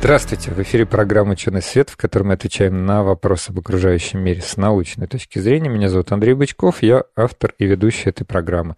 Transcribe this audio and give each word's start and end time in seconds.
Здравствуйте! 0.00 0.50
В 0.50 0.58
эфире 0.62 0.86
программа 0.86 1.32
«Ученый 1.32 1.60
свет», 1.60 1.90
в 1.90 1.98
которой 1.98 2.22
мы 2.22 2.32
отвечаем 2.32 2.86
на 2.86 3.04
вопросы 3.04 3.50
об 3.50 3.58
окружающем 3.58 4.20
мире 4.20 4.40
с 4.40 4.56
научной 4.56 5.06
точки 5.06 5.38
зрения. 5.38 5.68
Меня 5.68 5.90
зовут 5.90 6.10
Андрей 6.10 6.32
Бычков, 6.32 6.82
я 6.82 7.04
автор 7.14 7.52
и 7.58 7.66
ведущий 7.66 8.08
этой 8.08 8.24
программы. 8.24 8.76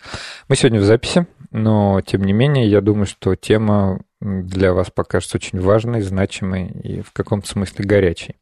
Мы 0.49 0.57
сегодня 0.57 0.81
в 0.81 0.85
записи, 0.85 1.29
но, 1.53 2.01
тем 2.01 2.25
не 2.25 2.33
менее, 2.33 2.69
я 2.69 2.81
думаю, 2.81 3.07
что 3.07 3.37
тема 3.37 4.01
для 4.21 4.73
вас 4.73 4.91
покажется 4.91 5.37
очень 5.37 5.61
важной, 5.61 6.03
значимой 6.03 6.67
и 6.67 7.03
в 7.03 7.13
каком-то 7.13 7.49
смысле 7.49 7.85
горячей. 7.85 8.35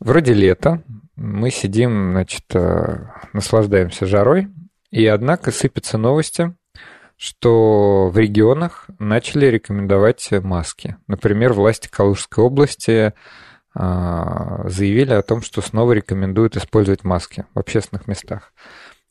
Вроде 0.00 0.32
лета, 0.32 0.82
мы 1.14 1.50
сидим, 1.50 2.12
значит, 2.12 2.44
э, 2.54 3.04
наслаждаемся 3.34 4.06
жарой, 4.06 4.48
и 4.90 5.04
однако 5.04 5.50
сыпятся 5.50 5.98
новости 5.98 6.54
что 7.22 8.10
в 8.12 8.18
регионах 8.18 8.86
начали 8.98 9.46
рекомендовать 9.46 10.28
маски. 10.42 10.96
Например, 11.06 11.52
власти 11.52 11.86
Калужской 11.86 12.42
области 12.42 13.14
а, 13.76 14.68
заявили 14.68 15.12
о 15.12 15.22
том, 15.22 15.40
что 15.40 15.62
снова 15.62 15.92
рекомендуют 15.92 16.56
использовать 16.56 17.04
маски 17.04 17.44
в 17.54 17.60
общественных 17.60 18.08
местах. 18.08 18.52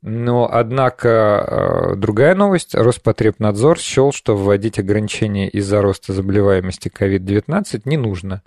Но, 0.02 0.50
однако, 0.52 1.10
а, 1.10 1.96
другая 1.96 2.36
новость. 2.36 2.76
Роспотребнадзор 2.76 3.80
счел, 3.80 4.12
что 4.12 4.36
вводить 4.36 4.78
ограничения 4.78 5.48
из-за 5.48 5.82
роста 5.82 6.12
заболеваемости 6.12 6.92
COVID-19 6.94 7.84
не 7.86 7.96
нужно. 7.96 8.44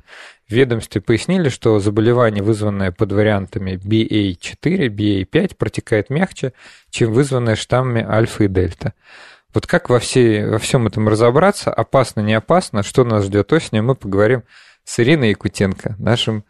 В 0.46 0.52
ведомстве 0.52 1.00
пояснили, 1.00 1.48
что 1.48 1.78
заболевание, 1.78 2.42
вызванное 2.42 2.92
под 2.92 3.12
вариантами 3.12 3.80
BA4, 3.82 4.88
BA5, 4.88 5.56
протекает 5.56 6.10
мягче, 6.10 6.52
чем 6.90 7.14
вызванное 7.14 7.56
штаммами 7.56 8.04
альфа 8.06 8.44
и 8.44 8.48
дельта. 8.48 8.92
Вот 9.54 9.68
как 9.68 9.88
во, 9.88 10.00
всей, 10.00 10.44
во 10.44 10.58
всем 10.58 10.88
этом 10.88 11.08
разобраться, 11.08 11.72
опасно, 11.72 12.20
не 12.20 12.34
опасно, 12.34 12.82
что 12.82 13.04
нас 13.04 13.24
ждет 13.24 13.52
осенью, 13.52 13.84
мы 13.84 13.94
поговорим 13.94 14.42
с 14.82 14.98
Ириной 14.98 15.30
Якутенко, 15.30 15.94
нашим, 15.98 16.44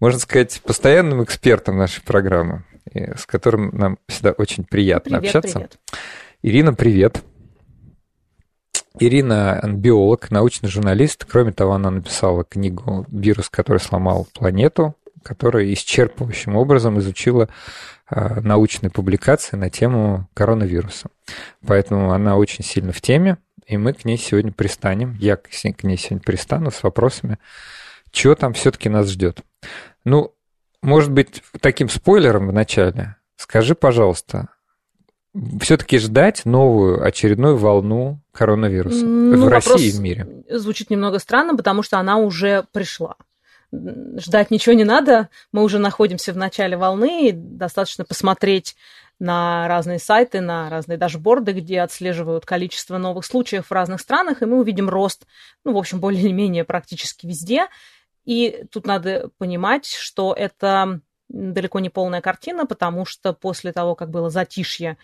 можно 0.00 0.18
сказать, 0.18 0.60
постоянным 0.62 1.22
экспертом 1.22 1.78
нашей 1.78 2.02
программы, 2.02 2.64
с 2.92 3.26
которым 3.26 3.70
нам 3.72 3.98
всегда 4.08 4.32
очень 4.32 4.64
приятно 4.64 5.20
привет, 5.20 5.36
общаться. 5.36 5.60
Привет. 5.60 5.78
Ирина, 6.42 6.74
привет. 6.74 7.22
Ирина 8.98 9.60
биолог, 9.64 10.32
научный 10.32 10.68
журналист. 10.68 11.24
Кроме 11.24 11.52
того, 11.52 11.74
она 11.74 11.92
написала 11.92 12.42
книгу 12.42 13.06
«Вирус, 13.08 13.48
который 13.50 13.78
сломал 13.78 14.26
планету», 14.34 14.96
которая 15.22 15.72
исчерпывающим 15.72 16.56
образом 16.56 16.98
изучила 16.98 17.48
а, 18.06 18.40
научные 18.40 18.90
публикации 18.90 19.56
на 19.56 19.70
тему 19.70 20.28
коронавируса. 20.34 21.08
Поэтому 21.66 22.12
она 22.12 22.36
очень 22.36 22.64
сильно 22.64 22.92
в 22.92 23.00
теме, 23.00 23.38
и 23.66 23.76
мы 23.76 23.92
к 23.92 24.04
ней 24.04 24.18
сегодня 24.18 24.52
пристанем. 24.52 25.16
Я 25.20 25.36
к 25.36 25.48
ней 25.82 25.96
сегодня 25.96 26.20
пристану 26.20 26.70
с 26.70 26.82
вопросами, 26.82 27.38
что 28.12 28.34
там 28.34 28.52
все-таки 28.54 28.88
нас 28.88 29.08
ждет. 29.08 29.40
Ну, 30.04 30.34
может 30.82 31.12
быть, 31.12 31.42
таким 31.60 31.88
спойлером 31.88 32.48
в 32.48 32.52
начале. 32.52 33.16
Скажи, 33.36 33.74
пожалуйста, 33.74 34.48
все-таки 35.60 35.98
ждать 35.98 36.44
новую 36.44 37.02
очередную 37.04 37.56
волну 37.56 38.20
коронавируса 38.32 39.04
ну, 39.04 39.46
в 39.46 39.48
России 39.48 39.88
и 39.88 39.92
в 39.92 40.00
мире? 40.00 40.44
Звучит 40.50 40.90
немного 40.90 41.18
странно, 41.18 41.56
потому 41.56 41.82
что 41.82 41.98
она 41.98 42.18
уже 42.18 42.64
пришла 42.72 43.16
ждать 43.72 44.50
ничего 44.50 44.74
не 44.74 44.84
надо. 44.84 45.28
Мы 45.50 45.62
уже 45.62 45.78
находимся 45.78 46.32
в 46.32 46.36
начале 46.36 46.76
волны, 46.76 47.28
и 47.28 47.32
достаточно 47.32 48.04
посмотреть 48.04 48.76
на 49.18 49.68
разные 49.68 49.98
сайты, 49.98 50.40
на 50.40 50.68
разные 50.68 50.98
дашборды, 50.98 51.52
где 51.52 51.80
отслеживают 51.80 52.44
количество 52.44 52.98
новых 52.98 53.24
случаев 53.24 53.66
в 53.68 53.72
разных 53.72 54.00
странах, 54.00 54.42
и 54.42 54.46
мы 54.46 54.58
увидим 54.58 54.88
рост, 54.88 55.26
ну, 55.64 55.72
в 55.72 55.78
общем, 55.78 56.00
более-менее 56.00 56.64
практически 56.64 57.26
везде. 57.26 57.68
И 58.24 58.64
тут 58.70 58.86
надо 58.86 59.30
понимать, 59.38 59.86
что 59.86 60.34
это 60.36 61.00
далеко 61.28 61.80
не 61.80 61.88
полная 61.88 62.20
картина, 62.20 62.66
потому 62.66 63.04
что 63.04 63.32
после 63.32 63.72
того, 63.72 63.94
как 63.94 64.10
было 64.10 64.28
затишье 64.28 64.98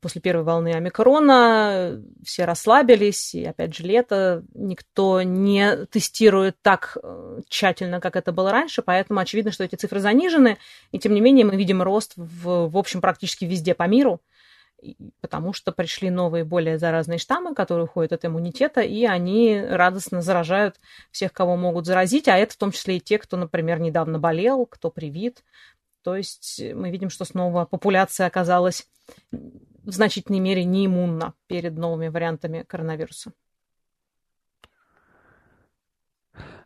после 0.00 0.20
первой 0.20 0.44
волны 0.44 0.72
омикрона 0.72 2.02
все 2.24 2.44
расслабились, 2.44 3.34
и 3.34 3.44
опять 3.44 3.74
же 3.74 3.84
лето, 3.84 4.44
никто 4.54 5.22
не 5.22 5.86
тестирует 5.86 6.56
так 6.62 6.98
э, 7.02 7.40
тщательно, 7.48 8.00
как 8.00 8.16
это 8.16 8.32
было 8.32 8.52
раньше, 8.52 8.82
поэтому 8.82 9.20
очевидно, 9.20 9.52
что 9.52 9.64
эти 9.64 9.76
цифры 9.76 10.00
занижены, 10.00 10.58
и 10.92 10.98
тем 10.98 11.14
не 11.14 11.20
менее 11.20 11.46
мы 11.46 11.56
видим 11.56 11.82
рост 11.82 12.12
в, 12.16 12.68
в 12.68 12.76
общем 12.76 13.00
практически 13.00 13.44
везде 13.44 13.74
по 13.74 13.84
миру, 13.84 14.20
потому 15.20 15.52
что 15.52 15.72
пришли 15.72 16.10
новые, 16.10 16.44
более 16.44 16.78
заразные 16.78 17.18
штаммы, 17.18 17.54
которые 17.54 17.84
уходят 17.84 18.12
от 18.12 18.24
иммунитета, 18.24 18.80
и 18.80 19.04
они 19.04 19.60
радостно 19.60 20.22
заражают 20.22 20.76
всех, 21.10 21.32
кого 21.32 21.56
могут 21.56 21.86
заразить, 21.86 22.28
а 22.28 22.36
это 22.36 22.54
в 22.54 22.58
том 22.58 22.72
числе 22.72 22.98
и 22.98 23.00
те, 23.00 23.18
кто, 23.18 23.36
например, 23.36 23.80
недавно 23.80 24.18
болел, 24.18 24.66
кто 24.66 24.90
привит. 24.90 25.42
То 26.02 26.16
есть 26.16 26.60
мы 26.74 26.90
видим, 26.90 27.08
что 27.08 27.24
снова 27.24 27.64
популяция 27.64 28.26
оказалась 28.26 28.86
в 29.84 29.92
значительной 29.92 30.40
мере 30.40 30.64
не 30.64 30.86
иммунна 30.86 31.34
перед 31.46 31.76
новыми 31.76 32.08
вариантами 32.08 32.64
коронавируса. 32.66 33.32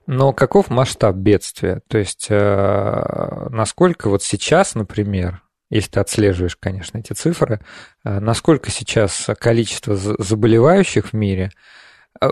Но 0.06 0.32
каков 0.32 0.70
масштаб 0.70 1.16
бедствия? 1.16 1.82
То 1.88 1.98
есть, 1.98 2.28
э, 2.30 3.48
насколько 3.50 4.08
вот 4.08 4.22
сейчас, 4.22 4.74
например, 4.74 5.42
если 5.68 5.90
ты 5.90 6.00
отслеживаешь, 6.00 6.56
конечно, 6.56 6.96
эти 6.96 7.12
цифры, 7.12 7.60
э, 8.04 8.18
насколько 8.18 8.70
сейчас 8.70 9.28
количество 9.38 9.96
заболевающих 9.96 11.08
в 11.08 11.12
мире– 11.12 11.50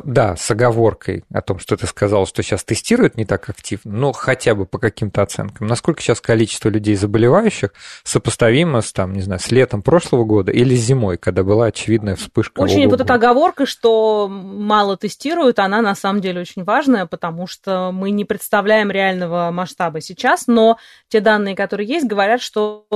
да, 0.04 0.36
с 0.36 0.50
оговоркой 0.50 1.24
о 1.32 1.40
том, 1.42 1.58
что 1.58 1.76
ты 1.76 1.86
сказал, 1.86 2.26
что 2.26 2.42
сейчас 2.42 2.64
тестируют 2.64 3.16
не 3.16 3.24
так 3.24 3.48
активно, 3.48 3.92
но 3.92 4.12
хотя 4.12 4.54
бы 4.54 4.66
по 4.66 4.78
каким-то 4.78 5.22
оценкам. 5.22 5.66
Насколько 5.66 6.02
сейчас 6.02 6.20
количество 6.20 6.68
людей 6.68 6.96
заболевающих 6.96 7.72
сопоставимо 8.02 8.80
с, 8.80 8.92
там, 8.92 9.12
не 9.12 9.22
знаю, 9.22 9.40
с 9.40 9.50
летом 9.50 9.82
прошлого 9.82 10.24
года 10.24 10.50
или 10.50 10.74
зимой, 10.74 11.18
когда 11.18 11.44
была 11.44 11.66
очевидная 11.66 12.16
вспышка? 12.16 12.60
Очень 12.60 12.88
вот 12.88 13.00
эта 13.00 13.14
оговорка, 13.14 13.66
что 13.66 14.28
мало 14.28 14.96
тестируют, 14.96 15.58
она 15.58 15.82
на 15.82 15.94
самом 15.94 16.20
деле 16.20 16.40
очень 16.40 16.64
важная, 16.64 17.06
потому 17.06 17.46
что 17.46 17.90
мы 17.92 18.10
не 18.10 18.24
представляем 18.24 18.90
реального 18.90 19.50
масштаба 19.52 20.00
сейчас, 20.00 20.46
но 20.46 20.78
те 21.08 21.20
данные, 21.20 21.54
которые 21.54 21.88
есть, 21.88 22.06
говорят, 22.06 22.40
что 22.40 22.86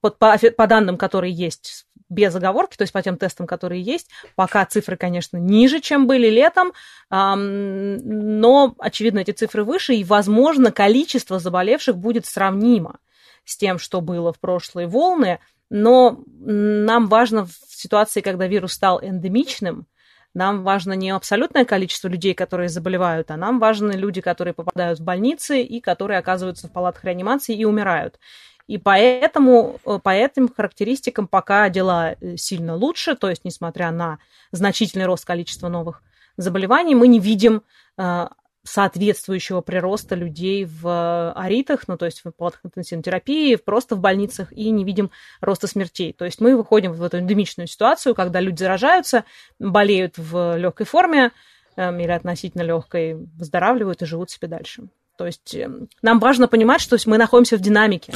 по, 0.00 0.10
по, 0.10 0.36
по 0.38 0.66
данным, 0.66 0.96
которые 0.96 1.32
есть 1.32 1.86
без 2.12 2.34
оговорки, 2.34 2.76
то 2.76 2.82
есть 2.82 2.92
по 2.92 3.02
тем 3.02 3.16
тестам, 3.16 3.46
которые 3.46 3.82
есть. 3.82 4.08
Пока 4.36 4.64
цифры, 4.66 4.96
конечно, 4.96 5.38
ниже, 5.38 5.80
чем 5.80 6.06
были 6.06 6.28
летом, 6.28 6.72
но, 7.10 8.74
очевидно, 8.78 9.20
эти 9.20 9.32
цифры 9.32 9.64
выше, 9.64 9.94
и, 9.94 10.04
возможно, 10.04 10.70
количество 10.70 11.38
заболевших 11.38 11.96
будет 11.96 12.26
сравнимо 12.26 12.98
с 13.44 13.56
тем, 13.56 13.78
что 13.78 14.00
было 14.00 14.32
в 14.32 14.38
прошлые 14.38 14.86
волны, 14.86 15.40
но 15.70 16.22
нам 16.26 17.08
важно 17.08 17.46
в 17.46 17.52
ситуации, 17.68 18.20
когда 18.20 18.46
вирус 18.46 18.74
стал 18.74 19.02
эндемичным, 19.02 19.86
нам 20.34 20.62
важно 20.62 20.94
не 20.94 21.10
абсолютное 21.10 21.66
количество 21.66 22.08
людей, 22.08 22.32
которые 22.32 22.70
заболевают, 22.70 23.30
а 23.30 23.36
нам 23.36 23.58
важны 23.58 23.92
люди, 23.92 24.22
которые 24.22 24.54
попадают 24.54 24.98
в 24.98 25.04
больницы 25.04 25.60
и 25.60 25.80
которые 25.80 26.18
оказываются 26.18 26.68
в 26.68 26.72
палатах 26.72 27.04
реанимации 27.04 27.54
и 27.54 27.66
умирают. 27.66 28.18
И 28.66 28.78
поэтому 28.78 29.80
э, 29.84 29.98
по 30.02 30.10
этим 30.10 30.48
характеристикам 30.48 31.26
пока 31.26 31.68
дела 31.68 32.16
э, 32.20 32.36
сильно 32.36 32.76
лучше, 32.76 33.14
то 33.16 33.28
есть 33.28 33.44
несмотря 33.44 33.90
на 33.90 34.18
значительный 34.50 35.06
рост 35.06 35.24
количества 35.24 35.68
новых 35.68 36.02
заболеваний, 36.36 36.94
мы 36.94 37.08
не 37.08 37.18
видим 37.18 37.62
э, 37.98 38.28
соответствующего 38.64 39.60
прироста 39.60 40.14
людей 40.14 40.64
в 40.64 41.32
аритах, 41.32 41.88
ну, 41.88 41.96
то 41.96 42.06
есть 42.06 42.24
в 42.24 42.30
палатах 42.30 42.60
интенсивной 42.64 43.02
терапии, 43.02 43.56
просто 43.56 43.96
в 43.96 44.00
больницах, 44.00 44.52
и 44.52 44.70
не 44.70 44.84
видим 44.84 45.10
роста 45.40 45.66
смертей. 45.66 46.12
То 46.12 46.24
есть 46.24 46.40
мы 46.40 46.56
выходим 46.56 46.92
в 46.92 47.02
эту 47.02 47.18
эндемичную 47.18 47.66
ситуацию, 47.66 48.14
когда 48.14 48.38
люди 48.38 48.60
заражаются, 48.60 49.24
болеют 49.58 50.16
в 50.16 50.56
легкой 50.56 50.86
форме 50.86 51.32
или 51.76 52.10
относительно 52.10 52.62
легкой, 52.62 53.14
выздоравливают 53.14 54.02
и 54.02 54.06
живут 54.06 54.30
себе 54.30 54.46
дальше. 54.46 54.84
То 55.22 55.26
есть 55.26 55.54
эм, 55.54 55.88
нам 56.02 56.18
важно 56.18 56.48
понимать, 56.48 56.80
что 56.80 56.96
мы 57.06 57.16
находимся 57.16 57.56
в 57.56 57.60
динамике. 57.60 58.12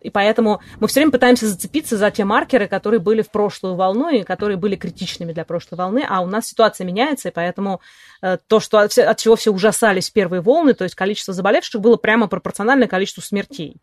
И 0.00 0.10
поэтому 0.10 0.60
мы 0.78 0.86
все 0.86 1.00
время 1.00 1.10
пытаемся 1.10 1.48
зацепиться 1.48 1.96
за 1.96 2.10
те 2.10 2.24
маркеры, 2.24 2.68
которые 2.68 3.00
были 3.00 3.22
в 3.22 3.30
прошлую 3.30 3.74
волну 3.74 4.08
и 4.10 4.22
которые 4.22 4.56
были 4.56 4.76
критичными 4.76 5.32
для 5.32 5.44
прошлой 5.44 5.76
волны, 5.76 6.06
а 6.08 6.20
у 6.20 6.26
нас 6.26 6.46
ситуация 6.46 6.86
меняется, 6.86 7.28
и 7.28 7.32
поэтому 7.32 7.80
э, 8.22 8.38
то, 8.46 8.60
что 8.60 8.78
от, 8.78 8.96
от 8.96 9.18
чего 9.18 9.34
все 9.34 9.50
ужасались 9.50 10.10
первые 10.10 10.40
волны, 10.40 10.74
то 10.74 10.84
есть 10.84 10.94
количество 10.94 11.34
заболевших 11.34 11.80
было 11.80 11.96
прямо 11.96 12.28
пропорционально 12.28 12.86
количеству 12.86 13.22
смертей. 13.22 13.82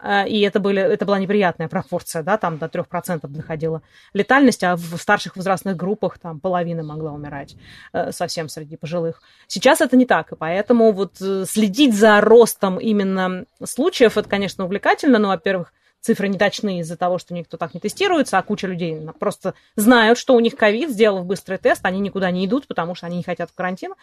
Э, 0.00 0.28
и 0.28 0.40
это, 0.42 0.60
были, 0.60 0.80
это 0.80 1.04
была 1.04 1.18
неприятная 1.18 1.68
пропорция, 1.68 2.22
да, 2.22 2.36
там 2.36 2.58
до 2.58 2.66
3% 2.66 3.26
доходила 3.26 3.82
летальность, 4.12 4.62
а 4.62 4.76
в 4.76 4.96
старших 4.98 5.36
возрастных 5.36 5.76
группах 5.76 6.18
там 6.18 6.38
половина 6.38 6.84
могла 6.84 7.12
умирать 7.12 7.56
э, 7.92 8.12
совсем 8.12 8.48
среди 8.48 8.76
пожилых. 8.76 9.20
Сейчас 9.48 9.80
это 9.80 9.96
не 9.96 10.06
так, 10.06 10.30
и 10.32 10.36
поэтому 10.36 10.92
вот 10.92 11.16
следить 11.16 11.85
за 11.94 12.20
ростом 12.20 12.78
именно 12.78 13.44
случаев, 13.64 14.16
это, 14.16 14.28
конечно, 14.28 14.64
увлекательно, 14.64 15.18
но, 15.18 15.28
во-первых, 15.28 15.72
цифры 16.00 16.28
не 16.28 16.38
точны 16.38 16.80
из-за 16.80 16.96
того, 16.96 17.18
что 17.18 17.34
никто 17.34 17.56
так 17.56 17.74
не 17.74 17.80
тестируется, 17.80 18.38
а 18.38 18.42
куча 18.42 18.66
людей 18.66 19.00
просто 19.18 19.54
знают, 19.74 20.18
что 20.18 20.34
у 20.34 20.40
них 20.40 20.56
ковид, 20.56 20.90
сделав 20.90 21.24
быстрый 21.26 21.58
тест, 21.58 21.84
они 21.84 22.00
никуда 22.00 22.30
не 22.30 22.46
идут, 22.46 22.66
потому 22.66 22.94
что 22.94 23.06
они 23.06 23.16
не 23.16 23.22
хотят 23.24 23.50
в 23.50 23.54
карантин, 23.54 23.94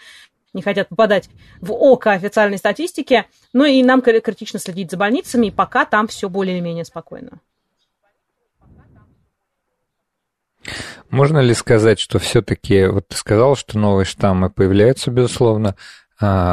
не 0.53 0.61
хотят 0.61 0.89
попадать 0.89 1.29
в 1.61 1.71
око 1.71 2.11
официальной 2.11 2.57
статистики. 2.57 3.25
Ну 3.53 3.65
и 3.65 3.81
нам 3.83 4.01
критично 4.01 4.59
следить 4.59 4.91
за 4.91 4.97
больницами, 4.97 5.47
и 5.47 5.51
пока 5.51 5.85
там 5.85 6.07
все 6.07 6.29
более-менее 6.29 6.85
спокойно. 6.85 7.39
Можно 11.09 11.39
ли 11.39 11.53
сказать, 11.53 11.99
что 11.99 12.19
все-таки, 12.19 12.85
вот 12.85 13.07
ты 13.07 13.15
сказал, 13.15 13.55
что 13.55 13.77
новые 13.77 14.05
штаммы 14.05 14.49
появляются, 14.49 15.11
безусловно, 15.11 15.75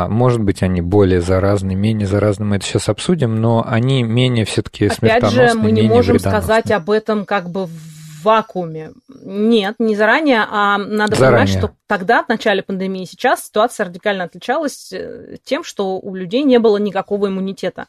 может 0.09 0.41
быть, 0.41 0.63
они 0.63 0.81
более 0.81 1.21
заразны, 1.21 1.75
менее 1.75 2.07
заразны, 2.07 2.45
мы 2.45 2.57
это 2.57 2.67
сейчас 2.67 2.89
обсудим, 2.89 3.37
но 3.37 3.65
они 3.67 4.03
менее 4.03 4.45
все-таки 4.45 4.89
смертоносны, 4.89 5.43
Опять 5.43 5.53
же, 5.53 5.59
мы 5.59 5.71
не 5.73 5.83
можем 5.83 6.19
сказать 6.19 6.71
об 6.71 6.91
этом 6.91 7.25
как 7.25 7.51
бы 7.51 7.67
в 7.67 8.01
вакууме. 8.23 8.93
Нет, 9.09 9.77
не 9.79 9.97
заранее, 9.97 10.47
а 10.49 10.79
надо 10.79 11.17
заранее. 11.17 11.47
понимать, 11.47 11.59
что 11.59 11.75
тогда, 11.87 12.23
в 12.23 12.29
начале 12.29 12.63
пандемии, 12.63 13.05
сейчас 13.05 13.47
ситуация 13.47 13.87
радикально 13.87 14.25
отличалась 14.25 14.93
э, 14.93 15.37
тем, 15.45 15.65
что 15.65 15.99
у 15.99 16.15
людей 16.15 16.43
не 16.43 16.59
было 16.59 16.77
никакого 16.77 17.29
иммунитета 17.29 17.87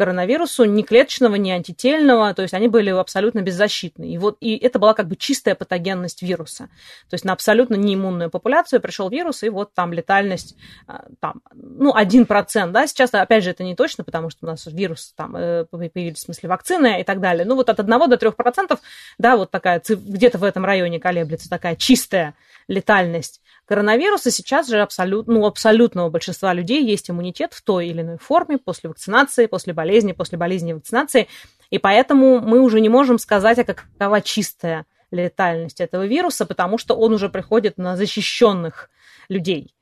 коронавирусу, 0.00 0.64
ни 0.64 0.80
клеточного, 0.80 1.34
ни 1.34 1.50
антительного, 1.50 2.32
то 2.32 2.40
есть 2.40 2.54
они 2.54 2.68
были 2.68 2.88
абсолютно 2.88 3.42
беззащитны. 3.42 4.10
И 4.10 4.16
вот 4.16 4.38
и 4.40 4.56
это 4.56 4.78
была 4.78 4.94
как 4.94 5.08
бы 5.08 5.14
чистая 5.14 5.54
патогенность 5.54 6.22
вируса. 6.22 6.70
То 7.10 7.14
есть 7.14 7.26
на 7.26 7.34
абсолютно 7.34 7.74
неиммунную 7.74 8.30
популяцию 8.30 8.80
пришел 8.80 9.10
вирус, 9.10 9.42
и 9.42 9.50
вот 9.50 9.74
там 9.74 9.92
летальность 9.92 10.56
а, 10.86 11.04
там, 11.20 11.42
ну, 11.52 11.94
1%, 11.94 12.70
да, 12.70 12.86
сейчас, 12.86 13.12
опять 13.12 13.44
же, 13.44 13.50
это 13.50 13.62
не 13.62 13.76
точно, 13.76 14.02
потому 14.02 14.30
что 14.30 14.46
у 14.46 14.48
нас 14.48 14.64
вирус 14.64 15.12
там 15.14 15.36
э, 15.36 15.66
появились, 15.66 16.16
в 16.16 16.22
смысле, 16.22 16.48
вакцины 16.48 17.02
и 17.02 17.04
так 17.04 17.20
далее. 17.20 17.44
Ну, 17.44 17.54
вот 17.54 17.68
от 17.68 17.78
1 17.78 18.08
до 18.08 18.16
3%, 18.16 18.78
да, 19.18 19.36
вот 19.36 19.50
такая, 19.50 19.82
где-то 19.86 20.38
в 20.38 20.44
этом 20.44 20.64
районе 20.64 20.98
колеблется 20.98 21.50
такая 21.50 21.76
чистая 21.76 22.34
летальность 22.68 23.42
коронавируса 23.70 24.32
сейчас 24.32 24.68
же 24.68 24.80
абсолютно, 24.80 25.34
ну, 25.34 25.46
абсолютного 25.46 26.10
большинства 26.10 26.52
людей 26.52 26.84
есть 26.84 27.08
иммунитет 27.08 27.54
в 27.54 27.62
той 27.62 27.86
или 27.86 28.00
иной 28.00 28.18
форме 28.18 28.58
после 28.58 28.88
вакцинации, 28.88 29.46
после 29.46 29.72
болезни, 29.72 30.10
после 30.10 30.38
болезни 30.38 30.72
вакцинации. 30.72 31.28
И 31.70 31.78
поэтому 31.78 32.40
мы 32.40 32.58
уже 32.62 32.80
не 32.80 32.88
можем 32.88 33.16
сказать, 33.20 33.60
а 33.60 33.64
какова 33.64 34.22
чистая 34.22 34.86
летальность 35.12 35.80
этого 35.80 36.04
вируса, 36.04 36.46
потому 36.46 36.78
что 36.78 36.96
он 36.96 37.12
уже 37.12 37.28
приходит 37.28 37.78
на 37.78 37.96
защищенных 37.96 38.90
людей. 39.28 39.72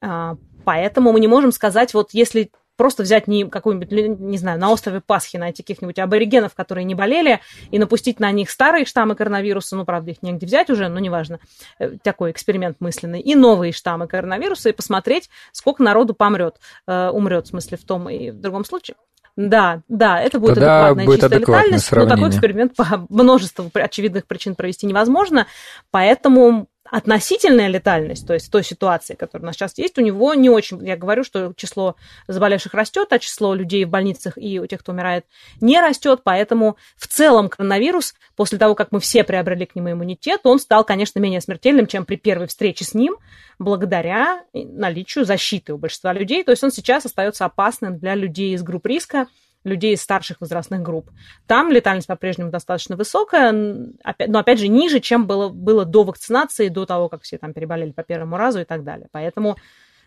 А, 0.00 0.36
поэтому 0.64 1.10
мы 1.10 1.18
не 1.18 1.26
можем 1.26 1.50
сказать, 1.50 1.94
вот 1.94 2.10
если 2.12 2.52
просто 2.82 3.04
взять 3.04 3.28
не 3.28 3.48
какую-нибудь, 3.48 3.92
не 4.18 4.38
знаю, 4.38 4.58
на 4.58 4.72
острове 4.72 5.00
Пасхи 5.00 5.36
найти 5.36 5.62
каких-нибудь 5.62 6.00
аборигенов, 6.00 6.52
которые 6.56 6.82
не 6.82 6.96
болели, 6.96 7.38
и 7.70 7.78
напустить 7.78 8.18
на 8.18 8.28
них 8.32 8.50
старые 8.50 8.86
штаммы 8.86 9.14
коронавируса, 9.14 9.76
ну, 9.76 9.84
правда, 9.84 10.10
их 10.10 10.20
негде 10.20 10.46
взять 10.46 10.68
уже, 10.68 10.88
но 10.88 10.98
неважно, 10.98 11.38
э, 11.78 11.90
такой 12.02 12.32
эксперимент 12.32 12.78
мысленный, 12.80 13.20
и 13.20 13.36
новые 13.36 13.72
штаммы 13.72 14.08
коронавируса, 14.08 14.70
и 14.70 14.72
посмотреть, 14.72 15.30
сколько 15.52 15.80
народу 15.80 16.12
помрет, 16.12 16.56
э, 16.88 17.10
умрет, 17.10 17.46
в 17.46 17.50
смысле, 17.50 17.78
в 17.78 17.84
том 17.84 18.08
и 18.08 18.32
в 18.32 18.40
другом 18.40 18.64
случае. 18.64 18.96
Да, 19.36 19.82
да, 19.88 20.20
это 20.20 20.40
будет 20.40 20.56
Тогда 20.56 20.86
адекватная 20.86 21.06
будет 21.06 21.20
чистая 21.20 21.38
летальность, 21.38 21.84
сравнение. 21.84 22.10
но 22.10 22.16
такой 22.16 22.30
эксперимент 22.30 22.74
по 22.74 23.06
множеству 23.08 23.70
очевидных 23.72 24.26
причин 24.26 24.56
провести 24.56 24.86
невозможно, 24.86 25.46
поэтому 25.92 26.66
относительная 26.92 27.68
летальность, 27.68 28.26
то 28.26 28.34
есть 28.34 28.52
той 28.52 28.62
ситуации, 28.62 29.14
которая 29.14 29.44
у 29.44 29.46
нас 29.46 29.56
сейчас 29.56 29.78
есть, 29.78 29.96
у 29.96 30.02
него 30.02 30.34
не 30.34 30.50
очень, 30.50 30.86
я 30.86 30.94
говорю, 30.94 31.24
что 31.24 31.54
число 31.56 31.96
заболевших 32.28 32.74
растет, 32.74 33.08
а 33.12 33.18
число 33.18 33.54
людей 33.54 33.86
в 33.86 33.88
больницах 33.88 34.34
и 34.36 34.60
у 34.60 34.66
тех, 34.66 34.80
кто 34.80 34.92
умирает, 34.92 35.24
не 35.62 35.80
растет, 35.80 36.20
поэтому 36.22 36.76
в 36.98 37.06
целом 37.06 37.48
коронавирус, 37.48 38.14
после 38.36 38.58
того, 38.58 38.74
как 38.74 38.92
мы 38.92 39.00
все 39.00 39.24
приобрели 39.24 39.64
к 39.64 39.74
нему 39.74 39.92
иммунитет, 39.92 40.42
он 40.44 40.58
стал, 40.58 40.84
конечно, 40.84 41.18
менее 41.18 41.40
смертельным, 41.40 41.86
чем 41.86 42.04
при 42.04 42.16
первой 42.16 42.46
встрече 42.46 42.84
с 42.84 42.92
ним, 42.92 43.16
благодаря 43.58 44.44
наличию 44.52 45.24
защиты 45.24 45.72
у 45.72 45.78
большинства 45.78 46.12
людей, 46.12 46.44
то 46.44 46.50
есть 46.50 46.62
он 46.62 46.70
сейчас 46.70 47.06
остается 47.06 47.46
опасным 47.46 47.98
для 47.98 48.14
людей 48.14 48.54
из 48.54 48.62
групп 48.62 48.84
риска, 48.84 49.28
людей 49.64 49.94
из 49.94 50.02
старших 50.02 50.40
возрастных 50.40 50.82
групп. 50.82 51.10
Там 51.46 51.70
летальность 51.70 52.08
по-прежнему 52.08 52.50
достаточно 52.50 52.96
высокая, 52.96 53.52
но 53.52 54.38
опять 54.38 54.58
же 54.58 54.68
ниже, 54.68 55.00
чем 55.00 55.26
было, 55.26 55.48
было 55.48 55.84
до 55.84 56.04
вакцинации, 56.04 56.68
до 56.68 56.86
того, 56.86 57.08
как 57.08 57.22
все 57.22 57.38
там 57.38 57.52
переболели 57.52 57.92
по 57.92 58.02
первому 58.02 58.36
разу 58.36 58.60
и 58.60 58.64
так 58.64 58.84
далее. 58.84 59.08
Поэтому 59.12 59.56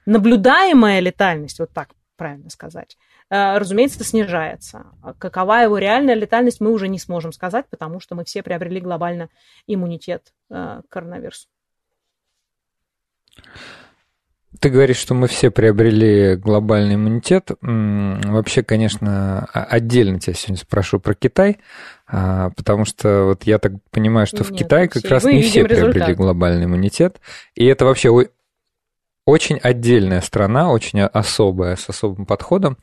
наблюдаемая 0.05 0.99
летальность, 0.99 1.59
вот 1.59 1.71
так 1.71 1.89
правильно 2.15 2.49
сказать, 2.49 2.97
э, 3.29 3.57
разумеется, 3.57 4.03
снижается. 4.03 4.85
А 5.01 5.13
какова 5.13 5.63
его 5.63 5.77
реальная 5.77 6.15
летальность, 6.15 6.61
мы 6.61 6.71
уже 6.71 6.87
не 6.87 6.99
сможем 6.99 7.31
сказать, 7.31 7.65
потому 7.69 7.99
что 7.99 8.15
мы 8.15 8.23
все 8.23 8.43
приобрели 8.43 8.79
глобально 8.79 9.29
иммунитет 9.67 10.33
э, 10.49 10.81
к 10.87 10.89
коронавирусу. 10.89 11.47
Ты 14.59 14.69
говоришь, 14.69 14.97
что 14.97 15.13
мы 15.13 15.27
все 15.27 15.49
приобрели 15.49 16.35
глобальный 16.35 16.95
иммунитет. 16.95 17.51
Вообще, 17.61 18.63
конечно, 18.63 19.45
отдельно 19.53 20.19
тебя 20.19 20.33
сегодня 20.33 20.57
спрошу 20.57 20.99
про 20.99 21.13
Китай, 21.13 21.57
а, 22.07 22.51
потому 22.55 22.85
что 22.85 23.25
вот 23.25 23.43
я 23.43 23.57
так 23.57 23.73
понимаю, 23.91 24.27
что 24.27 24.37
Нет, 24.37 24.47
в 24.47 24.55
Китае 24.55 24.87
как 24.87 25.05
раз 25.05 25.23
не 25.23 25.41
все 25.41 25.63
результат. 25.63 25.91
приобрели 25.91 26.13
глобальный 26.13 26.65
иммунитет. 26.65 27.19
И 27.55 27.65
это 27.65 27.85
вообще 27.85 28.11
очень 29.25 29.57
отдельная 29.57 30.21
страна, 30.21 30.71
очень 30.71 31.01
особая, 31.01 31.75
с 31.75 31.89
особым 31.89 32.25
подходом. 32.25 32.77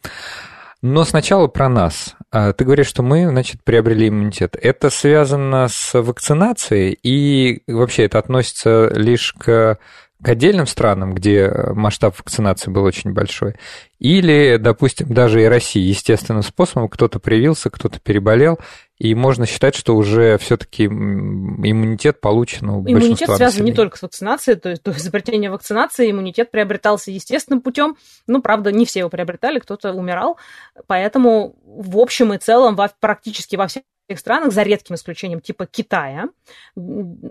Но 0.82 1.04
сначала 1.04 1.46
про 1.46 1.68
нас. 1.68 2.16
А, 2.32 2.52
ты 2.52 2.64
говоришь, 2.64 2.88
что 2.88 3.04
мы, 3.04 3.28
значит, 3.28 3.62
приобрели 3.62 4.08
иммунитет. 4.08 4.56
Это 4.60 4.90
связано 4.90 5.68
с 5.68 5.94
вакцинацией 5.94 6.98
и 7.00 7.62
вообще 7.68 8.06
это 8.06 8.18
относится 8.18 8.90
лишь 8.92 9.32
к 9.34 9.78
к 10.22 10.28
отдельным 10.28 10.66
странам, 10.66 11.14
где 11.14 11.46
э, 11.46 11.72
масштаб 11.72 12.16
вакцинации 12.18 12.70
был 12.70 12.84
очень 12.84 13.12
большой, 13.12 13.56
или, 13.98 14.56
допустим, 14.56 15.12
даже 15.12 15.42
и 15.42 15.46
России 15.46 15.82
естественным 15.82 16.42
способом 16.42 16.88
кто-то 16.88 17.18
привился, 17.18 17.70
кто-то 17.70 18.00
переболел, 18.00 18.58
и 18.98 19.14
можно 19.16 19.46
считать, 19.46 19.74
что 19.74 19.96
уже 19.96 20.38
все-таки 20.38 20.84
иммунитет 20.84 22.20
получен 22.20 22.70
у 22.70 22.82
Иммунитет 22.82 23.26
связан 23.26 23.46
населения. 23.46 23.70
не 23.72 23.76
только 23.76 23.98
с 23.98 24.02
вакцинацией, 24.02 24.58
то 24.58 24.70
есть 24.70 24.84
до 24.84 24.92
изобретения 24.92 25.50
вакцинации 25.50 26.10
иммунитет 26.10 26.52
приобретался 26.52 27.10
естественным 27.10 27.62
путем. 27.62 27.96
Ну, 28.28 28.40
правда, 28.40 28.70
не 28.70 28.86
все 28.86 29.00
его 29.00 29.10
приобретали, 29.10 29.58
кто-то 29.58 29.92
умирал. 29.92 30.38
Поэтому 30.86 31.56
в 31.64 31.98
общем 31.98 32.32
и 32.32 32.38
целом 32.38 32.76
во, 32.76 32.90
практически 33.00 33.56
во 33.56 33.66
всех 33.66 33.82
странах, 34.18 34.52
за 34.52 34.62
редким 34.62 34.94
исключением 34.94 35.40
типа 35.40 35.66
Китая, 35.66 36.28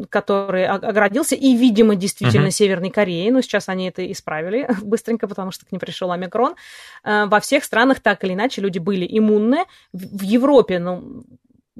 который 0.09 0.65
оградился, 0.65 1.35
и, 1.35 1.55
видимо, 1.55 1.95
действительно 1.95 2.47
uh-huh. 2.47 2.51
Северной 2.51 2.89
Кореи, 2.89 3.29
но 3.29 3.41
сейчас 3.41 3.69
они 3.69 3.89
это 3.89 4.09
исправили 4.11 4.67
быстренько, 4.81 5.27
потому 5.27 5.51
что 5.51 5.65
к 5.65 5.71
ним 5.71 5.79
пришел 5.79 6.11
омикрон. 6.11 6.55
Э, 7.03 7.25
во 7.25 7.39
всех 7.39 7.63
странах 7.63 7.99
так 7.99 8.23
или 8.23 8.33
иначе 8.33 8.61
люди 8.61 8.79
были 8.79 9.07
иммунны. 9.07 9.65
В 9.93 10.21
Европе, 10.21 10.79
ну, 10.79 11.23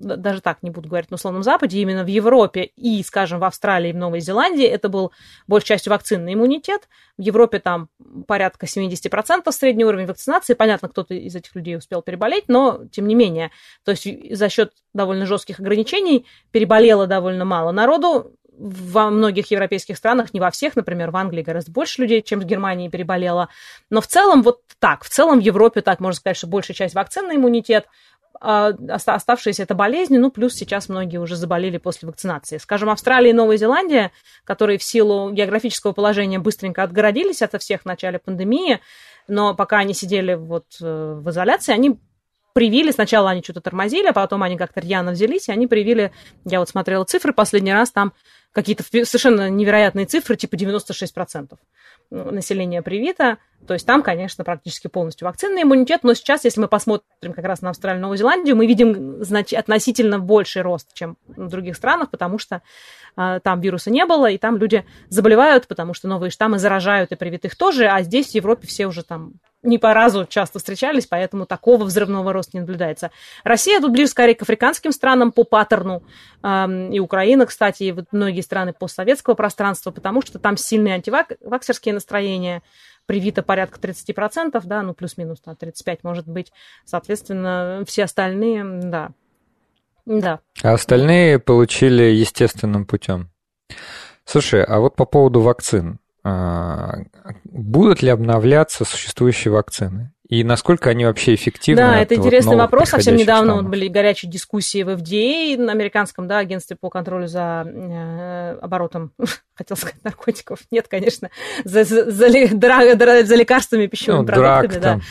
даже 0.01 0.41
так 0.41 0.63
не 0.63 0.70
буду 0.70 0.89
говорить 0.89 1.12
на 1.12 1.15
условном 1.15 1.43
Западе, 1.43 1.79
именно 1.79 2.03
в 2.03 2.08
Европе 2.08 2.72
и, 2.75 3.03
скажем, 3.03 3.39
в 3.39 3.43
Австралии 3.43 3.89
и 3.89 3.93
в 3.93 3.98
Новой 3.98 4.20
Зеландии 4.20 4.65
это 4.65 4.89
был 4.89 5.12
большей 5.48 5.67
частью 5.67 5.91
вакцинный 5.91 6.34
иммунитет. 6.34 6.89
В 7.17 7.22
Европе 7.22 7.60
там 7.60 7.89
порядка 8.27 8.65
70% 8.65 9.51
средний 9.51 9.86
уровень 9.86 10.08
вакцинации. 10.08 10.53
Понятно, 10.53 10.89
кто-то 10.89 11.13
из 11.13 11.36
этих 11.36 11.55
людей 11.55 11.77
успел 11.77 12.01
переболеть, 12.01 12.46
но 12.48 12.81
тем 12.91 13.08
не 13.08 13.15
менее. 13.15 13.51
То 13.86 13.91
есть 13.91 14.08
за 14.36 14.50
счет 14.50 14.74
довольно 14.93 15.25
жестких 15.25 15.60
ограничений 15.60 16.25
переболело 16.51 17.08
довольно 17.08 17.46
мало 17.46 17.72
народу. 17.72 18.36
Во 18.58 19.10
многих 19.10 19.50
европейских 19.50 19.98
странах, 19.98 20.34
не 20.34 20.39
во 20.39 20.51
всех, 20.51 20.75
например, 20.75 21.10
в 21.10 21.15
Англии 21.15 21.41
гораздо 21.41 21.72
больше 21.72 22.01
людей, 22.01 22.22
чем 22.22 22.39
в 22.39 22.43
Германии 22.43 22.89
переболело. 22.89 23.50
Но 23.89 24.01
в 24.01 24.08
целом 24.08 24.43
вот 24.43 24.60
так. 24.77 25.03
В 25.03 25.10
целом 25.10 25.39
в 25.39 25.41
Европе 25.41 25.81
так 25.81 26.00
можно 26.00 26.17
сказать, 26.17 26.38
что 26.38 26.48
большая 26.48 26.75
часть 26.75 26.93
вакцинный 26.93 27.38
иммунитет– 27.38 27.88
оставшиеся 28.40 29.64
это 29.64 29.76
болезни, 29.76 30.18
ну, 30.18 30.32
плюс 30.32 30.54
сейчас 30.56 30.90
многие 30.90 31.18
уже 31.18 31.36
заболели 31.36 31.78
после 31.78 32.08
вакцинации. 32.08 32.58
Скажем, 32.58 32.90
Австралия 32.90 33.32
и 33.32 33.34
Новая 33.34 33.58
Зеландия, 33.58 34.12
которые 34.44 34.80
в 34.80 34.84
силу 34.84 35.32
географического 35.32 35.92
положения 35.92 36.40
быстренько 36.40 36.84
отгородились 36.84 37.42
от 37.42 37.60
всех 37.62 37.82
в 37.82 37.86
начале 37.86 38.20
пандемии, 38.20 38.80
но 39.28 39.54
пока 39.54 39.78
они 39.78 39.94
сидели 39.94 40.34
вот 40.34 40.66
э, 40.82 41.20
в 41.22 41.30
изоляции, 41.30 41.74
они 41.74 42.00
привили, 42.54 42.92
сначала 42.92 43.30
они 43.30 43.42
что-то 43.42 43.62
тормозили, 43.62 44.08
а 44.08 44.14
потом 44.14 44.44
они 44.44 44.58
как-то 44.58 44.82
рьяно 44.82 45.12
взялись, 45.12 45.48
и 45.48 45.52
они 45.52 45.68
привили, 45.68 46.12
я 46.46 46.60
вот 46.60 46.70
смотрела 46.70 47.04
цифры 47.06 47.34
последний 47.34 47.74
раз, 47.74 47.92
там 47.92 48.14
какие-то 48.52 48.84
совершенно 48.84 49.50
невероятные 49.50 50.06
цифры, 50.06 50.36
типа 50.36 50.56
96% 50.56 51.58
населения 52.12 52.82
привито. 52.82 53.38
То 53.68 53.74
есть 53.74 53.86
там, 53.86 54.03
конечно, 54.03 54.44
практически 54.44 54.88
полностью 54.88 55.27
вакцинный 55.27 55.63
иммунитет, 55.63 56.01
но 56.03 56.13
сейчас, 56.13 56.44
если 56.44 56.60
мы 56.62 56.68
посмотрим 56.68 57.34
как 57.34 57.46
раз 57.46 57.62
на 57.62 57.70
Австралию, 57.70 58.01
Новую 58.01 58.18
Зеландию, 58.18 58.56
мы 58.56 58.65
видим 58.65 59.22
знач- 59.22 59.56
относительно 59.56 60.20
больший 60.20 60.62
рост, 60.63 60.94
чем 60.94 61.18
в 61.27 61.48
других 61.48 61.75
странах, 61.75 62.10
потому 62.10 62.38
что 62.38 62.62
э, 63.18 63.39
там 63.44 63.62
вируса 63.62 63.91
не 63.91 64.06
было, 64.06 64.30
и 64.30 64.38
там 64.38 64.58
люди 64.58 64.84
заболевают, 65.10 65.68
потому 65.68 65.94
что 65.94 66.08
новые 66.08 66.32
штаммы 66.32 66.60
заражают 66.60 67.12
и 67.12 67.15
привитых 67.15 67.56
тоже, 67.56 67.88
а 67.88 68.01
здесь 68.01 68.32
в 68.32 68.36
Европе 68.36 68.68
все 68.68 68.88
уже 68.88 69.03
там 69.03 69.34
не 69.63 69.77
по 69.77 69.94
разу 69.94 70.25
часто 70.25 70.60
встречались, 70.60 71.06
поэтому 71.06 71.46
такого 71.46 71.84
взрывного 71.84 72.34
роста 72.34 72.51
не 72.53 72.62
наблюдается. 72.62 73.12
Россия 73.44 73.80
тут 73.80 73.91
ближе 73.91 74.10
скорее 74.10 74.36
к 74.36 74.41
африканским 74.41 74.91
странам 74.91 75.32
по 75.32 75.44
паттерну, 75.44 76.03
и 76.44 77.00
Украина, 77.00 77.46
кстати, 77.46 77.84
и 77.84 77.96
многие 78.12 78.41
страны 78.41 78.74
постсоветского 78.74 79.36
пространства, 79.36 79.91
потому 79.91 80.22
что 80.22 80.39
там 80.39 80.58
сильные 80.58 80.96
антиваксерские 80.96 81.94
настроения, 81.94 82.63
привито 83.06 83.44
порядка 83.44 83.80
30%, 83.80 84.62
да, 84.63 84.82
ну 84.82 84.94
плюс-минус 84.94 85.41
там 85.41 85.56
35 85.56 86.03
может 86.03 86.27
быть. 86.27 86.51
Соответственно, 86.86 87.84
все 87.86 88.06
остальные, 88.06 88.63
да. 88.63 89.12
Да. 90.06 90.39
А 90.63 90.74
остальные 90.74 91.39
получили 91.39 92.03
естественным 92.03 92.86
путем. 92.86 93.30
Слушай, 94.25 94.63
а 94.63 94.80
вот 94.80 94.96
по 94.96 95.06
поводу 95.06 95.41
вакцин. 95.41 96.00
А, 96.24 96.98
будут 97.46 98.01
ли 98.01 98.10
обновляться 98.10 98.86
существующие 98.86 99.51
вакцины? 99.51 100.12
И 100.32 100.46
насколько 100.46 100.90
они 100.90 101.04
вообще 101.04 101.36
эффективны? 101.36 101.82
Да, 101.82 102.00
это 102.00 102.16
интересный 102.16 102.56
вот 102.56 102.62
вопрос. 102.62 102.90
Совсем 102.90 103.18
недавно 103.18 103.56
вот 103.56 103.66
были 103.66 103.90
горячие 103.90 104.32
дискуссии 104.32 104.82
в 104.84 104.90
FDA, 104.90 105.58
на 105.58 105.74
американском 105.74 106.25
да, 106.28 106.38
агентстве 106.38 106.78
по 106.80 106.90
контролю 106.90 107.28
за 107.28 107.66
э, 107.68 108.58
оборотом, 108.62 109.12
хотел 109.54 109.75
сказать, 109.75 110.01
наркотиков. 110.06 110.60
Нет, 110.72 110.88
конечно, 110.88 111.32
за, 111.66 111.84
за, 111.84 112.10
за, 112.10 112.30
за, 112.30 113.25
за 113.25 113.36
лекарствами 113.36 113.88
пищевыми 113.88 114.22
ну, 114.22 114.25
продуктами. 114.25 115.01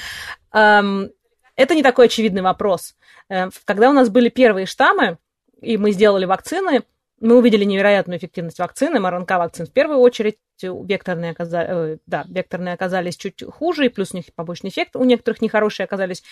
Да. 0.53 0.79
Эм, 0.79 1.11
это 1.55 1.75
не 1.75 1.83
такой 1.83 2.07
очевидный 2.07 2.41
вопрос. 2.41 2.95
Э, 3.29 3.51
когда 3.67 3.91
у 3.91 3.93
нас 3.93 4.09
были 4.09 4.31
первые 4.31 4.65
штаммы, 4.65 5.19
и 5.61 5.77
мы 5.77 5.93
сделали 5.93 6.25
вакцины, 6.25 6.83
мы 7.21 7.37
увидели 7.37 7.65
невероятную 7.65 8.19
эффективность 8.19 8.59
вакцины, 8.59 8.99
МРНК-вакцин 9.01 9.67
в 9.67 9.73
первую 9.73 9.99
очередь, 9.99 10.39
векторные, 10.63 11.33
оказали, 11.33 11.95
э, 11.95 11.99
да, 12.07 12.25
векторные 12.29 12.75
оказались 12.75 13.17
чуть 13.17 13.43
хуже, 13.43 13.87
и 13.87 13.89
плюс 13.89 14.13
у 14.13 14.17
них 14.17 14.27
побочный 14.35 14.71
эффект 14.71 14.97
у 14.97 15.05
некоторых 15.05 15.41
нехорошие 15.43 15.85
оказались. 15.85 16.23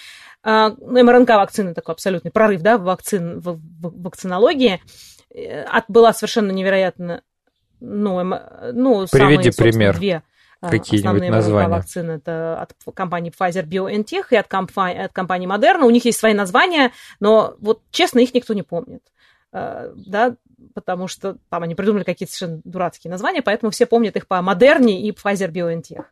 А, 0.43 0.71
ну, 0.71 1.05
МРНК-вакцины 1.05 1.75
такой 1.75 1.95
абсолютный 1.95 2.31
прорыв 2.31 2.61
да, 2.63 2.79
в, 2.79 2.83
вакцин, 2.83 3.41
в, 3.41 3.61
вакцинологии. 3.81 4.81
Э, 5.35 5.63
от, 5.63 5.85
была 5.89 6.13
совершенно 6.13 6.51
невероятно... 6.53 7.23
Ну, 7.81 8.19
эм, 8.19 8.35
ну 8.73 9.07
Приведи 9.11 9.53
самые, 9.53 9.73
пример. 9.73 9.97
Две 9.97 10.23
Какие-нибудь 10.61 11.29
названия? 11.29 11.69
вакцины 11.69 12.13
это 12.13 12.61
от 12.61 12.75
компании 12.95 13.33
Pfizer 13.33 13.65
BioNTech 13.65 14.25
и 14.31 14.37
от 14.37 14.49
компании, 14.49 15.05
от 15.05 15.13
компании 15.13 15.49
Moderna. 15.49 15.85
У 15.85 15.91
них 15.91 16.05
есть 16.05 16.19
свои 16.19 16.35
названия, 16.35 16.93
но 17.21 17.55
вот 17.61 17.83
честно, 17.91 18.19
их 18.19 18.35
никто 18.35 18.55
не 18.55 18.63
помнит. 18.63 19.03
Э, 19.53 19.93
да, 19.95 20.37
потому 20.75 21.09
что 21.09 21.39
там 21.49 21.63
они 21.63 21.75
придумали 21.75 22.05
какие-то 22.05 22.33
совершенно 22.33 22.61
дурацкие 22.65 23.11
названия, 23.11 23.43
поэтому 23.43 23.71
все 23.71 23.87
помнят 23.87 24.17
их 24.17 24.27
по 24.27 24.43
Модерне 24.43 25.03
и 25.03 25.11
Pfizer 25.11 25.51
BioNTech 25.51 26.05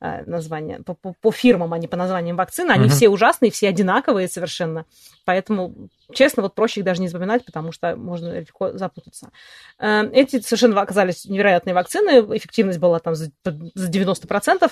э, 0.00 0.24
названия, 0.24 0.80
по, 0.80 0.94
по, 0.94 1.14
по 1.20 1.30
фирмам, 1.30 1.74
а 1.74 1.78
не 1.78 1.86
по 1.86 1.96
названиям 1.96 2.36
вакцины. 2.36 2.70
Они 2.70 2.86
uh-huh. 2.86 2.92
все 2.92 3.08
ужасные, 3.08 3.50
все 3.50 3.68
одинаковые 3.68 4.28
совершенно. 4.28 4.86
Поэтому, 5.24 5.90
честно, 6.12 6.42
вот 6.42 6.54
проще 6.54 6.80
их 6.80 6.86
даже 6.86 7.02
не 7.02 7.08
запоминать, 7.08 7.44
потому 7.44 7.72
что 7.72 7.96
можно 7.96 8.40
легко 8.40 8.72
запутаться. 8.72 9.30
Э, 9.78 10.08
эти 10.12 10.40
совершенно 10.40 10.80
оказались 10.80 11.26
невероятные 11.26 11.74
вакцины, 11.74 12.20
эффективность 12.36 12.78
была 12.78 13.00
там 13.00 13.14
за 13.14 13.30
90%, 13.44 14.70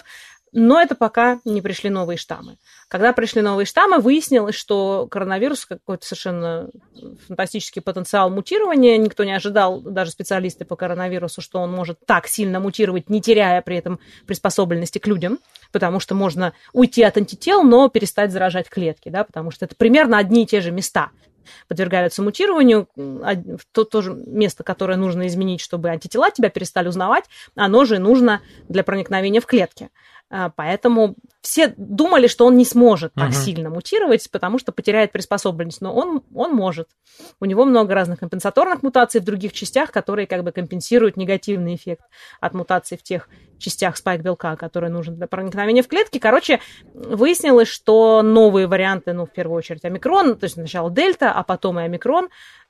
но 0.53 0.81
это 0.81 0.95
пока 0.95 1.41
не 1.45 1.61
пришли 1.61 1.91
новые 1.91 2.17
штаммы. 2.17 2.57
Когда 2.89 3.13
пришли 3.13 3.43
новые 3.43 3.67
штаммы, 3.67 3.99
выяснилось, 3.99 4.55
что 4.55 5.07
коронавирус 5.11 5.67
какой-то 5.67 6.07
совершенно 6.07 6.71
фантастический 7.27 7.83
потенциал 7.83 8.31
мутирования. 8.31 8.97
Никто 8.97 9.25
не 9.25 9.33
ожидал, 9.33 9.81
даже 9.81 10.11
специалисты 10.11 10.65
по 10.65 10.77
коронавирусу, 10.77 11.41
что 11.41 11.61
он 11.61 11.73
может 11.73 11.99
так 12.07 12.27
сильно 12.27 12.61
мутировать, 12.61 13.11
не 13.11 13.21
теряя 13.21 13.61
при 13.61 13.77
этом 13.77 14.01
приспособленности 14.27 14.99
к 14.99 15.07
людям, 15.07 15.39
потому 15.73 16.01
что 16.01 16.15
можно 16.15 16.53
уйти 16.73 17.03
от 17.03 17.17
антител, 17.17 17.63
но 17.63 17.89
перестать 17.89 18.33
заражать 18.33 18.69
клетки, 18.69 19.09
да, 19.09 19.25
потому 19.25 19.51
что 19.51 19.65
это 19.65 19.75
примерно 19.75 20.19
одни 20.19 20.45
и 20.45 20.47
те 20.47 20.61
же 20.61 20.71
места 20.71 21.11
подвергаются 21.69 22.23
мутированию. 22.23 22.89
То, 23.73 23.85
то 23.85 24.03
же 24.03 24.15
место, 24.15 24.65
которое 24.65 24.97
нужно 24.97 25.27
изменить, 25.27 25.61
чтобы 25.61 25.91
антитела 25.91 26.31
тебя 26.31 26.51
перестали 26.51 26.89
узнавать, 26.89 27.25
оно 27.55 27.85
же 27.85 27.99
нужно 27.99 28.43
для 28.69 28.83
проникновения 28.83 29.41
в 29.41 29.47
клетки. 29.47 29.91
А, 30.29 30.51
поэтому 30.51 31.15
все 31.41 31.73
думали, 31.77 32.27
что 32.27 32.47
он 32.47 32.57
не 32.57 32.65
сможет 32.65 33.15
так 33.15 33.31
uh-huh. 33.31 33.45
сильно 33.45 33.71
мутировать, 33.71 34.29
потому 34.33 34.59
что 34.59 34.73
потеряет 34.73 35.13
приспособленность, 35.13 35.81
но 35.81 35.95
он, 35.95 36.23
он 36.35 36.53
может. 36.53 36.89
У 37.41 37.45
него 37.45 37.65
много 37.65 37.95
разных 37.95 38.19
компенсаторных 38.19 38.83
мутаций 38.83 39.21
в 39.21 39.25
других 39.25 39.53
частях, 39.53 39.93
которые 39.93 40.27
как 40.27 40.43
бы 40.43 40.51
компенсируют 40.51 41.17
негативный 41.17 41.77
эффект 41.77 42.03
от 42.41 42.55
мутаций 42.55 42.99
в 42.99 43.05
тех 43.05 43.29
частях 43.59 43.97
спайк-белка, 43.97 44.57
которые 44.57 44.91
нужны 44.91 45.15
для 45.15 45.29
проникновения 45.29 45.85
в 45.85 45.89
клетки. 45.89 46.19
Короче, 46.19 46.61
выяснилось, 46.93 47.69
что 47.69 48.23
новые 48.23 48.67
варианты, 48.67 49.13
ну, 49.13 49.27
в 49.27 49.33
первую 49.33 49.59
очередь 49.59 49.85
омикрон, 49.85 50.37
то 50.37 50.45
есть 50.45 50.55
сначала 50.55 50.91
дельта, 50.91 51.31
а 51.31 51.45
потом 51.45 51.79
и 51.79 51.85
омикрон, 51.85 52.29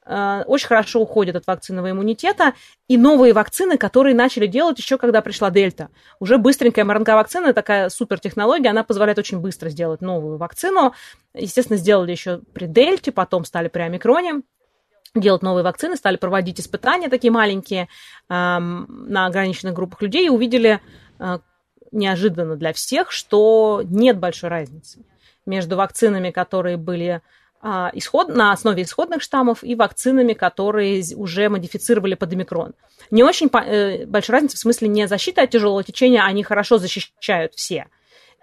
очень 0.09 0.69
хорошо 0.69 1.01
уходят 1.01 1.37
от 1.37 1.47
вакцинного 1.47 1.91
иммунитета, 1.91 2.55
и 2.89 2.97
новые 2.97 3.33
вакцины, 3.33 3.77
которые 3.77 4.15
начали 4.15 4.47
делать 4.47 4.79
еще 4.79 4.99
когда 4.99 5.21
пришла 5.21 5.51
дельта. 5.51 5.89
Уже 6.21 6.39
быстренькая 6.39 6.85
МРНК-вакцина, 6.85 7.53
такая 7.53 7.89
супертехнология, 7.89 8.71
она 8.71 8.85
позволяет 8.85 9.19
очень 9.19 9.41
быстро 9.41 9.69
сделать 9.69 10.01
новую 10.01 10.39
вакцину. 10.39 10.95
Естественно, 11.35 11.77
сделали 11.77 12.13
еще 12.13 12.41
при 12.53 12.67
дельте, 12.67 13.11
потом 13.11 13.45
стали 13.45 13.69
при 13.69 13.83
омикроне 13.83 14.43
делать 15.15 15.43
новые 15.43 15.65
вакцины, 15.65 15.97
стали 15.97 16.17
проводить 16.17 16.61
испытания 16.61 17.09
такие 17.09 17.31
маленькие 17.31 17.89
эм, 18.29 18.87
на 19.09 19.27
ограниченных 19.27 19.75
группах 19.75 20.03
людей 20.03 20.27
и 20.27 20.31
увидели 20.31 20.81
э, 21.19 21.39
неожиданно 21.93 22.57
для 22.57 22.73
всех, 22.73 23.11
что 23.11 23.83
нет 23.85 24.19
большой 24.19 24.51
разницы 24.51 25.05
между 25.47 25.77
вакцинами, 25.77 26.31
которые 26.31 26.77
были 26.77 27.23
исход, 27.95 28.29
на 28.29 28.53
основе 28.53 28.83
исходных 28.83 29.23
штаммов 29.23 29.65
и 29.65 29.75
вакцинами, 29.75 30.35
которые 30.35 31.03
уже 31.17 31.49
модифицировали 31.49 32.15
под 32.15 32.33
омикрон. 32.33 32.75
Не 33.11 33.25
очень 33.25 33.49
э, 33.53 34.07
большая 34.07 34.37
разница 34.37 34.57
в 34.57 34.61
смысле 34.61 34.89
не 34.89 35.09
защита 35.09 35.43
от 35.43 35.51
тяжелого 35.51 35.83
течения, 35.83 36.23
они 36.23 36.43
хорошо 36.43 36.79
защищают 36.79 37.55
все. 37.55 37.87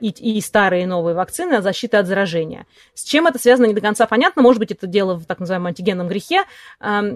И, 0.02 0.10
и 0.10 0.42
старые 0.42 0.84
и 0.84 0.86
новые 0.86 1.16
вакцины, 1.16 1.54
а 1.54 1.62
защита 1.62 2.00
от 2.00 2.08
заражения. 2.08 2.66
С 2.94 3.04
чем 3.04 3.28
это 3.28 3.40
связано, 3.40 3.68
не 3.68 3.74
до 3.74 3.82
конца 3.82 4.06
понятно. 4.08 4.42
Может 4.42 4.60
быть, 4.60 4.72
это 4.72 4.88
дело 4.88 5.16
в 5.16 5.26
так 5.26 5.40
называемом 5.40 5.68
антигенном 5.68 6.10
грехе. 6.10 6.44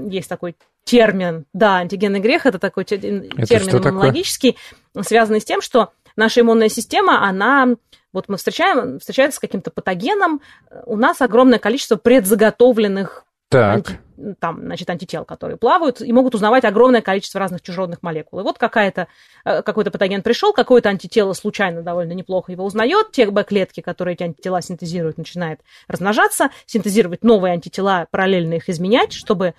Есть 0.09 0.29
такой 0.29 0.55
термин, 0.85 1.45
да, 1.51 1.77
антигенный 1.77 2.21
грех, 2.21 2.45
это 2.45 2.59
такой 2.59 2.85
термин 2.85 3.29
иммунологический, 3.29 4.57
связанный 5.01 5.41
с 5.41 5.45
тем, 5.45 5.61
что 5.61 5.91
наша 6.15 6.39
иммунная 6.41 6.69
система, 6.69 7.27
она 7.27 7.75
вот 8.17 8.29
мы 8.29 8.37
встречаем, 8.37 8.99
встречаемся 8.99 9.37
с 9.37 9.39
каким-то 9.39 9.71
патогеном, 9.71 10.41
у 10.85 10.97
нас 10.97 11.21
огромное 11.21 11.59
количество 11.59 11.95
предзаготовленных 11.95 13.25
так. 13.49 13.75
Анти, 13.75 13.99
там, 14.39 14.59
значит, 14.59 14.89
антител, 14.89 15.23
которые 15.23 15.57
плавают 15.57 16.01
и 16.01 16.11
могут 16.11 16.35
узнавать 16.35 16.65
огромное 16.65 17.01
количество 17.01 17.39
разных 17.39 17.61
чужеродных 17.61 18.03
молекул. 18.03 18.39
И 18.41 18.43
вот 18.43 18.57
какая-то, 18.57 19.07
э, 19.45 19.61
какой-то 19.61 19.89
патоген 19.89 20.21
пришел, 20.21 20.51
какое-то 20.51 20.89
антитело 20.89 21.31
случайно 21.31 21.81
довольно 21.81 22.11
неплохо 22.11 22.51
его 22.51 22.65
узнает, 22.65 23.11
те 23.11 23.25
Б-клетки, 23.27 23.79
которые 23.79 24.15
эти 24.15 24.23
антитела 24.23 24.61
синтезируют, 24.61 25.17
начинает 25.17 25.61
размножаться, 25.87 26.49
синтезировать 26.65 27.23
новые 27.23 27.53
антитела, 27.53 28.07
параллельно 28.11 28.55
их 28.55 28.67
изменять, 28.67 29.13
чтобы 29.13 29.53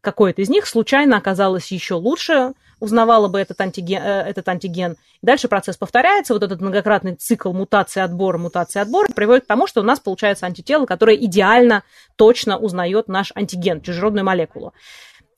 какое-то 0.00 0.42
из 0.42 0.48
них 0.48 0.66
случайно 0.66 1.16
оказалось 1.16 1.70
еще 1.70 1.94
лучше, 1.94 2.54
узнавала 2.80 3.28
бы 3.28 3.38
этот 3.38 3.60
антиген, 3.60 4.02
э, 4.02 4.22
этот 4.22 4.48
антиген. 4.48 4.96
Дальше 5.22 5.48
процесс 5.48 5.76
повторяется, 5.76 6.34
вот 6.34 6.42
этот 6.42 6.60
многократный 6.60 7.14
цикл 7.14 7.52
мутации 7.52 8.00
отбора, 8.00 8.38
мутации 8.38 8.80
отбора 8.80 9.08
приводит 9.14 9.44
к 9.44 9.46
тому, 9.46 9.66
что 9.66 9.80
у 9.82 9.84
нас 9.84 10.00
получается 10.00 10.46
антитело, 10.46 10.86
которое 10.86 11.16
идеально, 11.16 11.84
точно 12.16 12.58
узнает 12.58 13.08
наш 13.08 13.32
антиген, 13.34 13.82
чужеродную 13.82 14.24
молекулу. 14.24 14.72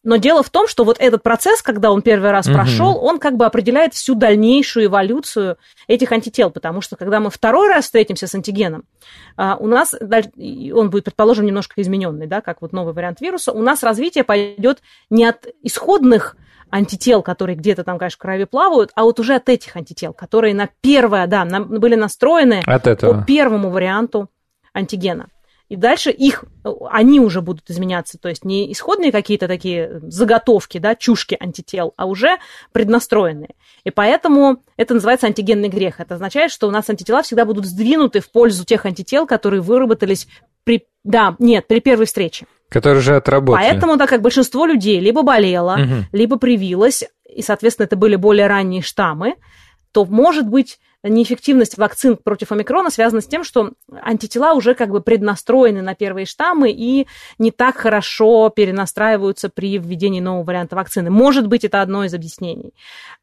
но 0.05 0.17
дело 0.17 0.43
в 0.43 0.51
том, 0.51 0.67
что 0.67 0.85
вот 0.85 0.97
этот 0.99 1.23
процесс, 1.23 1.63
когда 1.63 1.91
он 1.93 2.03
первый 2.03 2.31
раз 2.31 2.47
угу. 2.47 2.55
прошел, 2.55 2.99
он 3.05 3.19
как 3.19 3.37
бы 3.37 3.45
определяет 3.45 3.95
всю 3.95 4.15
дальнейшую 4.15 4.87
эволюцию 4.87 5.59
этих 5.87 6.11
антител, 6.13 6.51
потому 6.51 6.81
что 6.81 6.97
когда 6.97 7.21
мы 7.21 7.31
второй 7.31 7.69
раз 7.69 7.85
встретимся 7.85 8.27
с 8.27 8.35
антигеном, 8.35 8.85
а, 9.37 9.57
у 9.57 9.67
нас, 9.67 9.95
он 9.95 10.91
будет, 10.91 11.05
предположим, 11.05 11.47
немножко 11.47 11.81
измененный, 11.81 12.27
да, 12.27 12.41
как 12.41 12.63
вот 12.63 12.73
новый 12.73 12.95
вариант 12.95 13.21
вируса, 13.21 13.53
у 13.53 13.63
нас 13.63 13.83
развитие 13.83 14.25
пойдет 14.25 14.83
не 15.11 15.25
от 15.25 15.47
исходных 15.63 16.37
антител, 16.73 17.23
которые 17.23 17.55
где-то 17.55 17.85
там, 17.85 17.99
конечно, 17.99 18.17
в 18.17 18.19
крови 18.19 18.45
плавают, 18.45 18.91
а 18.95 19.05
вот 19.05 19.21
уже 19.21 19.35
от 19.35 19.49
этих 19.49 19.77
антител, 19.77 20.13
которые 20.13 20.55
на 20.55 20.69
первое, 20.81 21.27
да, 21.27 21.45
на, 21.45 21.61
были 21.61 21.95
настроены 21.95 22.63
от 22.67 22.87
этого. 22.87 23.21
по 23.21 23.25
первому 23.25 23.71
варианту 23.71 24.29
антигена. 24.75 25.29
И 25.69 25.77
дальше 25.77 26.11
их, 26.11 26.45
они 26.91 27.19
уже 27.19 27.41
будут 27.41 27.71
изменяться, 27.71 28.19
то 28.19 28.29
есть 28.29 28.45
не 28.45 28.71
исходные 28.73 29.11
какие-то 29.11 29.49
такие 29.49 30.01
заготовки, 30.03 30.77
да, 30.77 30.95
чушки 30.95 31.35
антител, 31.41 31.95
а 31.97 32.05
уже 32.05 32.37
преднастроенные. 32.73 33.55
И 33.85 33.91
поэтому 33.91 34.63
это 34.77 34.93
называется 34.93 35.29
антигенный 35.29 35.71
грех. 35.71 35.99
Это 35.99 36.17
означает, 36.17 36.53
что 36.53 36.69
у 36.69 36.71
нас 36.71 36.91
антитела 36.91 37.23
всегда 37.23 37.47
будут 37.47 37.65
сдвинуты 37.65 38.21
в 38.21 38.31
пользу 38.31 38.67
тех 38.67 38.85
антител, 38.85 39.27
которые 39.27 39.63
выработались 39.63 40.29
да, 41.05 41.37
нет, 41.39 41.67
при 41.67 41.81
первой 41.81 42.07
встрече. 42.07 42.47
Которые 42.69 43.01
уже 43.01 43.17
отработали. 43.17 43.65
Поэтому, 43.65 43.99
так 43.99 44.09
как 44.09 44.23
большинство 44.23 44.67
людей 44.67 45.01
либо 45.01 45.23
болело, 45.23 45.75
угу. 45.75 46.07
либо 46.13 46.39
привилось, 46.39 47.05
и, 47.29 47.43
соответственно, 47.43 47.85
это 47.85 47.97
были 47.97 48.17
более 48.17 48.47
ранние 48.47 48.83
штаммы, 48.83 49.35
то, 49.93 50.05
может 50.07 50.49
быть, 50.49 50.79
неэффективность 51.05 51.77
вакцин 51.77 52.17
против 52.17 52.53
омикрона 52.53 52.91
связана 52.91 53.21
с 53.21 53.27
тем, 53.27 53.43
что 53.45 53.73
антитела 53.91 54.55
уже 54.55 54.75
как 54.75 54.91
бы 54.91 55.01
преднастроены 55.01 55.83
на 55.83 55.95
первые 55.95 56.27
штаммы 56.27 56.71
и 56.71 57.09
не 57.39 57.51
так 57.51 57.77
хорошо 57.77 58.51
перенастраиваются 58.51 59.49
при 59.49 59.79
введении 59.79 60.21
нового 60.21 60.45
варианта 60.45 60.77
вакцины. 60.77 61.11
Может 61.11 61.49
быть, 61.49 61.65
это 61.65 61.83
одно 61.83 62.05
из 62.05 62.15
объяснений, 62.15 62.73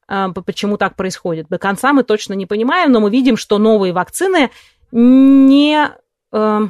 а, 0.07 0.29
почему 0.29 0.77
так 0.77 0.95
происходит. 0.95 1.47
До 1.49 1.57
конца 1.57 1.93
мы 1.93 2.03
точно 2.03 2.33
не 2.33 2.45
понимаем, 2.45 2.91
но 2.91 2.99
мы 2.99 3.09
видим, 3.09 3.37
что 3.37 3.57
новые 3.57 3.93
вакцины 3.93 4.51
не 4.91 5.89
э, 6.31 6.67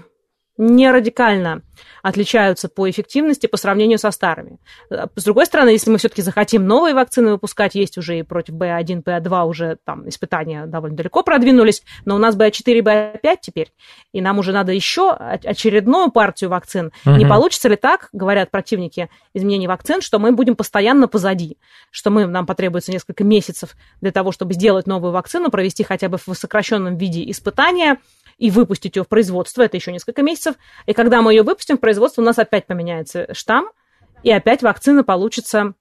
не 0.59 0.91
радикально 0.91 1.63
отличаются 2.03 2.69
по 2.69 2.89
эффективности 2.89 3.48
по 3.48 3.57
сравнению 3.57 4.00
со 4.00 4.12
старыми. 4.12 4.59
С 4.89 5.24
другой 5.24 5.45
стороны, 5.45 5.69
если 5.69 5.89
мы 5.89 5.98
все-таки 5.98 6.21
захотим 6.21 6.65
новые 6.65 6.93
вакцины 6.93 7.31
выпускать, 7.31 7.75
есть 7.75 7.98
уже 7.98 8.19
и 8.19 8.24
против 8.24 8.55
B1, 8.55 9.03
B2 9.03 9.45
уже 9.45 9.77
там 9.83 10.07
испытания 10.07 10.65
довольно 10.65 10.95
далеко 10.95 11.24
продвинулись, 11.24 11.83
но 12.05 12.15
у 12.15 12.17
нас 12.17 12.36
B4, 12.36 12.81
B5 12.81 13.38
теперь, 13.41 13.71
и 14.13 14.21
нам 14.21 14.39
уже 14.39 14.51
надо 14.51 14.71
еще 14.71 15.12
очередную 15.12 16.12
партию 16.12 16.50
вакцин. 16.50 16.91
Угу. 17.05 17.15
Не 17.15 17.25
получится 17.25 17.69
ли 17.69 17.75
так, 17.75 18.09
говорят 18.13 18.51
противники 18.51 19.09
изменений 19.33 19.67
вакцин, 19.67 20.01
что 20.01 20.19
мы 20.19 20.31
будем 20.31 20.55
постоянно 20.55 21.07
позади, 21.07 21.57
что 21.91 22.09
мы, 22.09 22.25
нам 22.25 22.45
потребуется 22.45 22.91
несколько 22.91 23.24
месяцев 23.24 23.75
для 24.01 24.12
того, 24.12 24.31
чтобы 24.31 24.53
сделать 24.53 24.88
новую 24.88 25.12
вакцину, 25.12 25.50
провести 25.50 25.83
хотя 25.83 26.09
бы 26.09 26.17
в 26.17 26.33
сокращенном 26.33 26.98
виде 26.98 27.29
испытания, 27.29 27.98
и 28.39 28.50
выпустить 28.50 28.95
ее 28.95 29.03
в 29.03 29.07
производство, 29.07 29.62
это 29.62 29.77
еще 29.77 29.91
несколько 29.91 30.24
месяцев. 30.24 30.55
И 30.86 30.93
когда 30.93 31.21
мы 31.21 31.33
ее 31.33 31.43
выпустим 31.43 31.68
в 31.77 31.81
производство, 31.81 32.21
у 32.21 32.25
нас 32.25 32.39
опять 32.39 32.67
поменяется 32.67 33.33
штамм, 33.33 33.69
и 34.23 34.31
опять 34.31 34.61
вакцина 34.61 35.03
получится 35.03 35.73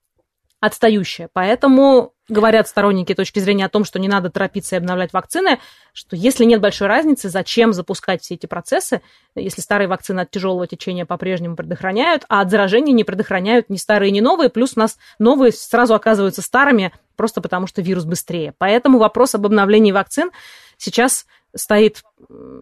отстающая. 0.59 1.29
Поэтому 1.31 2.13
говорят 2.27 2.67
сторонники 2.67 3.15
точки 3.15 3.39
зрения 3.39 3.65
о 3.65 3.69
том, 3.69 3.85
что 3.85 3.97
не 3.97 4.07
надо 4.07 4.29
торопиться 4.29 4.75
и 4.75 4.77
обновлять 4.77 5.13
вакцины, 5.13 5.59
что 5.93 6.15
если 6.15 6.45
нет 6.45 6.61
большой 6.61 6.87
разницы, 6.87 7.29
зачем 7.29 7.73
запускать 7.73 8.21
все 8.21 8.35
эти 8.35 8.45
процессы, 8.45 9.01
если 9.35 9.61
старые 9.61 9.87
вакцины 9.87 10.21
от 10.21 10.31
тяжелого 10.31 10.67
течения 10.67 11.05
по-прежнему 11.05 11.55
предохраняют, 11.55 12.25
а 12.29 12.41
от 12.41 12.51
заражения 12.51 12.93
не 12.93 13.03
предохраняют 13.03 13.69
ни 13.69 13.77
старые, 13.77 14.11
ни 14.11 14.19
новые, 14.19 14.49
плюс 14.49 14.73
у 14.75 14.79
нас 14.79 14.97
новые 15.17 15.51
сразу 15.51 15.95
оказываются 15.95 16.41
старыми, 16.41 16.91
просто 17.15 17.41
потому 17.41 17.65
что 17.65 17.81
вирус 17.81 18.05
быстрее. 18.05 18.53
Поэтому 18.57 18.99
вопрос 18.99 19.35
об 19.35 19.45
обновлении 19.45 19.91
вакцин 19.91 20.29
сейчас 20.77 21.25
стоит 21.55 22.03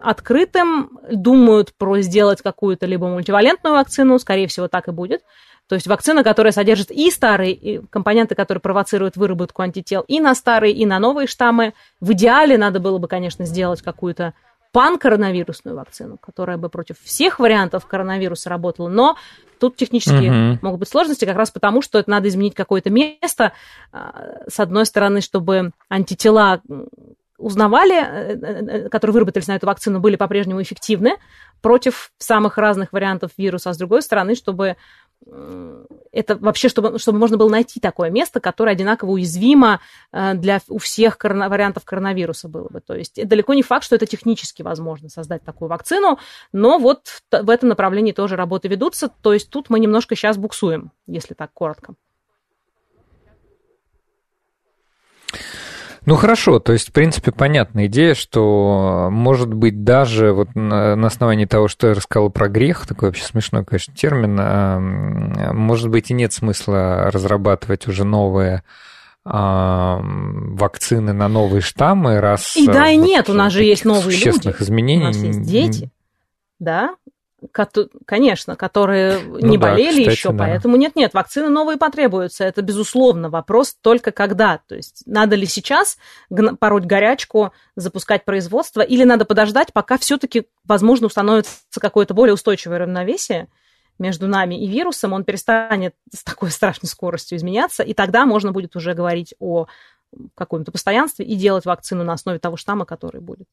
открытым, 0.02 1.00
думают 1.12 1.74
про 1.74 2.00
сделать 2.00 2.42
какую-то 2.42 2.86
либо 2.86 3.08
мультивалентную 3.08 3.76
вакцину, 3.76 4.20
скорее 4.20 4.48
всего, 4.48 4.68
так 4.68 4.88
и 4.88 4.92
будет. 4.92 5.22
То 5.68 5.76
есть 5.76 5.88
вакцина, 5.88 6.24
которая 6.24 6.54
содержит 6.54 6.92
и 6.92 7.12
старые 7.12 7.52
и 7.52 7.82
компоненты, 7.90 8.36
которые 8.36 8.62
провоцируют 8.62 9.18
выработку 9.18 9.62
антител 9.62 10.02
и 10.08 10.20
на 10.22 10.34
старые, 10.34 10.74
и 10.74 10.86
на 10.86 10.98
новые 11.00 11.28
штаммы. 11.28 11.74
В 12.00 12.14
идеале 12.14 12.58
надо 12.58 12.80
было 12.80 12.98
бы, 13.00 13.08
конечно, 13.08 13.46
сделать 13.46 13.82
какую-то 13.82 14.34
панкоронавирусную 14.72 15.76
вакцину, 15.76 16.18
которая 16.18 16.58
бы 16.58 16.70
против 16.70 17.00
всех 17.00 17.40
вариантов 17.40 17.86
коронавируса 17.86 18.50
работала, 18.50 18.90
но 18.90 19.18
тут 19.60 19.76
технически 19.76 20.30
угу. 20.30 20.60
могут 20.62 20.82
быть 20.82 20.90
сложности, 20.90 21.26
как 21.26 21.36
раз 21.38 21.52
потому, 21.52 21.82
что 21.82 22.00
это 22.00 22.10
надо 22.10 22.28
изменить 22.28 22.54
какое-то 22.54 22.90
место, 22.90 23.54
а, 23.92 24.44
с 24.48 24.60
одной 24.60 24.86
стороны, 24.86 25.22
чтобы 25.22 25.72
антитела 25.90 26.62
узнавали, 27.48 27.96
э, 27.96 28.34
э, 28.34 28.86
э, 28.86 28.90
которые 28.90 29.14
выработались 29.14 29.48
на 29.48 29.56
эту 29.56 29.66
вакцину, 29.66 30.00
были 30.00 30.18
по-прежнему 30.18 30.62
эффективны 30.62 31.16
против 31.62 32.12
самых 32.18 32.58
разных 32.58 32.94
вариантов 32.94 33.32
вируса, 33.38 33.70
а 33.70 33.74
с 33.74 33.78
другой 33.78 34.02
стороны, 34.02 34.36
чтобы 34.36 34.76
это 36.12 36.36
вообще, 36.36 36.70
чтобы, 36.70 37.00
чтобы 37.00 37.18
можно 37.18 37.38
было 37.38 37.50
найти 37.50 37.80
такое 37.80 38.12
место, 38.12 38.40
которое 38.40 38.74
одинаково 38.74 39.10
уязвимо 39.14 39.80
для 40.12 40.62
у 40.70 40.78
всех 40.78 41.18
корона, 41.18 41.50
вариантов 41.50 41.86
коронавируса 41.86 42.48
было 42.48 42.68
бы. 42.70 42.82
То 42.82 42.94
есть 42.94 43.28
далеко 43.28 43.56
не 43.56 43.64
факт, 43.64 43.84
что 43.84 43.96
это 43.96 44.06
технически 44.06 44.62
возможно 44.62 45.10
создать 45.10 45.44
такую 45.44 45.70
вакцину, 45.70 46.20
но 46.52 46.78
вот 46.78 47.24
в 47.32 47.50
этом 47.50 47.70
направлении 47.70 48.12
тоже 48.12 48.36
работы 48.36 48.68
ведутся. 48.68 49.10
То 49.10 49.34
есть 49.34 49.50
тут 49.50 49.72
мы 49.72 49.80
немножко 49.80 50.16
сейчас 50.16 50.38
буксуем, 50.38 50.92
если 51.08 51.34
так 51.34 51.52
коротко. 51.52 51.96
Ну 56.06 56.16
хорошо, 56.16 56.60
то 56.60 56.74
есть, 56.74 56.90
в 56.90 56.92
принципе, 56.92 57.32
понятная 57.32 57.88
идея, 57.88 58.14
что, 58.14 59.10
может 59.12 59.54
быть, 59.54 59.84
даже 59.84 60.34
вот 60.34 60.54
на, 60.56 60.94
основании 61.06 61.46
того, 61.46 61.68
что 61.68 61.88
я 61.88 61.94
рассказал 61.94 62.30
про 62.30 62.48
грех, 62.48 62.86
такой 62.88 63.10
вообще 63.10 63.24
смешной, 63.24 63.66
конечно, 63.66 63.94
термин, 63.94 64.38
а, 64.40 64.80
может 64.80 65.90
быть, 65.90 66.12
и 66.12 66.14
нет 66.14 66.34
смысла 66.34 67.10
разрабатывать 67.12 67.88
уже 67.88 68.04
новые 68.04 68.64
а, 69.26 70.00
вакцины 70.02 71.14
на 71.14 71.28
новые 71.28 71.62
штаммы, 71.62 72.22
раз... 72.22 72.56
И 72.56 72.68
да, 72.68 72.90
и 72.90 72.96
нет, 72.96 73.30
у 73.30 73.34
нас 73.34 73.52
же 73.52 73.64
есть 73.64 73.84
новые 73.84 74.18
люди. 74.18 74.54
изменений. 74.60 75.04
У 75.04 75.08
нас 75.08 75.18
есть 75.18 75.42
дети, 75.42 75.92
да, 76.60 76.96
конечно, 78.06 78.56
которые 78.56 79.20
ну 79.20 79.40
не 79.40 79.58
да, 79.58 79.70
болели 79.70 80.02
кстати, 80.02 80.16
еще, 80.16 80.32
да. 80.32 80.46
поэтому 80.46 80.76
нет-нет, 80.78 81.14
вакцины 81.14 81.50
новые 81.50 81.78
потребуются, 81.78 82.44
это 82.44 82.62
безусловно. 82.62 83.30
Вопрос 83.30 83.76
только 83.82 84.12
когда. 84.12 84.60
То 84.68 84.76
есть 84.76 85.04
надо 85.06 85.36
ли 85.36 85.46
сейчас 85.46 85.98
пороть 86.60 86.86
горячку, 86.86 87.52
запускать 87.76 88.26
производство, 88.26 88.82
или 88.82 89.04
надо 89.04 89.26
подождать, 89.26 89.74
пока 89.74 89.98
все-таки, 89.98 90.48
возможно, 90.66 91.08
установится 91.08 91.80
какое-то 91.80 92.14
более 92.14 92.34
устойчивое 92.34 92.80
равновесие 92.80 93.48
между 94.00 94.28
нами 94.28 94.56
и 94.56 94.68
вирусом, 94.68 95.14
он 95.14 95.24
перестанет 95.24 95.96
с 96.14 96.24
такой 96.24 96.52
страшной 96.52 96.90
скоростью 96.90 97.38
изменяться, 97.38 97.84
и 97.84 97.94
тогда 97.94 98.26
можно 98.26 98.52
будет 98.52 98.76
уже 98.76 98.94
говорить 98.94 99.34
о 99.40 99.68
каком-то 100.36 100.72
постоянстве 100.72 101.26
и 101.26 101.36
делать 101.36 101.66
вакцину 101.66 102.04
на 102.04 102.14
основе 102.14 102.40
того 102.40 102.58
штамма, 102.58 102.86
который 102.86 103.22
будет. 103.22 103.48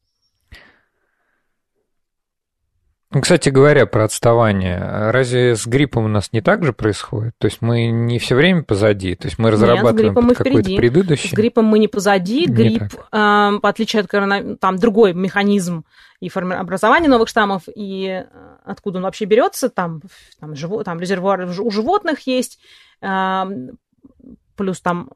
Ну, 3.14 3.20
кстати 3.20 3.48
говоря, 3.48 3.86
про 3.86 4.04
отставание. 4.04 5.10
Разве 5.10 5.54
с 5.54 5.66
гриппом 5.66 6.06
у 6.06 6.08
нас 6.08 6.32
не 6.32 6.40
так 6.40 6.64
же 6.64 6.72
происходит? 6.72 7.34
То 7.38 7.46
есть 7.46 7.62
мы 7.62 7.86
не 7.86 8.18
все 8.18 8.34
время 8.34 8.64
позади? 8.64 9.14
То 9.14 9.28
есть 9.28 9.38
мы 9.38 9.52
разрабатываем 9.52 10.14
Нет, 10.14 10.36
какой-то 10.36 10.74
предыдущий? 10.74 11.30
С 11.30 11.32
гриппом 11.32 11.64
мы 11.64 11.78
не 11.78 11.86
позади. 11.86 12.46
Не 12.46 12.52
Грипп, 12.52 12.94
э, 12.94 12.98
в 13.12 13.60
отличие 13.62 14.00
от 14.00 14.08
коронавируса, 14.08 14.56
там 14.56 14.76
другой 14.78 15.14
механизм 15.14 15.84
и 16.20 16.28
образования 16.28 17.08
новых 17.08 17.28
штаммов, 17.28 17.62
и 17.72 18.24
э, 18.24 18.56
откуда 18.64 18.98
он 18.98 19.04
вообще 19.04 19.26
берется, 19.26 19.68
там, 19.68 20.02
там, 20.40 20.56
живо, 20.56 20.82
там 20.82 20.98
резервуар 20.98 21.42
у 21.42 21.70
животных 21.70 22.26
есть, 22.26 22.58
э, 23.00 23.44
плюс 24.56 24.80
там 24.80 25.10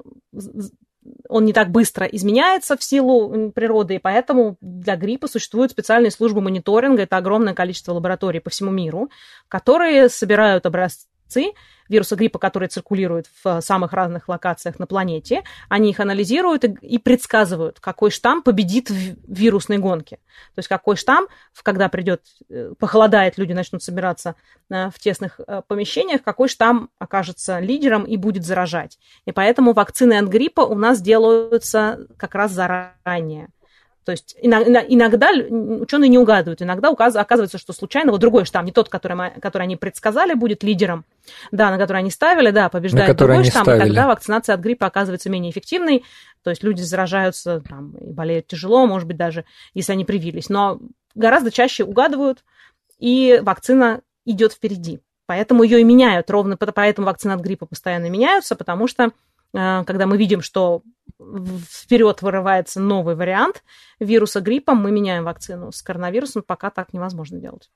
он 1.29 1.45
не 1.45 1.53
так 1.53 1.71
быстро 1.71 2.07
изменяется 2.07 2.77
в 2.77 2.83
силу 2.83 3.51
природы, 3.53 3.97
и 3.97 3.99
поэтому 3.99 4.57
для 4.61 4.97
гриппа 4.97 5.29
существуют 5.29 5.73
специальные 5.73 6.11
службы 6.11 6.41
мониторинга, 6.41 7.03
это 7.03 7.17
огромное 7.17 7.55
количество 7.55 7.93
лабораторий 7.93 8.41
по 8.41 8.51
всему 8.51 8.71
миру, 8.71 9.11
которые 9.49 10.09
собирают 10.09 10.67
образцы 10.67 11.07
вируса 11.88 12.17
гриппа, 12.17 12.38
которые 12.38 12.69
циркулируют 12.69 13.27
в 13.43 13.61
самых 13.61 13.93
разных 13.93 14.29
локациях 14.29 14.79
на 14.79 14.87
планете, 14.87 15.43
они 15.69 15.91
их 15.91 16.01
анализируют 16.01 16.64
и 16.64 16.99
предсказывают, 16.99 17.81
какой 17.81 18.11
штамм 18.11 18.43
победит 18.43 18.91
в 18.91 19.17
вирусной 19.27 19.79
гонке. 19.79 20.17
То 20.55 20.59
есть 20.59 20.69
какой 20.69 20.97
штамм, 20.97 21.29
когда 21.62 21.88
придет, 21.88 22.23
э, 22.49 22.73
похолодает, 22.79 23.38
люди 23.38 23.53
начнут 23.53 23.83
собираться 23.83 24.37
э, 24.71 24.91
в 24.91 24.99
тесных 24.99 25.41
э, 25.47 25.62
помещениях, 25.67 26.23
какой 26.23 26.49
штамм 26.49 26.91
окажется 26.99 27.59
лидером 27.59 28.05
и 28.05 28.17
будет 28.17 28.45
заражать. 28.45 28.99
И 29.25 29.33
поэтому 29.33 29.73
вакцины 29.73 30.19
от 30.19 30.27
гриппа 30.27 30.61
у 30.61 30.75
нас 30.75 31.01
делаются 31.01 32.07
как 32.17 32.35
раз 32.35 32.53
заранее. 32.53 33.49
То 34.09 34.12
есть 34.12 34.35
иногда 34.40 35.29
ученые 35.31 36.09
не 36.09 36.16
угадывают, 36.16 36.62
иногда 36.62 36.88
оказывается, 36.88 37.59
что 37.59 37.75
случайно 37.75 38.11
вот 38.11 38.23
другой 38.23 38.47
штамм, 38.47 38.64
не 38.64 38.73
тот, 38.73 38.88
который, 38.88 39.18
мы, 39.18 39.35
который 39.38 39.64
они 39.64 39.77
предсказали, 39.77 40.33
будет 40.33 40.62
лидером– 40.62 41.05
Да, 41.53 41.71
на 41.71 41.77
которые 41.77 42.01
они 42.01 42.11
ставили, 42.11 42.51
да, 42.51 42.71
побеждает 42.71 43.18
другой 43.18 43.44
штамм, 43.44 43.64
ставили. 43.64 43.83
и 43.83 43.87
тогда 43.88 44.07
вакцинация 44.07 44.55
от 44.55 44.62
гриппа 44.62 44.87
оказывается 44.87 45.29
менее 45.29 45.53
эффективной, 45.53 46.07
то 46.42 46.49
есть 46.49 46.62
люди 46.62 46.81
заражаются 46.81 47.61
там, 47.68 47.99
и 47.99 48.11
болеют 48.11 48.47
тяжело, 48.47 48.87
может 48.87 49.07
быть, 49.07 49.18
даже 49.18 49.44
если 49.75 49.92
они 49.92 50.07
привились, 50.07 50.49
но 50.49 50.81
гораздо 51.14 51.51
чаще 51.51 51.85
угадывают, 51.85 52.44
и 52.99 53.38
вакцина 53.42 54.01
идет 54.25 54.55
впереди. 54.55 55.01
Поэтому 55.27 55.64
ее 55.64 55.83
и 55.83 55.85
меняют, 55.85 56.31
ровно 56.31 56.57
поэтому 56.57 57.09
вакцины 57.09 57.33
от 57.33 57.40
гриппа 57.40 57.66
постоянно 57.66 58.09
меняются, 58.09 58.57
потому 58.57 58.88
что 58.88 59.11
когда 59.53 60.07
мы 60.07 60.17
видим, 60.17 60.43
что 60.43 60.83
вперед 61.19 62.23
вырывается 62.23 62.81
новый 62.81 63.15
вариант 63.15 63.63
вируса 63.99 64.41
гриппа, 64.41 64.75
мы 64.75 64.91
меняем 64.91 65.25
вакцину. 65.25 65.73
С 65.73 65.83
коронавирусом 65.83 66.43
пока 66.47 66.71
так 66.71 66.93
невозможно 66.93 67.39
делать. 67.39 67.71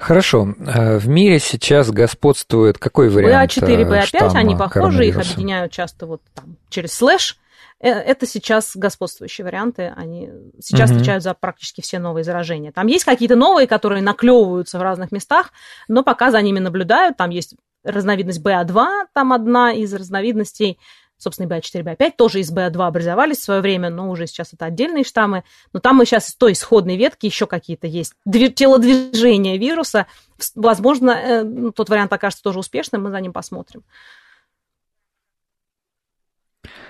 Хорошо. 0.00 0.54
Э, 0.58 0.96
в 0.96 1.08
мире 1.08 1.38
сейчас 1.38 1.90
господствует 1.90 2.78
какой 2.78 3.10
вариант 3.10 3.52
BA4, 3.52 3.86
BA5, 3.86 4.30
они 4.34 4.56
похожи, 4.56 5.06
их 5.06 5.16
объединяют 5.16 5.72
часто 5.72 6.06
вот 6.06 6.22
там 6.34 6.56
через 6.70 6.94
слэш. 6.94 7.38
Э, 7.80 7.90
это 7.90 8.26
сейчас 8.26 8.74
господствующие 8.74 9.44
варианты, 9.44 9.92
они 9.94 10.30
сейчас 10.58 10.88
угу. 10.88 10.96
отвечают 10.96 11.22
за 11.22 11.34
практически 11.34 11.82
все 11.82 11.98
новые 11.98 12.24
заражения. 12.24 12.72
Там 12.72 12.86
есть 12.86 13.04
какие-то 13.04 13.36
новые, 13.36 13.66
которые 13.66 14.00
наклевываются 14.00 14.78
в 14.78 14.82
разных 14.82 15.12
местах, 15.12 15.52
но 15.86 16.02
пока 16.02 16.30
за 16.30 16.40
ними 16.40 16.60
наблюдают. 16.60 17.18
Там 17.18 17.28
есть 17.28 17.56
разновидность 17.84 18.40
BA2, 18.42 19.06
там 19.12 19.32
одна 19.32 19.72
из 19.72 19.92
разновидностей 19.94 20.78
собственно, 21.20 21.46
BA4, 21.46 21.82
BA5 21.82 22.12
тоже 22.16 22.40
из 22.40 22.52
BA2 22.52 22.86
образовались 22.86 23.38
в 23.38 23.42
свое 23.42 23.60
время, 23.60 23.90
но 23.90 24.10
уже 24.10 24.26
сейчас 24.26 24.52
это 24.52 24.64
отдельные 24.64 25.04
штаммы. 25.04 25.44
Но 25.72 25.80
там 25.80 25.96
мы 25.96 26.06
сейчас 26.06 26.30
из 26.30 26.34
той 26.34 26.52
исходной 26.52 26.96
ветки 26.96 27.26
еще 27.26 27.46
какие-то 27.46 27.86
есть. 27.86 28.14
Телодвижения 28.24 29.58
вируса. 29.58 30.06
Возможно, 30.54 31.10
э, 31.10 31.42
ну, 31.44 31.72
тот 31.72 31.90
вариант 31.90 32.12
окажется 32.12 32.42
тоже 32.42 32.58
успешным, 32.58 33.02
мы 33.02 33.10
за 33.10 33.20
ним 33.20 33.32
посмотрим. 33.32 33.84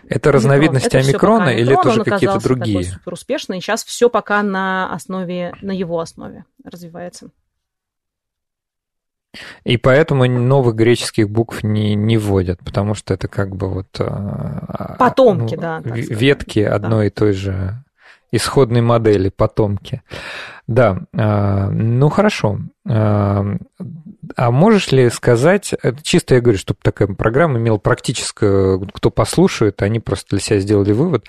Это 0.09 0.33
разновидность 0.33 0.87
это 0.87 0.99
омикрона 0.99 1.51
или 1.51 1.79
это 1.79 1.89
уже 1.89 2.05
какие-то 2.05 2.41
другие? 2.41 2.85
Супер 2.85 3.13
успешный. 3.13 3.61
Сейчас 3.61 3.85
все 3.85 4.09
пока 4.09 4.43
на 4.43 4.93
основе, 4.93 5.55
на 5.61 5.73
его 5.73 6.01
основе 6.01 6.45
развивается. 6.65 7.31
И 9.65 9.77
поэтому 9.77 10.27
новых 10.27 10.75
греческих 10.75 11.31
букв 11.31 11.63
не, 11.63 11.95
не 11.95 12.19
вводят, 12.19 12.59
потому 12.65 12.95
что 12.95 13.15
это 13.15 13.29
как 13.29 13.55
бы 13.55 13.69
вот... 13.69 13.87
А, 14.01 14.97
потомки, 14.99 15.55
ну, 15.55 15.61
да. 15.61 15.81
Ветки 15.85 16.65
да. 16.65 16.75
одной 16.75 17.07
и 17.09 17.11
той 17.11 17.33
же 17.33 17.85
исходной 18.33 18.81
модели, 18.81 19.29
потомки. 19.29 20.03
Да, 20.67 21.03
а, 21.15 21.71
ну 21.71 22.09
хорошо. 22.09 22.59
А, 24.37 24.51
можешь 24.51 24.93
ли 24.93 25.09
сказать, 25.11 25.75
чисто 26.03 26.35
я 26.35 26.41
говорю, 26.41 26.59
чтобы 26.59 26.79
такая 26.83 27.09
программа 27.09 27.59
имела 27.59 27.79
практическую, 27.79 28.89
кто 28.93 29.11
послушает, 29.11 29.83
они 29.83 30.01
просто 30.01 30.31
для 30.31 30.41
себя 30.41 30.61
сделали 30.61 30.93
вывод, 30.93 31.27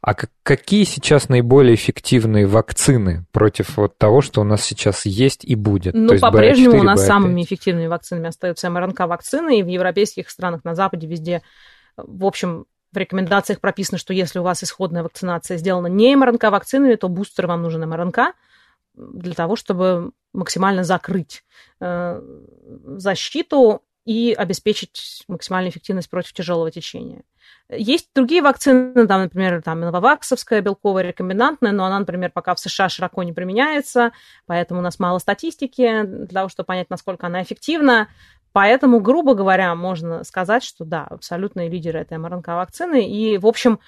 а 0.00 0.14
какие 0.42 0.84
сейчас 0.84 1.28
наиболее 1.28 1.74
эффективные 1.74 2.46
вакцины 2.46 3.24
против 3.32 3.76
вот 3.76 3.96
того, 3.98 4.20
что 4.20 4.40
у 4.40 4.44
нас 4.44 4.62
сейчас 4.62 5.06
есть 5.06 5.44
и 5.44 5.54
будет? 5.54 5.94
Ну, 5.94 6.18
по-прежнему 6.18 6.80
у 6.80 6.82
нас 6.82 7.00
BA5. 7.00 7.06
самыми 7.06 7.42
эффективными 7.42 7.86
вакцинами 7.86 8.28
остаются 8.28 8.68
МРНК-вакцины, 8.68 9.60
и 9.60 9.62
в 9.62 9.68
европейских 9.68 10.28
странах, 10.30 10.64
на 10.64 10.74
Западе, 10.74 11.06
везде, 11.06 11.42
в 11.96 12.24
общем, 12.24 12.66
в 12.92 12.96
рекомендациях 12.96 13.60
прописано, 13.60 13.98
что 13.98 14.12
если 14.12 14.38
у 14.38 14.42
вас 14.42 14.62
исходная 14.62 15.02
вакцинация 15.02 15.56
сделана 15.56 15.86
не 15.86 16.14
МРНК-вакцинами, 16.14 16.96
то 16.96 17.08
бустер 17.08 17.46
вам 17.46 17.62
нужен 17.62 17.88
МРНК 17.88 18.34
для 18.94 19.34
того, 19.34 19.56
чтобы 19.56 20.12
максимально 20.32 20.84
закрыть 20.84 21.44
э, 21.80 22.20
защиту 22.96 23.82
и 24.04 24.34
обеспечить 24.36 25.24
максимальную 25.28 25.70
эффективность 25.70 26.10
против 26.10 26.32
тяжелого 26.32 26.70
течения. 26.70 27.22
Есть 27.68 28.10
другие 28.14 28.42
вакцины, 28.42 29.06
там, 29.06 29.22
например, 29.22 29.62
там 29.62 29.80
нововаксовская 29.80 30.60
белковая 30.60 31.04
рекомендантная, 31.04 31.72
но 31.72 31.84
она, 31.84 32.00
например, 32.00 32.30
пока 32.32 32.54
в 32.54 32.60
США 32.60 32.88
широко 32.88 33.22
не 33.22 33.32
применяется, 33.32 34.12
поэтому 34.46 34.80
у 34.80 34.82
нас 34.82 34.98
мало 34.98 35.18
статистики 35.18 36.02
для 36.02 36.26
того, 36.26 36.48
чтобы 36.48 36.66
понять, 36.66 36.90
насколько 36.90 37.26
она 37.26 37.42
эффективна. 37.42 38.08
Поэтому, 38.52 39.00
грубо 39.00 39.34
говоря, 39.34 39.74
можно 39.74 40.24
сказать, 40.24 40.62
что 40.62 40.84
да, 40.84 41.04
абсолютные 41.04 41.70
лидеры 41.70 42.00
этой 42.00 42.18
МРНК-вакцины, 42.18 43.08
и, 43.08 43.38
в 43.38 43.46
общем, 43.46 43.80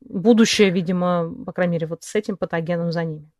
будущее, 0.00 0.70
видимо, 0.70 1.32
по 1.44 1.52
крайней 1.52 1.72
мере, 1.74 1.86
вот 1.86 2.02
с 2.02 2.14
этим 2.14 2.36
патогеном 2.36 2.90
за 2.90 3.04
ними. 3.04 3.30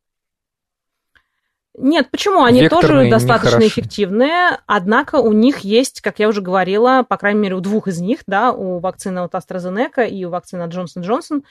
Нет, 1.79 2.11
почему? 2.11 2.43
Они 2.43 2.61
Векторные 2.61 3.11
тоже 3.11 3.11
достаточно 3.11 3.67
эффективные, 3.67 4.59
однако 4.67 5.17
у 5.17 5.33
них 5.33 5.61
есть, 5.61 6.03
как 6.03 6.19
я 6.19 6.29
уже 6.29 6.43
говорила, 6.43 7.05
по 7.09 7.17
крайней 7.17 7.41
мере, 7.41 7.55
у 7.55 7.61
двух 7.61 7.89
из 7.89 7.99
них, 7.99 8.21
да, 8.27 8.53
у 8.53 8.79
вакцины 8.79 9.21
от 9.21 9.35
AstraZeneca 9.35 10.07
и 10.07 10.25
у 10.27 10.31
вакцины 10.31 10.63
от 10.63 10.75
Johnson 10.75 11.03
Johnson, 11.03 11.43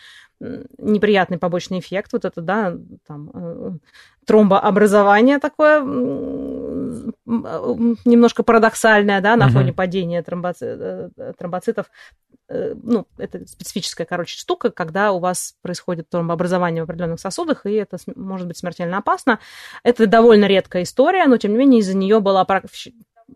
неприятный 0.78 1.40
побочный 1.40 1.80
эффект, 1.80 2.14
вот 2.14 2.26
это, 2.26 2.42
да, 2.42 2.78
там, 3.08 3.32
э, 3.34 3.72
тромбообразование 4.32 5.40
такое 5.40 5.82
немножко 7.26 8.44
парадоксальное, 8.44 9.20
да, 9.20 9.36
на 9.36 9.48
uh-huh. 9.48 9.52
фоне 9.52 9.74
падения 9.74 10.24
тромбоци... 10.24 11.12
Э, 11.18 11.34
тромбоцитов. 11.38 11.88
Э, 12.48 12.74
ну, 12.82 13.08
это 13.18 13.46
специфическая, 13.46 14.08
короче, 14.08 14.38
штука, 14.38 14.72
когда 14.72 15.12
у 15.12 15.20
вас 15.20 15.56
происходит 15.62 16.10
тромбообразование 16.10 16.82
в 16.82 16.86
определенных 16.86 17.20
сосудах, 17.20 17.66
и 17.66 17.74
это 17.74 17.98
может 18.16 18.48
быть 18.48 18.58
смертельно 18.58 19.00
опасно. 19.00 19.40
Это 19.84 20.08
довольно 20.08 20.46
редкая 20.46 20.84
история, 20.84 21.26
но, 21.28 21.36
тем 21.36 21.52
не 21.52 21.58
менее, 21.58 21.82
из-за 21.82 21.98
нее 21.98 22.22
была 22.22 22.46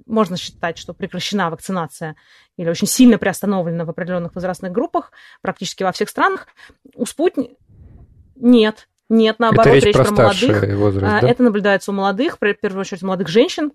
можно 0.06 0.38
считать, 0.38 0.78
что 0.78 0.94
прекращена 0.94 1.50
вакцинация 1.50 2.16
или 2.56 2.70
очень 2.70 2.88
сильно 2.88 3.18
приостановлена 3.18 3.84
в 3.84 3.90
определенных 3.90 4.34
возрастных 4.36 4.72
группах 4.72 5.12
практически 5.42 5.84
во 5.84 5.92
всех 5.92 6.10
странах. 6.10 6.48
У 6.96 7.06
Спутника 7.06 7.56
нет, 8.36 8.88
нет, 9.10 9.40
наоборот, 9.40 9.68
это 9.68 9.76
речь, 9.76 9.84
речь 9.86 9.96
про, 9.96 10.06
про 10.06 10.24
молодых. 10.24 10.76
Возраст, 10.76 11.14
а, 11.14 11.22
да? 11.22 11.30
Это 11.30 11.44
наблюдается 11.44 11.92
у 11.92 11.94
молодых, 11.94 12.38
в 12.40 12.54
первую 12.54 12.82
очередь 12.82 13.04
у 13.04 13.08
молодых 13.08 13.28
женщин. 13.28 13.72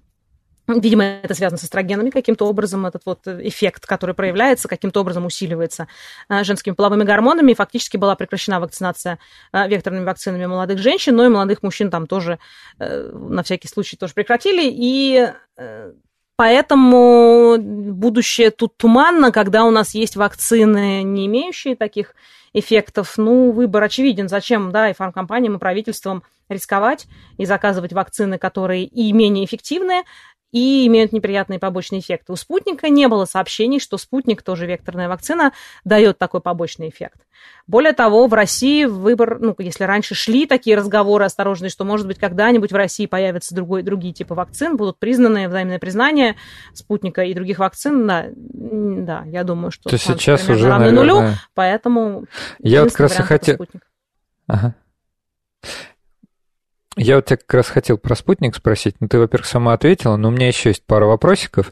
Видимо, 0.67 1.05
это 1.05 1.35
связано 1.35 1.59
с 1.59 1.65
эстрогенами 1.65 2.11
каким-то 2.11 2.47
образом, 2.47 2.87
этот 2.87 3.03
вот 3.05 3.27
эффект, 3.27 3.87
который 3.87 4.15
проявляется, 4.15 4.69
каким-то 4.69 5.01
образом 5.01 5.27
усиливается 5.27 5.89
а, 6.29 6.45
женскими 6.45 6.75
половыми 6.75 7.05
гормонами. 7.05 7.53
И 7.53 7.55
фактически 7.55 7.97
была 7.97 8.15
прекращена 8.15 8.61
вакцинация 8.61 9.19
а, 9.53 9.67
векторными 9.67 10.05
вакцинами 10.05 10.47
молодых 10.47 10.79
женщин, 10.79 11.17
но 11.17 11.27
и 11.27 11.29
молодых 11.29 11.63
мужчин 11.63 11.91
там 11.91 12.07
тоже 12.07 12.39
э, 12.79 13.11
на 13.13 13.43
всякий 13.43 13.69
случай 13.69 13.97
тоже 13.97 14.15
прекратили. 14.15 14.71
И 14.71 15.33
э, 15.57 15.93
Поэтому 16.41 17.59
будущее 17.59 18.51
тут 18.51 18.75
туманно, 18.79 19.31
когда 19.31 19.67
у 19.67 19.71
нас 19.71 19.95
есть 19.95 20.17
вакцины, 20.17 21.03
не 21.03 21.27
имеющие 21.27 21.77
таких 21.77 22.15
эффектов. 22.55 23.19
Ну, 23.19 23.51
выбор 23.51 23.83
очевиден. 23.83 24.27
Зачем, 24.27 24.73
да, 24.73 24.89
и 24.89 24.95
фармкомпаниям, 24.95 25.57
и 25.57 25.59
правительствам 25.59 26.23
рисковать 26.49 27.09
и 27.37 27.45
заказывать 27.45 27.93
вакцины, 27.93 28.39
которые 28.39 28.85
и 28.87 29.13
менее 29.13 29.45
эффективные, 29.45 30.05
и 30.53 30.87
имеют 30.87 31.13
неприятные 31.13 31.59
побочные 31.59 32.01
эффекты. 32.01 32.33
У 32.33 32.37
спутника 32.37 32.89
не 32.89 33.09
было 33.09 33.25
сообщений, 33.25 33.81
что 33.81 33.99
спутник, 33.99 34.43
тоже 34.43 34.67
векторная 34.67 35.09
вакцина, 35.09 35.53
дает 35.85 36.19
такой 36.19 36.41
побочный 36.41 36.89
эффект. 36.89 37.21
Более 37.67 37.93
того, 37.93 38.27
в 38.27 38.35
России 38.35 38.85
выбор, 38.85 39.39
ну, 39.41 39.55
если 39.59 39.85
раньше 39.85 40.15
шли 40.15 40.47
такие 40.47 40.77
разговоры 40.77 41.25
осторожные, 41.25 41.71
что, 41.71 41.85
может 41.85 42.07
быть, 42.07 42.19
когда-нибудь 42.19 42.73
в 42.73 42.77
России 42.77 43.07
появятся 43.07 43.55
другой, 43.55 43.83
другие 43.83 44.13
типы 44.13 44.35
вакцин, 44.35 44.77
будут 44.77 44.99
признаны 44.99 45.49
взаимное 45.49 45.79
признание 45.79 46.37
спутника 46.75 47.23
и 47.23 47.33
других 47.33 47.59
вакцин, 47.59 48.07
да, 48.07 48.27
да 48.35 49.23
я 49.27 49.45
думаю, 49.45 49.71
что... 49.71 49.89
То 49.89 49.99
сейчас 49.99 50.49
уже, 50.49 50.69
наверное... 50.69 50.91
нулю, 50.93 51.23
поэтому... 51.55 52.25
Я 52.59 52.83
вот 52.83 52.91
как 52.91 53.01
раз 53.01 53.19
и 53.21 53.23
хотел... 53.23 53.57
Ага. 54.47 54.75
Я 56.97 57.17
вот 57.17 57.27
тебя 57.27 57.37
как 57.37 57.55
раз 57.55 57.69
хотел 57.69 57.99
про 57.99 58.15
спутник 58.17 58.57
спросить. 58.57 58.97
Ну, 59.01 59.09
ты, 59.09 59.19
во-первых, 59.19 59.47
сама 59.47 59.75
ответила, 59.75 60.17
но 60.17 60.29
у 60.29 60.31
меня 60.33 60.49
еще 60.49 60.71
есть 60.71 60.85
пара 60.85 61.07
вопросиков. 61.07 61.71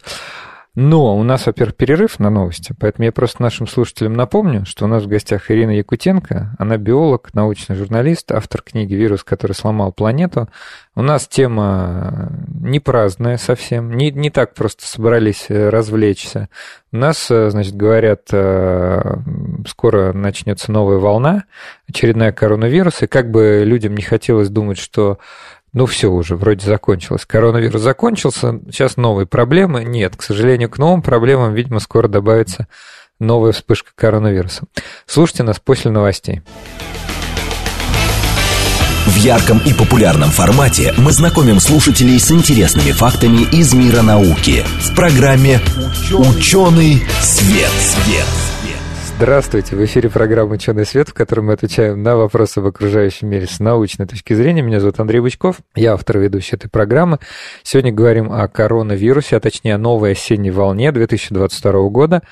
Но 0.80 1.18
у 1.18 1.24
нас, 1.24 1.44
во-первых, 1.44 1.74
перерыв 1.74 2.20
на 2.20 2.30
новости, 2.30 2.72
поэтому 2.78 3.06
я 3.06 3.10
просто 3.10 3.42
нашим 3.42 3.66
слушателям 3.66 4.12
напомню, 4.12 4.64
что 4.64 4.84
у 4.84 4.88
нас 4.88 5.02
в 5.02 5.08
гостях 5.08 5.50
Ирина 5.50 5.72
Якутенко, 5.72 6.54
она 6.56 6.76
биолог, 6.76 7.34
научный 7.34 7.74
журналист, 7.74 8.30
автор 8.30 8.62
книги 8.62 8.94
«Вирус, 8.94 9.24
который 9.24 9.54
сломал 9.54 9.90
планету». 9.90 10.48
У 10.94 11.02
нас 11.02 11.26
тема 11.26 12.30
не 12.60 12.78
праздная 12.78 13.38
совсем, 13.38 13.96
не, 13.96 14.12
не 14.12 14.30
так 14.30 14.54
просто 14.54 14.86
собрались 14.86 15.46
э, 15.48 15.68
развлечься. 15.68 16.48
У 16.92 16.96
нас, 16.96 17.28
э, 17.28 17.50
значит, 17.50 17.74
говорят, 17.74 18.28
э, 18.30 19.16
скоро 19.66 20.12
начнется 20.12 20.70
новая 20.70 20.98
волна, 20.98 21.42
очередная 21.88 22.30
коронавирус, 22.30 23.02
и 23.02 23.08
как 23.08 23.32
бы 23.32 23.62
людям 23.64 23.96
не 23.96 24.02
хотелось 24.02 24.48
думать, 24.48 24.78
что 24.78 25.18
ну 25.72 25.86
все 25.86 26.08
уже, 26.08 26.36
вроде 26.36 26.66
закончилось. 26.66 27.26
Коронавирус 27.26 27.82
закончился, 27.82 28.60
сейчас 28.66 28.96
новые 28.96 29.26
проблемы. 29.26 29.84
Нет, 29.84 30.16
к 30.16 30.22
сожалению, 30.22 30.70
к 30.70 30.78
новым 30.78 31.02
проблемам, 31.02 31.54
видимо, 31.54 31.80
скоро 31.80 32.08
добавится 32.08 32.66
новая 33.20 33.52
вспышка 33.52 33.90
коронавируса. 33.94 34.64
Слушайте 35.06 35.42
нас 35.42 35.58
после 35.58 35.90
новостей. 35.90 36.42
В 39.06 39.16
ярком 39.16 39.58
и 39.64 39.72
популярном 39.72 40.28
формате 40.28 40.94
мы 40.98 41.12
знакомим 41.12 41.60
слушателей 41.60 42.20
с 42.20 42.30
интересными 42.30 42.92
фактами 42.92 43.42
из 43.52 43.72
мира 43.72 44.02
науки 44.02 44.64
в 44.80 44.94
программе 44.94 45.60
«Ученый 46.12 47.02
свет». 47.20 47.70
свет. 47.70 48.57
Здравствуйте! 49.20 49.74
В 49.74 49.84
эфире 49.84 50.10
программа 50.10 50.52
«Ученый 50.52 50.86
свет», 50.86 51.08
в 51.08 51.12
которой 51.12 51.40
мы 51.40 51.54
отвечаем 51.54 52.00
на 52.04 52.16
вопросы 52.16 52.60
об 52.60 52.66
окружающем 52.66 53.26
мире 53.28 53.48
с 53.48 53.58
научной 53.58 54.06
точки 54.06 54.32
зрения. 54.32 54.62
Меня 54.62 54.78
зовут 54.78 55.00
Андрей 55.00 55.18
Бычков, 55.18 55.56
я 55.74 55.94
автор 55.94 56.18
и 56.18 56.20
ведущий 56.20 56.54
этой 56.54 56.70
программы. 56.70 57.18
Сегодня 57.64 57.90
говорим 57.90 58.32
о 58.32 58.46
коронавирусе, 58.46 59.36
а 59.36 59.40
точнее 59.40 59.74
о 59.74 59.78
новой 59.78 60.12
осенней 60.12 60.52
волне 60.52 60.92
2022 60.92 61.88
года. 61.88 62.22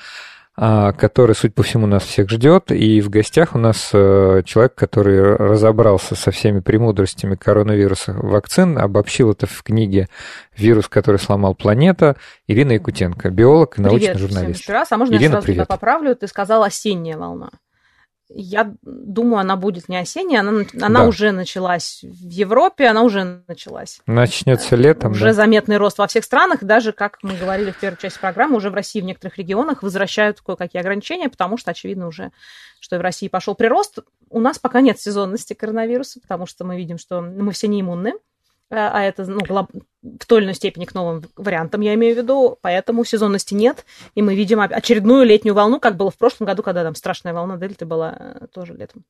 А, 0.59 0.91
который, 0.91 1.35
судя 1.35 1.53
по 1.53 1.61
всему, 1.61 1.85
нас 1.85 2.01
всех 2.03 2.31
ждет. 2.31 2.71
И 2.71 2.99
в 2.99 3.09
гостях 3.11 3.53
у 3.53 3.59
нас 3.59 3.91
э, 3.93 4.41
человек, 4.43 4.73
который 4.73 5.35
разобрался 5.35 6.15
со 6.15 6.31
всеми 6.31 6.61
премудростями 6.61 7.35
коронавируса 7.35 8.13
вакцин, 8.13 8.79
обобщил 8.79 9.31
это 9.31 9.45
в 9.45 9.61
книге 9.61 10.07
«Вирус, 10.57 10.87
который 10.87 11.17
сломал 11.17 11.53
планета». 11.53 12.15
Ирина 12.47 12.71
Якутенко, 12.71 13.29
биолог 13.29 13.77
и 13.77 13.83
научный 13.83 14.13
Привет 14.13 14.17
журналист. 14.17 14.61
Всем 14.63 14.73
раз. 14.73 14.91
А 14.91 14.97
можно 14.97 15.13
Ирина, 15.13 15.23
я 15.23 15.29
сразу 15.29 15.45
привет. 15.45 15.65
тебя 15.67 15.75
поправлю? 15.75 16.15
Ты 16.15 16.25
сказал 16.25 16.63
осенняя 16.63 17.17
волна. 17.17 17.51
Я 18.29 18.73
думаю, 18.81 19.39
она 19.39 19.55
будет 19.55 19.87
не 19.87 19.97
осенняя, 19.97 20.41
она, 20.41 20.63
она 20.81 21.01
Да. 21.01 21.07
уже 21.07 21.31
началась 21.31 22.01
в 22.03 22.29
Европе, 22.29 22.87
она 22.87 23.03
уже 23.03 23.43
началась. 23.47 23.99
Начнется 24.05 24.75
летом, 24.75 25.11
уже 25.11 25.25
да? 25.25 25.33
заметный 25.33 25.77
рост 25.77 25.97
во 25.97 26.07
всех 26.07 26.25
странах, 26.25 26.63
даже, 26.63 26.91
как 26.91 27.19
мы 27.21 27.35
говорили 27.37 27.71
в 27.71 27.79
первой 27.79 27.97
части 27.97 28.19
программы, 28.19 28.57
уже 28.57 28.69
в 28.69 28.73
России 28.73 28.99
в 28.99 29.05
некоторых 29.05 29.37
регионах 29.37 29.81
возвращают 29.81 30.41
кое-какие 30.41 30.81
ограничения, 30.81 31.29
потому 31.29 31.57
что 31.57 31.71
очевидно 31.71 32.07
уже, 32.07 32.31
что 32.81 32.97
и 32.97 32.99
в 32.99 33.01
России 33.01 33.29
пошел 33.29 33.55
прирост. 33.55 33.99
У 34.29 34.41
нас 34.41 34.59
пока 34.59 34.81
нет 34.81 34.99
сезонности 34.99 35.53
коронавируса, 35.53 36.19
потому 36.19 36.45
что 36.45 36.65
мы 36.65 36.75
видим, 36.75 36.97
что 36.97 37.21
мы 37.21 37.53
все 37.53 37.67
не 37.69 37.79
иммунны, 37.79 38.13
а 38.69 38.91
а 38.93 39.03
это 39.03 39.25
ну, 39.25 39.39
в 39.39 40.25
той 40.25 40.39
или 40.39 40.45
иной 40.45 40.55
степени 40.55 40.85
к 40.85 40.93
новым 40.93 41.23
вариантам, 41.35 41.81
я 41.81 41.93
имею 41.95 42.15
в 42.15 42.17
виду, 42.17 42.57
поэтому 42.61 43.05
сезонности 43.05 43.53
нет, 43.53 43.85
и 44.15 44.21
мы 44.21 44.35
видим 44.35 44.59
очередную 44.59 45.25
летнюю 45.25 45.53
волну, 45.53 45.79
как 45.79 45.97
было 45.97 46.11
в 46.11 46.17
прошлом 46.17 46.47
году, 46.47 46.63
когда 46.63 46.83
там 46.83 46.95
страшная 46.95 47.33
волна 47.33 47.57
дельты 47.57 47.85
была 47.85 48.15
э, 48.17 48.47
тоже 48.53 48.73
летом. 48.73 49.03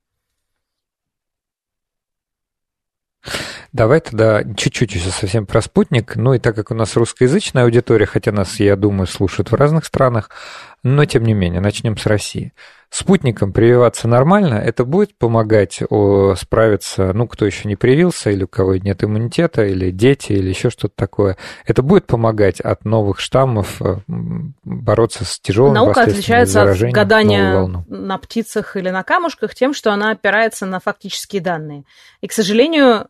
Давай 3.73 3.99
тогда 3.99 4.43
чуть-чуть 4.55 4.93
еще 4.95 5.09
совсем 5.09 5.45
про 5.45 5.61
спутник. 5.61 6.15
Ну 6.15 6.33
и 6.33 6.39
так 6.39 6.55
как 6.55 6.71
у 6.71 6.73
нас 6.73 6.95
русскоязычная 6.95 7.63
аудитория, 7.63 8.05
хотя 8.05 8.31
нас, 8.31 8.59
я 8.59 8.75
думаю, 8.75 9.07
слушают 9.07 9.51
в 9.51 9.55
разных 9.55 9.85
странах, 9.85 10.29
но 10.83 11.05
тем 11.05 11.23
не 11.23 11.33
менее, 11.33 11.59
начнем 11.59 11.97
с 11.97 12.05
России. 12.05 12.53
Спутником 12.89 13.51
прививаться 13.51 14.07
нормально, 14.07 14.55
это 14.55 14.85
будет 14.85 15.17
помогать 15.17 15.81
справиться, 16.37 17.11
ну, 17.13 17.27
кто 17.27 17.45
еще 17.45 17.67
не 17.67 17.75
привился, 17.75 18.29
или 18.29 18.45
у 18.45 18.47
кого 18.47 18.77
нет 18.77 19.03
иммунитета, 19.03 19.65
или 19.65 19.91
дети, 19.91 20.31
или 20.31 20.49
еще 20.49 20.69
что-то 20.69 20.93
такое. 20.95 21.37
Это 21.65 21.81
будет 21.81 22.07
помогать 22.07 22.61
от 22.61 22.85
новых 22.85 23.19
штаммов 23.19 23.81
э, 23.81 23.97
бороться 24.07 25.25
с 25.25 25.37
тяжелым 25.39 25.73
Наука 25.73 26.03
отличается 26.03 26.63
от 26.63 26.79
гадания 26.79 27.67
на 27.87 28.17
птицах 28.17 28.77
или 28.77 28.89
на 28.89 29.03
камушках 29.03 29.53
тем, 29.53 29.73
что 29.73 29.91
она 29.91 30.11
опирается 30.11 30.65
на 30.65 30.79
фактические 30.79 31.41
данные. 31.41 31.83
И, 32.21 32.27
к 32.27 32.31
сожалению, 32.31 33.07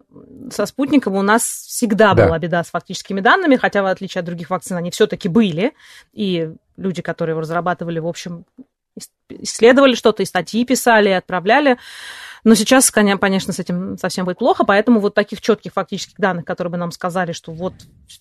со 0.51 0.65
спутником 0.65 1.15
у 1.15 1.21
нас 1.21 1.43
всегда 1.43 2.15
Да. 2.15 2.25
была 2.25 2.39
беда 2.39 2.63
с 2.63 2.71
фактическими 2.71 3.21
данными, 3.21 3.55
хотя, 3.55 3.83
в 3.83 3.85
отличие 3.85 4.21
от 4.21 4.25
других 4.25 4.49
вакцин, 4.49 4.75
они 4.77 4.89
все-таки 4.89 5.29
были. 5.29 5.73
И 6.13 6.51
люди, 6.77 7.01
которые 7.01 7.33
его 7.33 7.41
разрабатывали, 7.41 7.99
в 7.99 8.07
общем, 8.07 8.45
исследовали 9.29 9.95
что-то, 9.95 10.23
и 10.23 10.25
статьи 10.25 10.65
писали, 10.65 11.09
и 11.09 11.13
отправляли. 11.13 11.77
Но 12.43 12.55
сейчас, 12.55 12.89
конечно, 12.91 13.51
с 13.51 13.59
этим 13.59 13.97
совсем 13.97 14.23
будет 14.23 14.37
плохо, 14.37 14.63
поэтому 14.63 15.01
вот 15.01 15.13
таких 15.13 15.41
четких 15.41 15.73
фактических 15.73 16.17
данных, 16.17 16.45
которые 16.45 16.71
бы 16.71 16.77
нам 16.77 16.91
сказали, 16.91 17.33
что 17.33 17.51
вот 17.51 17.73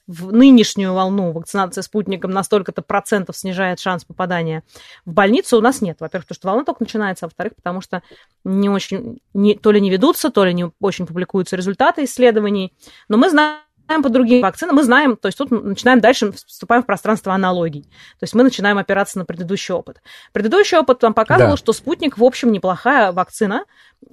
в 0.09 0.33
нынешнюю 0.33 0.95
волну 0.95 1.33
вакцинация 1.33 1.83
спутником 1.83 2.33
на 2.33 2.43
столько-то 2.43 2.83
процентов 2.83 3.37
снижает 3.37 3.79
шанс 3.79 4.05
попадания 4.05 4.65
в 5.05 5.13
больницу, 5.13 5.59
у 5.59 5.61
нас 5.61 5.81
нет. 5.81 5.99
Во-первых, 6.01 6.27
потому 6.27 6.37
что 6.37 6.49
волна 6.49 6.65
только 6.65 6.83
начинается, 6.83 7.27
а 7.27 7.29
во-вторых, 7.29 7.55
потому 7.55 7.81
что 7.81 8.03
не 8.43 8.69
очень, 8.69 9.21
не, 9.33 9.55
то 9.55 9.71
ли 9.71 9.81
не 9.81 9.91
ведутся, 9.91 10.31
то 10.31 10.45
ли 10.45 10.53
не 10.55 10.73
очень 10.81 11.07
публикуются 11.07 11.55
результаты 11.55 12.05
исследований. 12.05 12.73
Но 13.09 13.19
мы 13.19 13.31
знаем 13.31 13.61
по 13.87 14.09
другим 14.09 14.43
вакцинам, 14.43 14.77
мы 14.77 14.83
знаем, 14.83 15.17
то 15.17 15.27
есть 15.27 15.39
тут 15.39 15.51
начинаем 15.51 16.01
дальше, 16.01 16.33
вступаем 16.33 16.83
в 16.83 16.87
пространство 16.87 17.33
аналогий. 17.33 17.83
То 17.83 18.23
есть 18.23 18.35
мы 18.35 18.43
начинаем 18.43 18.79
опираться 18.79 19.19
на 19.19 19.25
предыдущий 19.25 19.75
опыт. 19.75 20.03
Предыдущий 20.33 20.77
опыт 20.77 21.03
нам 21.03 21.15
показывал, 21.15 21.53
Да. 21.53 21.57
что 21.57 21.73
спутник, 21.73 22.19
в 22.19 22.25
общем, 22.25 22.53
неплохая 22.53 23.13
вакцина. 23.13 23.65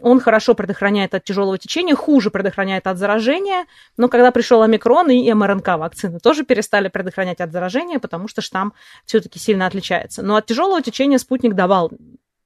Он 0.02 0.20
хорошо 0.20 0.54
предохраняет 0.54 1.14
от 1.14 1.24
тяжелого 1.24 1.58
течения, 1.58 1.96
хуже 1.96 2.32
предохраняет 2.32 2.88
от 2.88 2.98
заражения. 2.98 3.66
Но 3.98 4.08
когда 4.08 4.32
пришел 4.32 4.62
омикрон 4.62 5.10
и 5.10 5.32
МРНК 5.34 5.68
вакцины, 5.78 6.20
тоже 6.20 6.44
перестали 6.44 6.88
предохранять 6.88 7.42
от 7.42 7.52
заражения, 7.52 8.00
потому 8.00 8.28
что 8.28 8.42
штамм 8.42 8.74
все-таки 9.06 9.40
сильно 9.40 9.66
отличается. 9.66 10.22
Но 10.24 10.36
от 10.36 10.46
тяжелого 10.46 10.82
течения 10.82 11.18
спутник 11.18 11.54
давал, 11.54 11.92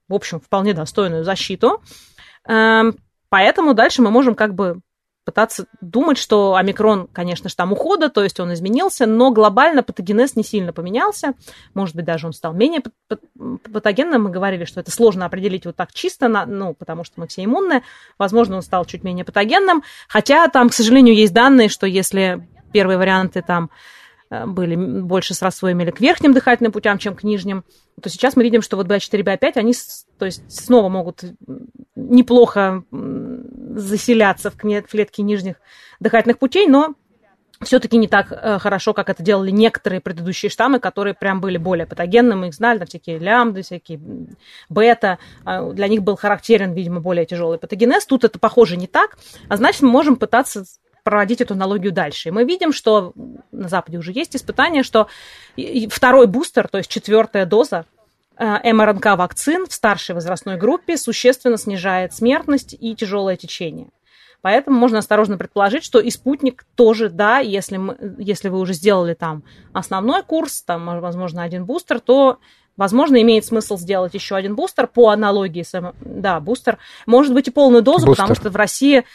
в 0.08 0.14
общем, 0.14 0.40
вполне 0.40 0.74
достойную 0.74 1.24
защиту. 1.24 1.82
Эм, 2.48 2.98
Поэтому 3.30 3.74
дальше 3.74 4.02
мы 4.02 4.10
можем 4.10 4.36
как 4.36 4.54
бы 4.56 4.80
пытаться 5.28 5.66
думать, 5.82 6.18
что 6.18 6.56
омикрон, 6.56 7.10
конечно, 7.12 7.50
штамм 7.50 7.74
ухода, 7.74 8.08
то 8.08 8.24
есть 8.24 8.40
он 8.40 8.54
изменился, 8.54 9.06
но 9.06 9.30
глобально 9.30 9.84
патогенез 9.84 10.38
не 10.38 10.44
сильно 10.44 10.72
поменялся. 10.72 11.34
Может 11.74 11.98
быть, 11.98 12.06
даже 12.06 12.28
он 12.28 12.32
стал 12.32 12.54
менее 12.54 12.80
пат- 12.80 12.94
пат- 13.10 13.74
патогенным. 13.74 14.24
Мы 14.24 14.30
говорили, 14.30 14.64
что 14.64 14.80
это 14.80 14.90
сложно 14.90 15.26
определить 15.26 15.66
вот 15.66 15.76
так 15.76 15.92
чисто, 15.92 16.30
ну, 16.30 16.74
потому 16.74 17.04
что 17.04 17.20
мы 17.20 17.28
все 17.28 17.44
иммунны. 17.44 17.84
Возможно, 18.18 18.56
он 18.56 18.62
стал 18.62 18.86
чуть 18.86 19.04
менее 19.04 19.26
патогенным. 19.26 19.84
Хотя 20.08 20.48
там, 20.48 20.70
к 20.70 20.74
сожалению, 20.74 21.14
есть 21.14 21.34
данные, 21.34 21.68
что 21.68 21.86
если 21.86 22.48
первые 22.72 22.98
варианты 22.98 23.42
там 23.46 23.70
были 24.30 24.76
м- 24.76 25.08
больше 25.08 25.34
сродство 25.34 25.72
имели 25.72 25.92
к 25.92 26.00
верхним 26.00 26.34
дыхательным 26.34 26.72
путям, 26.72 26.98
чем 26.98 27.16
к 27.16 27.24
нижним, 27.24 27.64
то 28.02 28.10
сейчас 28.10 28.36
мы 28.36 28.44
видим, 28.44 28.62
что 28.62 28.78
вот 28.78 28.88
B4, 28.88 29.22
B5, 29.24 29.52
они 29.56 29.74
с- 29.74 30.06
то 30.18 30.26
есть 30.26 30.44
снова 30.52 30.90
могут 30.90 31.24
неплохо 31.96 32.84
заселяться 32.92 34.52
в 34.52 34.56
клетки 34.58 35.22
нижних 35.22 35.56
дыхательных 36.00 36.40
путей, 36.40 36.68
но 36.68 36.96
все-таки 37.64 37.98
не 37.98 38.08
так 38.08 38.32
э, 38.32 38.60
хорошо, 38.60 38.94
как 38.94 39.10
это 39.10 39.24
делали 39.24 39.50
некоторые 39.50 40.00
предыдущие 40.00 40.50
штаммы, 40.50 40.80
которые 40.80 41.16
прям 41.16 41.42
были 41.42 41.58
более 41.58 41.88
патогенными, 41.88 42.40
мы 42.42 42.48
их 42.50 42.54
знали, 42.54 42.78
там 42.78 42.88
всякие 42.88 43.18
лямбды, 43.18 43.64
всякие 43.64 44.00
бета, 44.70 45.18
а, 45.44 45.72
для 45.72 45.88
них 45.88 46.04
был 46.04 46.18
характерен, 46.18 46.74
видимо, 46.74 47.00
более 47.02 47.26
тяжелый 47.26 47.58
патогенез. 47.58 48.06
Тут 48.06 48.24
это, 48.26 48.38
похоже, 48.38 48.78
не 48.78 48.86
так, 48.86 49.18
а 49.50 49.58
значит, 49.58 49.82
мы 49.82 49.90
можем 49.90 50.18
пытаться 50.18 50.66
проводить 51.08 51.40
эту 51.40 51.54
аналогию 51.54 51.94
дальше. 51.94 52.28
И 52.28 52.32
мы 52.34 52.44
видим, 52.44 52.74
что 52.74 53.14
на 53.54 53.70
Западе 53.70 53.98
уже 53.98 54.12
есть 54.12 54.36
испытания, 54.36 54.84
что 54.84 55.08
второй 55.90 56.28
бустер, 56.28 56.68
то 56.68 56.80
есть 56.80 56.90
четвертая 56.90 57.46
доза 57.46 57.86
э, 58.38 58.74
МРНК 58.74 59.06
вакцин 59.16 59.68
в 59.68 59.74
старшей 59.74 60.16
возрастной 60.16 60.58
группе 60.58 60.98
существенно 60.98 61.58
снижает 61.58 62.14
смертность 62.14 62.76
и 62.78 62.94
тяжелое 62.94 63.38
течение. 63.38 63.88
Поэтому 64.42 64.78
можно 64.78 65.00
осторожно 65.00 65.38
предположить, 65.38 65.86
что 65.86 66.02
и 66.02 66.10
спутник 66.12 66.66
тоже, 66.76 67.08
да, 67.08 67.40
если, 67.40 67.78
мы, 67.78 67.98
если 68.18 68.50
вы 68.50 68.60
уже 68.60 68.74
сделали 68.74 69.14
там 69.14 69.44
основной 69.72 70.24
курс, 70.24 70.62
там, 70.62 71.00
возможно, 71.00 71.42
один 71.42 71.64
бустер, 71.64 72.02
то, 72.02 72.40
возможно, 72.76 73.22
имеет 73.22 73.46
смысл 73.46 73.78
сделать 73.78 74.14
еще 74.14 74.36
один 74.36 74.56
бустер 74.56 74.88
по 74.88 75.10
аналогии 75.12 75.64
с, 75.64 75.74
М- 75.74 75.96
да, 76.02 76.42
бустер. 76.42 76.80
Может 77.06 77.34
быть 77.34 77.48
и 77.48 77.52
полную 77.52 77.82
дозу, 77.82 78.08
Бустер. 78.08 78.26
потому 78.26 78.36
что 78.36 78.50
в 78.50 78.56
России 78.58 79.06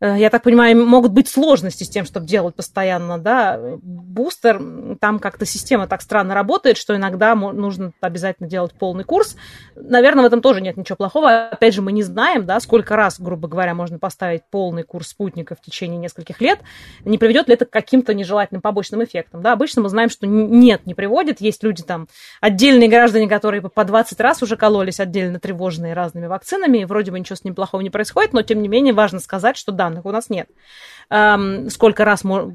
я 0.00 0.30
так 0.30 0.42
понимаю, 0.42 0.86
могут 0.86 1.12
быть 1.12 1.28
сложности 1.28 1.84
с 1.84 1.88
тем, 1.88 2.04
чтобы 2.04 2.26
делать 2.26 2.54
постоянно, 2.54 3.18
да, 3.18 3.58
бустер, 3.82 4.60
там 5.00 5.18
как-то 5.18 5.44
система 5.44 5.86
так 5.88 6.02
странно 6.02 6.34
работает, 6.34 6.76
что 6.76 6.94
иногда 6.94 7.34
нужно 7.34 7.92
обязательно 8.00 8.48
делать 8.48 8.72
полный 8.72 9.04
курс. 9.04 9.36
Наверное, 9.74 10.22
в 10.22 10.26
этом 10.26 10.40
тоже 10.40 10.60
нет 10.60 10.76
ничего 10.76 10.96
плохого. 10.96 11.48
Опять 11.48 11.74
же, 11.74 11.82
мы 11.82 11.92
не 11.92 12.02
знаем, 12.02 12.46
да, 12.46 12.60
сколько 12.60 12.94
раз, 12.96 13.20
грубо 13.20 13.48
говоря, 13.48 13.74
можно 13.74 13.98
поставить 13.98 14.42
полный 14.50 14.84
курс 14.84 15.08
спутника 15.08 15.54
в 15.54 15.60
течение 15.60 15.98
нескольких 15.98 16.40
лет. 16.40 16.60
Не 17.04 17.18
приведет 17.18 17.48
ли 17.48 17.54
это 17.54 17.64
к 17.64 17.70
каким-то 17.70 18.14
нежелательным 18.14 18.62
побочным 18.62 19.02
эффектам, 19.02 19.42
да? 19.42 19.52
Обычно 19.52 19.82
мы 19.82 19.88
знаем, 19.88 20.10
что 20.10 20.26
нет, 20.26 20.86
не 20.86 20.94
приводит. 20.94 21.40
Есть 21.40 21.62
люди 21.64 21.82
там, 21.82 22.08
отдельные 22.40 22.88
граждане, 22.88 23.28
которые 23.28 23.62
по 23.62 23.84
20 23.84 24.20
раз 24.20 24.42
уже 24.42 24.56
кололись 24.56 25.00
отдельно 25.00 25.40
тревожные 25.40 25.94
разными 25.94 26.26
вакцинами, 26.26 26.78
и 26.78 26.84
вроде 26.84 27.10
бы 27.10 27.18
ничего 27.18 27.36
с 27.36 27.44
ним 27.44 27.54
плохого 27.54 27.80
не 27.80 27.90
происходит, 27.90 28.32
но, 28.32 28.42
тем 28.42 28.62
не 28.62 28.68
менее, 28.68 28.94
важно 28.94 29.18
сказать, 29.20 29.56
что 29.56 29.72
данных 29.88 30.06
у 30.06 30.10
нас 30.10 30.30
нет. 30.30 30.48
Эм, 31.10 31.70
сколько 31.70 32.04
раз, 32.04 32.24
мо- 32.24 32.52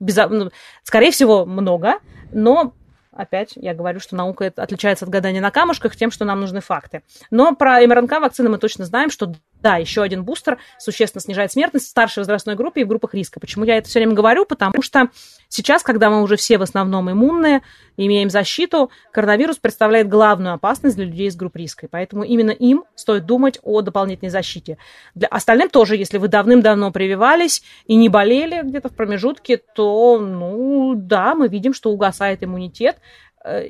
безо- 0.00 0.28
ну, 0.28 0.50
скорее 0.82 1.10
всего, 1.10 1.44
много, 1.44 1.94
но 2.32 2.74
опять 3.12 3.52
я 3.56 3.74
говорю, 3.74 4.00
что 4.00 4.16
наука 4.16 4.52
отличается 4.56 5.04
от 5.04 5.10
гадания 5.10 5.40
на 5.40 5.50
камушках 5.50 5.94
тем, 5.96 6.10
что 6.10 6.24
нам 6.24 6.40
нужны 6.40 6.60
факты. 6.60 7.02
Но 7.30 7.54
про 7.54 7.80
МРНК 7.86 8.20
вакцины 8.20 8.48
мы 8.48 8.58
точно 8.58 8.84
знаем, 8.84 9.10
что 9.10 9.34
да, 9.64 9.76
еще 9.78 10.02
один 10.02 10.24
бустер 10.24 10.58
существенно 10.78 11.22
снижает 11.22 11.50
смертность 11.50 11.86
в 11.86 11.88
старшей 11.88 12.18
возрастной 12.18 12.54
группе 12.54 12.82
и 12.82 12.84
в 12.84 12.88
группах 12.88 13.14
риска. 13.14 13.40
Почему 13.40 13.64
я 13.64 13.78
это 13.78 13.88
все 13.88 13.98
время 13.98 14.12
говорю? 14.12 14.44
Потому 14.44 14.82
что 14.82 15.08
сейчас, 15.48 15.82
когда 15.82 16.10
мы 16.10 16.22
уже 16.22 16.36
все 16.36 16.58
в 16.58 16.62
основном 16.62 17.10
иммунные, 17.10 17.62
имеем 17.96 18.28
защиту, 18.28 18.90
коронавирус 19.10 19.56
представляет 19.56 20.06
главную 20.08 20.54
опасность 20.54 20.96
для 20.96 21.06
людей 21.06 21.28
из 21.28 21.36
групп 21.36 21.56
риска. 21.56 21.86
И 21.86 21.88
поэтому 21.88 22.24
именно 22.24 22.50
им 22.50 22.84
стоит 22.94 23.24
думать 23.24 23.58
о 23.62 23.80
дополнительной 23.80 24.30
защите. 24.30 24.76
Для 25.14 25.28
остальным 25.28 25.70
тоже, 25.70 25.96
если 25.96 26.18
вы 26.18 26.28
давным-давно 26.28 26.92
прививались 26.92 27.62
и 27.86 27.96
не 27.96 28.10
болели 28.10 28.60
где-то 28.62 28.90
в 28.90 28.94
промежутке, 28.94 29.56
то, 29.56 30.18
ну, 30.18 30.92
да, 30.94 31.34
мы 31.34 31.48
видим, 31.48 31.72
что 31.72 31.90
угасает 31.90 32.44
иммунитет, 32.44 32.98
э, 33.44 33.66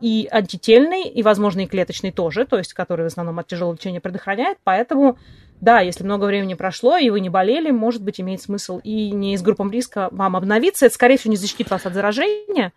и 0.00 0.28
антительный, 0.30 1.08
и, 1.08 1.22
возможно, 1.22 1.60
и 1.60 1.66
клеточный 1.66 2.12
тоже, 2.12 2.44
то 2.44 2.58
есть 2.58 2.74
который 2.74 3.02
в 3.02 3.06
основном 3.06 3.38
от 3.38 3.46
тяжелого 3.46 3.74
лечения 3.74 4.00
предохраняет. 4.00 4.58
Поэтому, 4.64 5.18
да, 5.60 5.80
если 5.80 6.04
много 6.04 6.24
времени 6.24 6.54
прошло, 6.54 6.96
и 6.96 7.10
вы 7.10 7.20
не 7.20 7.30
болели, 7.30 7.70
может 7.70 8.02
быть, 8.02 8.20
имеет 8.20 8.42
смысл 8.42 8.80
и 8.82 9.10
не 9.10 9.36
с 9.36 9.42
группом 9.42 9.70
риска 9.70 10.08
вам 10.10 10.36
обновиться. 10.36 10.86
Это, 10.86 10.94
скорее 10.94 11.16
всего, 11.16 11.30
не 11.30 11.36
защитит 11.36 11.70
вас 11.70 11.86
от 11.86 11.94
заражения, 11.94 12.72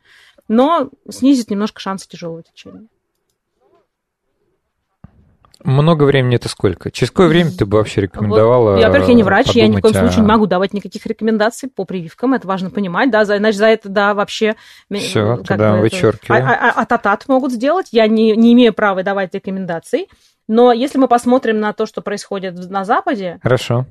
но 0.48 0.90
снизит 1.10 1.50
немножко 1.50 1.80
шансы 1.80 2.08
тяжелого 2.08 2.44
течения. 2.44 2.88
Много 5.68 6.06
времени 6.06 6.38
это 6.38 6.48
сколько? 6.48 6.92
Через 6.92 7.12
какое 7.12 7.28
время 7.28 7.52
ты 7.52 7.66
бы 7.66 7.78
вообще 7.78 8.00
рекомендовала? 8.00 8.76
Вот, 8.76 8.84
во-первых, 8.86 9.10
я 9.10 9.14
не 9.14 9.24
врач, 9.24 9.48
я 9.50 9.68
ни 9.68 9.76
в 9.76 9.82
коем 9.82 9.98
о... 9.98 10.00
случае 10.00 10.22
не 10.22 10.28
могу 10.28 10.46
давать 10.46 10.72
никаких 10.72 11.06
рекомендаций 11.06 11.70
по 11.70 11.84
прививкам, 11.84 12.34
это 12.34 12.48
важно 12.48 12.70
понимать, 12.70 13.12
да, 13.12 13.26
за, 13.26 13.36
значит, 13.36 13.58
за 13.58 13.66
это, 13.66 13.90
да, 13.90 14.14
вообще... 14.14 14.56
Все, 14.90 15.44
тогда 15.46 15.74
бы, 15.74 15.82
вычеркиваю. 15.82 16.42
А, 16.42 16.54
а, 16.54 16.74
а 16.78 16.86
татат 16.86 17.28
могут 17.28 17.52
сделать, 17.52 17.90
я 17.92 18.08
не, 18.08 18.34
не 18.38 18.54
имею 18.54 18.74
права 18.74 19.04
давать 19.04 19.34
рекомендаций, 19.34 20.08
но 20.48 20.72
если 20.72 21.00
мы 21.00 21.10
посмотрим 21.10 21.60
на 21.60 21.74
то, 21.74 21.86
что 21.86 22.02
происходит 22.02 22.56
на 22.70 22.86
Западе, 22.86 23.40
Хорошо. 23.44 23.86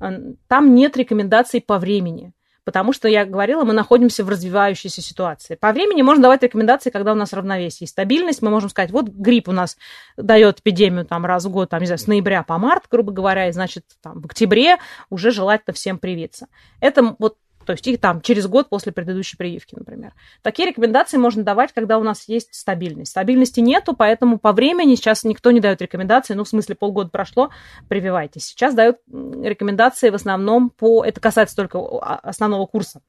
там 0.48 0.74
нет 0.74 0.96
рекомендаций 0.96 1.60
по 1.60 1.78
времени 1.78 2.32
потому 2.66 2.92
что, 2.92 3.06
я 3.06 3.24
говорила, 3.24 3.62
мы 3.62 3.72
находимся 3.72 4.24
в 4.24 4.28
развивающейся 4.28 5.00
ситуации. 5.00 5.54
По 5.54 5.72
времени 5.72 6.02
можно 6.02 6.24
давать 6.24 6.42
рекомендации, 6.42 6.90
когда 6.90 7.12
у 7.12 7.14
нас 7.14 7.32
равновесие 7.32 7.86
и 7.86 7.88
стабильность. 7.88 8.42
Мы 8.42 8.50
можем 8.50 8.68
сказать, 8.68 8.90
вот 8.90 9.06
грипп 9.06 9.48
у 9.48 9.52
нас 9.52 9.78
дает 10.16 10.58
эпидемию 10.58 11.06
там 11.06 11.24
раз 11.24 11.44
в 11.44 11.50
год, 11.50 11.70
там, 11.70 11.80
не 11.80 11.86
знаю, 11.86 12.00
с 12.00 12.08
ноября 12.08 12.42
по 12.42 12.58
март, 12.58 12.86
грубо 12.90 13.12
говоря, 13.12 13.48
и, 13.48 13.52
значит, 13.52 13.84
там, 14.02 14.20
в 14.20 14.26
октябре 14.26 14.78
уже 15.10 15.30
желательно 15.30 15.74
всем 15.74 15.98
привиться. 15.98 16.48
Это 16.80 17.14
вот 17.20 17.36
то 17.66 17.72
есть 17.72 17.86
их 17.86 18.00
там 18.00 18.20
через 18.20 18.46
год 18.46 18.68
после 18.68 18.92
предыдущей 18.92 19.36
прививки, 19.36 19.74
например. 19.74 20.12
Такие 20.42 20.68
рекомендации 20.68 21.18
можно 21.18 21.42
давать, 21.42 21.72
когда 21.72 21.98
у 21.98 22.02
нас 22.02 22.28
есть 22.28 22.54
стабильность. 22.54 23.10
Стабильности 23.10 23.60
нету, 23.60 23.94
поэтому 23.94 24.38
по 24.38 24.52
времени 24.52 24.94
сейчас 24.94 25.24
никто 25.24 25.50
не 25.50 25.60
дает 25.60 25.82
рекомендации, 25.82 26.34
ну, 26.34 26.44
в 26.44 26.48
смысле, 26.48 26.76
полгода 26.76 27.10
прошло, 27.10 27.50
прививайтесь. 27.88 28.46
Сейчас 28.46 28.74
дают 28.74 28.98
рекомендации 29.08 30.10
в 30.10 30.14
основном 30.14 30.70
по... 30.70 31.04
Это 31.04 31.20
касается 31.20 31.56
только 31.56 31.78
основного 31.98 32.66
курса 32.66 33.02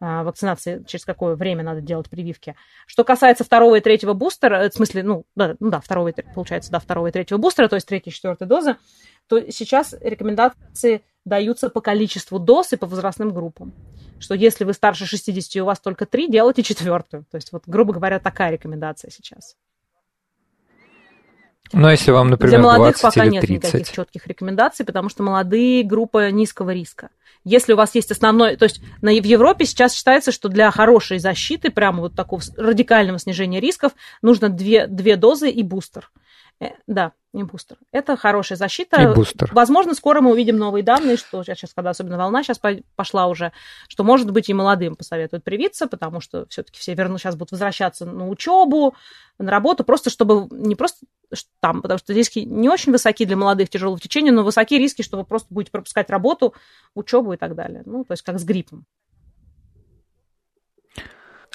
а, 0.00 0.24
вакцинации, 0.24 0.82
через 0.86 1.04
какое 1.04 1.36
время 1.36 1.62
надо 1.62 1.80
делать 1.80 2.08
прививки. 2.08 2.56
Что 2.86 3.04
касается 3.04 3.44
второго 3.44 3.76
и 3.76 3.80
третьего 3.80 4.14
бустера, 4.14 4.64
э, 4.64 4.70
в 4.70 4.74
смысле, 4.74 5.02
ну, 5.02 5.26
да, 5.36 5.56
ну 5.60 5.70
да, 5.70 5.80
второго, 5.80 6.12
получается, 6.34 6.72
да, 6.72 6.78
второго 6.80 7.08
и 7.08 7.12
третьего 7.12 7.38
бустера, 7.38 7.68
то 7.68 7.76
есть 7.76 7.86
третьей 7.86 8.10
и 8.10 8.14
четвертой 8.14 8.48
дозы, 8.48 8.76
то 9.28 9.38
сейчас 9.52 9.94
рекомендации 10.00 11.02
даются 11.30 11.70
по 11.70 11.80
количеству 11.80 12.38
доз 12.38 12.74
и 12.74 12.76
по 12.76 12.86
возрастным 12.86 13.32
группам. 13.32 13.72
Что 14.18 14.34
если 14.34 14.64
вы 14.64 14.74
старше 14.74 15.06
60 15.06 15.56
и 15.56 15.60
у 15.62 15.64
вас 15.64 15.80
только 15.80 16.04
три, 16.04 16.28
делайте 16.28 16.62
четвертую. 16.62 17.24
То 17.30 17.36
есть, 17.36 17.52
вот, 17.52 17.62
грубо 17.66 17.94
говоря, 17.94 18.18
такая 18.18 18.50
рекомендация 18.50 19.10
сейчас. 19.10 19.56
Но 21.72 21.90
если 21.90 22.10
вам, 22.10 22.28
например, 22.30 22.58
Для 22.58 22.62
молодых 22.62 23.00
20 23.00 23.02
пока 23.02 23.24
или 23.24 23.32
нет 23.32 23.42
30. 23.42 23.74
никаких 23.74 23.94
четких 23.94 24.26
рекомендаций, 24.26 24.84
потому 24.84 25.08
что 25.08 25.22
молодые 25.22 25.84
группа 25.84 26.30
низкого 26.30 26.70
риска. 26.70 27.10
Если 27.44 27.72
у 27.72 27.76
вас 27.76 27.94
есть 27.94 28.10
основной... 28.10 28.56
То 28.56 28.64
есть 28.64 28.82
на, 29.00 29.12
в 29.12 29.24
Европе 29.24 29.64
сейчас 29.64 29.94
считается, 29.94 30.32
что 30.32 30.48
для 30.48 30.70
хорошей 30.72 31.20
защиты, 31.20 31.70
прямо 31.70 32.00
вот 32.00 32.14
такого 32.14 32.42
радикального 32.56 33.18
снижения 33.20 33.60
рисков, 33.60 33.92
нужно 34.20 34.48
две, 34.48 34.88
две 34.88 35.16
дозы 35.16 35.48
и 35.48 35.62
бустер. 35.62 36.10
Э, 36.60 36.70
да, 36.88 37.12
и 37.32 37.42
бустер. 37.44 37.76
Это 37.92 38.16
хорошая 38.16 38.58
защита. 38.58 39.00
И 39.00 39.14
бустер. 39.14 39.50
Возможно, 39.52 39.94
скоро 39.94 40.20
мы 40.20 40.32
увидим 40.32 40.56
новые 40.56 40.82
данные, 40.82 41.16
что 41.16 41.44
сейчас, 41.44 41.72
когда 41.72 41.90
особенно 41.90 42.18
волна 42.18 42.42
сейчас 42.42 42.60
пошла 42.96 43.28
уже, 43.28 43.52
что, 43.88 44.02
может 44.02 44.30
быть, 44.30 44.48
и 44.48 44.54
молодым 44.54 44.96
посоветуют 44.96 45.44
привиться, 45.44 45.86
потому 45.86 46.20
что 46.20 46.46
все-таки 46.48 46.80
все 46.80 46.94
верну, 46.94 47.18
сейчас 47.18 47.36
будут 47.36 47.52
возвращаться 47.52 48.04
на 48.04 48.28
учебу, 48.28 48.94
на 49.38 49.50
работу, 49.50 49.84
просто 49.84 50.10
чтобы 50.10 50.48
не 50.50 50.74
просто 50.74 51.06
там, 51.60 51.82
потому 51.82 51.98
что 51.98 52.12
риски 52.12 52.40
не 52.40 52.68
очень 52.68 52.90
высоки 52.90 53.24
для 53.24 53.36
молодых 53.36 53.68
тяжелого 53.68 54.00
течения, 54.00 54.32
но 54.32 54.42
высокие 54.42 54.80
риски, 54.80 55.02
что 55.02 55.16
вы 55.16 55.24
просто 55.24 55.48
будете 55.50 55.70
пропускать 55.70 56.10
работу, 56.10 56.54
учебу 56.94 57.32
и 57.32 57.36
так 57.36 57.54
далее. 57.54 57.82
Ну, 57.86 58.04
то 58.04 58.12
есть 58.12 58.22
как 58.22 58.40
с 58.40 58.44
гриппом. 58.44 58.86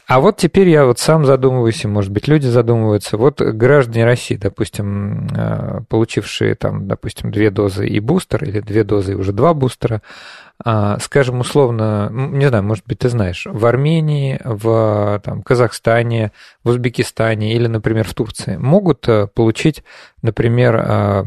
А 0.07 0.19
вот 0.19 0.37
теперь 0.37 0.69
я 0.69 0.85
вот 0.85 0.99
сам 0.99 1.25
задумываюсь, 1.25 1.83
и, 1.83 1.87
может 1.87 2.11
быть, 2.11 2.27
люди 2.27 2.45
задумываются. 2.45 3.17
Вот 3.17 3.41
граждане 3.41 4.05
России, 4.05 4.35
допустим, 4.35 5.27
э, 5.35 5.81
получившие 5.89 6.53
там, 6.53 6.87
допустим, 6.87 7.31
две 7.31 7.49
дозы 7.49 7.87
и 7.87 7.99
бустер, 7.99 8.43
или 8.43 8.59
две 8.59 8.83
дозы 8.83 9.13
и 9.13 9.15
уже 9.15 9.33
два 9.33 9.55
бустера, 9.55 10.03
скажем, 10.63 11.41
условно, 11.41 12.09
не 12.11 12.47
знаю, 12.47 12.63
может 12.63 12.85
быть, 12.87 12.99
ты 12.99 13.09
знаешь, 13.09 13.45
в 13.45 13.65
Армении, 13.65 14.39
в 14.43 15.21
там, 15.23 15.43
Казахстане, 15.43 16.31
в 16.63 16.69
Узбекистане 16.69 17.53
или, 17.53 17.67
например, 17.67 18.07
в 18.07 18.13
Турции 18.13 18.55
могут 18.57 19.07
э, 19.09 19.27
получить, 19.27 19.83
например, 20.21 20.75
а, 20.77 21.23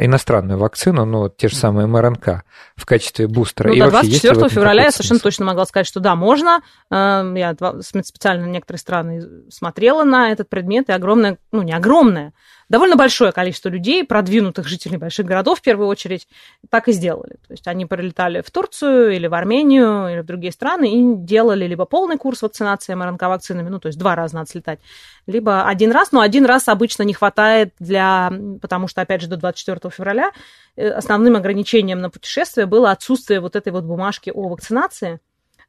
иностранную 0.00 0.58
вакцину, 0.58 1.04
ну, 1.04 1.28
те 1.28 1.48
же 1.48 1.56
самые 1.56 1.86
МРНК 1.86 2.44
в 2.76 2.86
качестве 2.86 3.26
бустера. 3.26 3.68
Ну, 3.68 3.74
и 3.74 3.80
до 3.80 3.90
24 3.90 4.48
февраля 4.48 4.84
я 4.84 4.90
совершенно 4.90 5.20
точно 5.20 5.44
могла 5.46 5.66
сказать, 5.66 5.86
что 5.86 6.00
да, 6.00 6.14
можно. 6.14 6.60
Эм, 6.90 7.34
я 7.34 7.54
специально 7.82 8.46
некоторые 8.46 8.78
страны 8.78 9.22
смотрела 9.50 10.04
на 10.04 10.30
этот 10.30 10.48
предмет, 10.48 10.88
и 10.88 10.92
огромное, 10.92 11.38
ну, 11.52 11.62
не 11.62 11.72
огромное, 11.72 12.32
довольно 12.70 12.96
большое 12.96 13.32
количество 13.32 13.68
людей, 13.68 14.04
продвинутых 14.04 14.66
жителей 14.66 14.96
больших 14.96 15.26
городов 15.26 15.58
в 15.58 15.62
первую 15.62 15.88
очередь, 15.88 16.26
так 16.70 16.88
и 16.88 16.92
сделали. 16.92 17.34
То 17.46 17.52
есть 17.52 17.66
они 17.66 17.84
прилетали 17.84 18.40
в 18.40 18.50
Турцию 18.50 19.10
или 19.10 19.26
в 19.26 19.34
Армению 19.34 20.08
или 20.08 20.20
в 20.20 20.24
другие 20.24 20.52
страны 20.52 20.94
и 20.94 21.16
делали 21.16 21.66
либо 21.66 21.84
полный 21.84 22.16
курс 22.16 22.42
вакцинации 22.42 22.94
МРНК-вакцинами, 22.94 23.68
ну, 23.68 23.80
то 23.80 23.88
есть 23.88 23.98
два 23.98 24.14
раза 24.14 24.36
надо 24.36 24.48
слетать, 24.48 24.78
либо 25.26 25.66
один 25.66 25.90
раз, 25.90 26.12
но 26.12 26.20
один 26.20 26.46
раз 26.46 26.68
обычно 26.68 27.02
не 27.02 27.12
хватает 27.12 27.74
для, 27.80 28.32
потому 28.62 28.86
что, 28.86 29.02
опять 29.02 29.20
же, 29.20 29.26
до 29.26 29.36
24 29.36 29.92
февраля 29.92 30.30
э, 30.76 30.88
основным 30.88 31.36
ограничением 31.36 32.00
на 32.00 32.08
путешествие 32.08 32.66
было 32.66 32.92
отсутствие 32.92 33.40
вот 33.40 33.56
этой 33.56 33.72
вот 33.72 33.84
бумажки 33.84 34.30
о 34.32 34.48
вакцинации, 34.48 35.20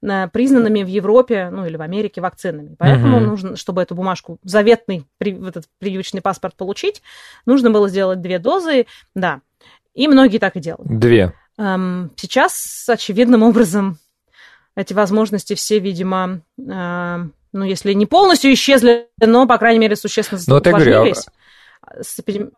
признанными 0.02 0.84
в 0.84 0.88
Европе, 0.88 1.50
ну 1.52 1.66
или 1.66 1.78
в 1.78 1.82
Америке 1.82 2.22
вакцинами. 2.22 2.76
Поэтому 2.78 3.18
угу. 3.18 3.26
нужно, 3.26 3.56
чтобы 3.56 3.82
эту 3.82 3.96
бумажку, 3.96 4.40
заветный 4.44 5.06
этот 5.20 5.66
прививочный 5.80 6.22
паспорт 6.22 6.56
получить, 6.56 7.02
нужно 7.46 7.70
было 7.70 7.88
сделать 7.88 8.22
две 8.22 8.40
дозы, 8.40 8.88
да. 9.14 9.42
И 9.94 10.08
многие 10.08 10.40
так 10.40 10.56
и 10.56 10.60
делают. 10.60 10.88
Две. 11.00 11.34
Эм, 11.58 12.12
сейчас, 12.16 12.86
очевидным 12.88 13.44
образом, 13.44 14.00
эти 14.76 14.94
возможности 14.94 15.54
все, 15.54 15.80
видимо, 15.80 16.42
э, 16.58 17.18
ну, 17.54 17.64
если 17.64 17.94
не 17.94 18.06
полностью 18.06 18.54
исчезли, 18.54 19.10
но, 19.20 19.46
по 19.46 19.58
крайней 19.58 19.80
мере, 19.80 19.96
существенно 19.96 20.42
но 20.48 20.56
ну, 20.56 20.62
усложнились. 20.62 21.26
С 22.00 22.20
эпидем... 22.20 22.52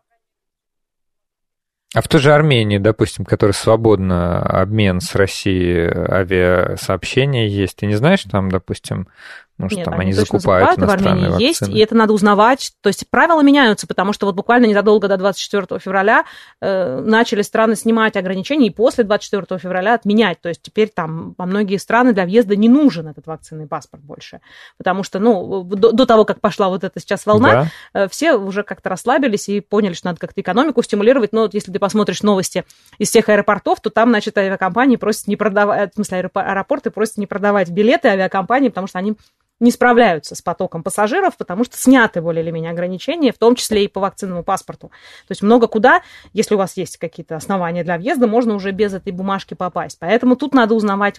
А 1.94 2.02
в 2.02 2.08
той 2.08 2.20
же 2.20 2.32
Армении, 2.32 2.78
допустим, 2.78 3.24
которая 3.24 3.54
свободно 3.54 4.42
обмен 4.42 5.00
с 5.00 5.14
Россией 5.14 5.88
авиасообщения 5.88 7.46
есть, 7.46 7.76
ты 7.76 7.86
не 7.86 7.94
знаешь, 7.94 8.24
там, 8.24 8.50
допустим, 8.50 9.06
ну, 9.56 9.68
что 9.68 9.76
Нет, 9.76 9.84
там 9.84 9.94
они, 9.94 10.02
они 10.02 10.12
закупают, 10.12 10.70
закупают 10.70 10.80
в 10.80 11.06
Армении 11.06 11.28
вакцины. 11.28 11.46
есть, 11.46 11.68
и 11.68 11.78
это 11.78 11.94
надо 11.94 12.12
узнавать. 12.12 12.72
То 12.80 12.88
есть 12.88 13.08
правила 13.08 13.40
меняются, 13.40 13.86
потому 13.86 14.12
что 14.12 14.26
вот 14.26 14.34
буквально 14.34 14.66
незадолго 14.66 15.06
до 15.06 15.16
24 15.16 15.78
февраля 15.78 16.24
э, 16.60 17.00
начали 17.00 17.42
страны 17.42 17.76
снимать 17.76 18.16
ограничения, 18.16 18.66
и 18.66 18.70
после 18.70 19.04
24 19.04 19.60
февраля 19.60 19.94
отменять. 19.94 20.40
То 20.40 20.48
есть 20.48 20.60
теперь 20.60 20.88
там 20.88 21.36
во 21.38 21.46
многие 21.46 21.76
страны 21.76 22.12
для 22.12 22.24
въезда 22.24 22.56
не 22.56 22.68
нужен 22.68 23.06
этот 23.06 23.28
вакцинный 23.28 23.68
паспорт 23.68 24.02
больше. 24.02 24.40
Потому 24.76 25.04
что, 25.04 25.20
ну, 25.20 25.62
до, 25.62 25.92
до 25.92 26.04
того, 26.04 26.24
как 26.24 26.40
пошла 26.40 26.68
вот 26.68 26.82
эта 26.82 26.98
сейчас 26.98 27.24
волна, 27.24 27.70
да. 27.92 28.04
э, 28.06 28.08
все 28.08 28.34
уже 28.34 28.64
как-то 28.64 28.88
расслабились 28.88 29.48
и 29.48 29.60
поняли, 29.60 29.92
что 29.92 30.08
надо 30.08 30.18
как-то 30.18 30.40
экономику 30.40 30.82
стимулировать. 30.82 31.32
Но 31.32 31.42
вот 31.42 31.54
если 31.54 31.70
ты 31.70 31.78
посмотришь 31.78 32.24
новости 32.24 32.64
из 32.98 33.08
всех 33.08 33.28
аэропортов, 33.28 33.80
то 33.80 33.90
там, 33.90 34.08
значит, 34.08 34.36
авиакомпании 34.36 34.96
просят 34.96 35.28
не 35.28 35.36
продавать, 35.36 35.92
в 35.92 35.94
смысле, 35.94 36.28
аэропорты 36.34 36.90
просят 36.90 37.18
не 37.18 37.28
продавать 37.28 37.70
билеты 37.70 38.08
авиакомпании, 38.08 38.70
потому 38.70 38.88
что 38.88 38.98
они 38.98 39.14
не 39.60 39.70
справляются 39.70 40.34
с 40.34 40.42
потоком 40.42 40.82
пассажиров, 40.82 41.36
потому 41.36 41.64
что 41.64 41.76
сняты 41.76 42.20
более 42.20 42.42
или 42.42 42.50
менее 42.50 42.70
ограничения, 42.70 43.32
в 43.32 43.38
том 43.38 43.54
числе 43.54 43.84
и 43.84 43.88
по 43.88 44.00
вакцинному 44.00 44.42
паспорту. 44.42 44.88
То 44.88 45.30
есть 45.30 45.42
много 45.42 45.68
куда, 45.68 46.02
если 46.32 46.54
у 46.54 46.58
вас 46.58 46.76
есть 46.76 46.96
какие-то 46.96 47.36
основания 47.36 47.84
для 47.84 47.96
въезда, 47.96 48.26
можно 48.26 48.54
уже 48.54 48.72
без 48.72 48.94
этой 48.94 49.12
бумажки 49.12 49.54
попасть. 49.54 49.98
Поэтому 50.00 50.36
тут 50.36 50.54
надо 50.54 50.74
узнавать, 50.74 51.16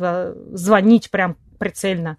звонить 0.51 1.11
прям 1.11 1.37
прицельно 1.59 2.17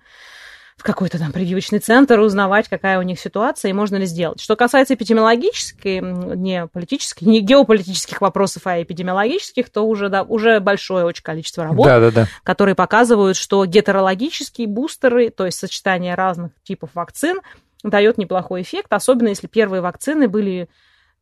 в 0.76 0.82
какой-то 0.82 1.18
там 1.18 1.32
прививочный 1.32 1.78
центр, 1.78 2.20
узнавать, 2.20 2.68
какая 2.68 2.98
у 2.98 3.02
них 3.02 3.18
ситуация 3.18 3.70
и 3.70 3.72
можно 3.72 3.96
ли 3.96 4.04
сделать. 4.04 4.40
Что 4.40 4.56
касается 4.56 4.94
эпидемиологической, 4.94 6.00
не 6.00 6.66
политических, 6.66 7.22
не 7.26 7.40
геополитических 7.40 8.20
вопросов, 8.20 8.66
а 8.66 8.82
эпидемиологических, 8.82 9.70
то 9.70 9.82
уже, 9.82 10.10
да, 10.10 10.22
уже 10.22 10.60
большое 10.60 11.06
очень 11.06 11.22
количество 11.22 11.64
работ, 11.64 11.86
да, 11.86 12.00
да, 12.00 12.10
да. 12.10 12.28
которые 12.42 12.74
показывают, 12.74 13.36
что 13.36 13.64
гетерологические 13.64 14.66
бустеры, 14.66 15.30
то 15.30 15.46
есть 15.46 15.58
сочетание 15.58 16.14
разных 16.14 16.52
типов 16.62 16.90
вакцин, 16.94 17.40
дает 17.82 18.18
неплохой 18.18 18.62
эффект, 18.62 18.92
особенно 18.92 19.28
если 19.28 19.46
первые 19.46 19.80
вакцины 19.80 20.28
были 20.28 20.68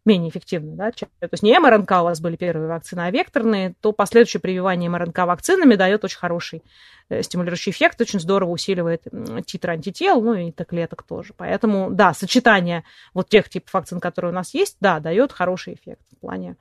менее 0.05 0.31
эффективны. 0.31 0.77
Да? 0.77 0.91
То 0.91 1.29
есть 1.31 1.43
не 1.43 1.59
МРНК 1.59 1.91
у 1.91 2.05
вас 2.05 2.21
были 2.21 2.37
первые 2.37 2.69
вакцины, 2.69 3.01
а 3.01 3.11
векторные, 3.11 3.75
то 3.81 3.93
последующее 3.93 4.41
прививание 4.41 4.91
МРНК 4.91 5.19
вакцинами 5.21 5.75
дает 5.75 6.05
очень 6.05 6.19
хороший 6.19 6.63
э, 7.09 7.23
стимулирующий 7.23 7.73
эффект, 7.73 8.01
очень 8.01 8.21
здорово 8.21 8.51
усиливает 8.51 9.05
титры 9.47 9.73
антител, 9.73 10.21
ну 10.21 10.35
и 10.35 10.53
клеток 10.53 11.03
тоже. 11.03 11.33
Поэтому, 11.37 11.91
да, 11.91 12.15
сочетание 12.15 12.85
вот 13.15 13.29
тех 13.29 13.49
типов 13.49 13.73
вакцин, 13.73 14.01
которые 14.01 14.33
у 14.33 14.35
нас 14.35 14.55
есть, 14.55 14.77
да, 14.81 15.01
дает 15.01 15.33
хороший 15.33 15.75
эффект 15.75 16.03
в 16.13 16.21
плане 16.21 16.57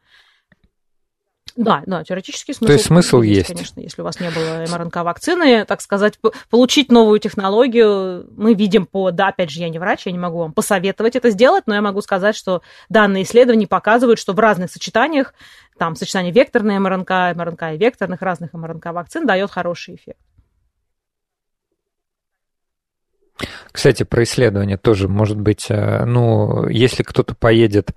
да, 1.56 1.84
да, 1.86 2.04
теоретически 2.04 2.52
смысл. 2.52 2.66
То 2.66 2.74
есть 2.74 2.86
смысл 2.86 3.22
есть, 3.22 3.48
Конечно, 3.48 3.80
если 3.80 4.02
у 4.02 4.06
вас 4.06 4.20
не 4.20 4.30
было 4.32 4.66
МРНК-вакцины, 4.66 5.66
так 5.66 5.82
сказать, 5.82 6.20
получить 6.50 6.92
новую 6.92 7.20
технологию, 7.20 8.28
мы 8.36 8.56
видим 8.56 8.86
по, 8.88 9.12
да, 9.12 9.28
опять 9.28 9.52
же, 9.52 9.60
я 9.60 9.70
не 9.70 9.78
врач, 9.78 10.06
я 10.06 10.12
не 10.12 10.18
могу 10.18 10.40
вам 10.40 10.54
посоветовать 10.54 11.16
это 11.16 11.30
сделать, 11.30 11.66
но 11.68 11.76
я 11.76 11.82
могу 11.82 12.02
сказать, 12.02 12.36
что 12.36 12.62
данные 12.90 13.24
исследования 13.24 13.68
показывают, 13.68 14.20
что 14.20 14.34
в 14.34 14.40
разных 14.40 14.72
сочетаниях, 14.72 15.34
там, 15.78 15.96
сочетание 15.96 16.32
векторной 16.32 16.80
МРНК, 16.80 17.36
МРНК 17.36 17.64
и 17.74 17.78
векторных 17.78 18.22
разных 18.22 18.54
МРНК-вакцин 18.54 19.28
дает 19.28 19.52
хороший 19.52 19.96
эффект. 19.96 20.20
Кстати, 23.72 24.04
про 24.04 24.24
исследование 24.24 24.78
тоже, 24.78 25.08
может 25.08 25.40
быть, 25.40 25.66
э, 25.70 26.06
ну, 26.06 26.68
если 26.68 27.04
кто-то 27.04 27.36
поедет 27.36 27.92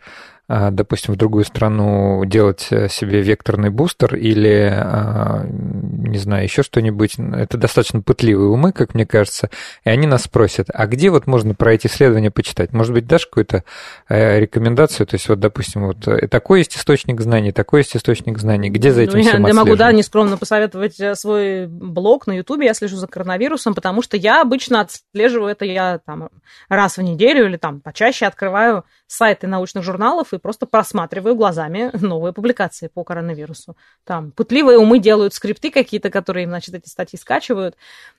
допустим, 0.49 1.15
в 1.15 1.17
другую 1.17 1.45
страну 1.45 2.25
делать 2.25 2.69
э, 2.71 2.89
себе 2.89 3.21
векторный 3.21 3.71
бустер 3.71 4.15
или, 4.15 4.71
а, 4.73 5.45
не 5.45 6.19
знаю, 6.19 6.45
еще 6.45 6.63
что-нибудь. 6.63 7.17
Это 7.19 7.59
достаточно 7.59 8.01
пытливые 8.01 8.49
умы, 8.49 8.71
как 8.71 8.95
мне 8.95 9.07
кажется, 9.07 9.51
и 9.85 9.91
они 9.91 10.07
нас 10.07 10.23
спросят, 10.23 10.69
а 10.73 10.87
где 10.87 11.11
вот 11.11 11.27
можно 11.27 11.55
про 11.55 11.75
эти 11.75 11.89
исследования 11.89 12.31
почитать? 12.31 12.73
Может 12.73 12.93
быть, 12.93 13.09
дашь 13.09 13.27
какую-то 13.27 13.65
э, 14.09 14.39
рекомендацию? 14.39 15.09
То 15.09 15.17
есть 15.17 15.29
вот, 15.29 15.41
допустим, 15.41 15.87
вот 15.87 16.07
э, 16.07 16.29
такой 16.29 16.61
есть 16.61 16.77
источник 16.77 17.21
знаний, 17.21 17.51
такой 17.51 17.81
есть 17.81 17.97
источник 17.97 18.39
знаний. 18.39 18.71
Где 18.71 18.93
за 18.93 19.03
этим 19.03 19.19
ну, 19.19 19.25
всем 19.25 19.47
Я 19.47 19.55
могу, 19.55 19.75
да, 19.75 19.91
нескромно 19.91 20.37
посоветовать 20.37 21.19
свой 21.19 21.67
блог 21.67 22.29
на 22.29 22.33
Ютубе, 22.35 22.67
я 22.67 22.75
слежу 22.75 22.97
за 22.97 23.09
коронавирусом, 23.09 23.75
потому 23.75 24.01
что 24.01 24.17
я 24.17 24.43
обычно 24.43 24.83
отслеживаю 24.83 25.51
это 25.51 25.65
я 25.65 25.99
там 26.07 26.29
раз 26.69 26.99
в 26.99 27.03
неделю 27.03 27.47
или 27.47 27.57
там 27.57 27.81
почаще 27.81 28.27
открываю 28.27 28.85
сайты 29.09 29.47
научных 29.47 29.83
журналов 29.83 30.33
и 30.37 30.41
просто 30.41 30.67
просматриваю 30.67 31.35
глазами 31.35 31.91
новые 32.01 32.33
публикации 32.33 32.89
по 32.89 33.05
коронавирусу. 33.05 33.77
Там 34.05 34.31
пытливые 34.31 34.79
умы 34.79 34.99
делают 34.99 35.35
скрипты 35.35 35.71
какие-то, 35.71 36.11
которые 36.11 36.45
им, 36.45 36.51
значит, 36.51 36.75
эти 36.75 36.89
статьи 36.89 37.19
скачивают. 37.19 37.77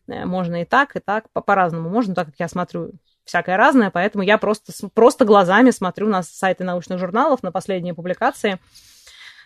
Э, 0.08 0.26
можно 0.26 0.62
и 0.62 0.66
так, 0.66 0.96
и 0.96 1.00
так, 1.00 1.26
по-разному. 1.32 1.90
Можно, 1.90 2.16
так 2.16 2.28
как 2.28 2.36
я 2.40 2.48
смотрю 2.48 2.92
всякое 3.24 3.58
разное, 3.58 3.92
поэтому 3.92 4.24
я 4.24 4.38
просто, 4.38 4.72
просто 4.94 5.26
глазами 5.26 5.72
смотрю 5.72 6.08
на 6.08 6.24
сайты 6.24 6.64
научных 6.64 7.00
журналов, 7.00 7.44
на 7.44 7.52
последние 7.52 7.94
публикации 7.94 8.60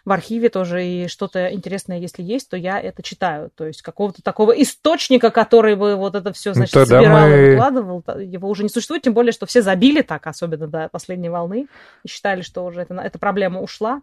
в 0.05 0.11
архиве 0.11 0.49
тоже, 0.49 0.85
и 0.85 1.07
что-то 1.07 1.53
интересное, 1.53 1.99
если 1.99 2.23
есть, 2.23 2.49
то 2.49 2.57
я 2.57 2.79
это 2.79 3.03
читаю. 3.03 3.51
То 3.55 3.65
есть 3.65 3.81
какого-то 3.81 4.21
такого 4.21 4.51
источника, 4.51 5.29
который 5.31 5.75
бы 5.75 5.95
вот 5.95 6.15
это 6.15 6.33
все, 6.33 6.53
значит, 6.53 6.73
Тогда 6.73 6.97
собирал 6.99 7.27
мы... 7.27 7.35
и 7.35 7.49
выкладывал, 7.51 8.03
его 8.19 8.49
уже 8.49 8.63
не 8.63 8.69
существует, 8.69 9.03
тем 9.03 9.13
более, 9.13 9.31
что 9.31 9.45
все 9.45 9.61
забили 9.61 10.01
так, 10.01 10.25
особенно 10.27 10.67
до 10.67 10.89
последней 10.89 11.29
волны, 11.29 11.67
и 12.03 12.07
считали, 12.07 12.41
что 12.41 12.65
уже 12.65 12.81
это, 12.81 12.93
эта 12.95 13.19
проблема 13.19 13.61
ушла, 13.61 14.01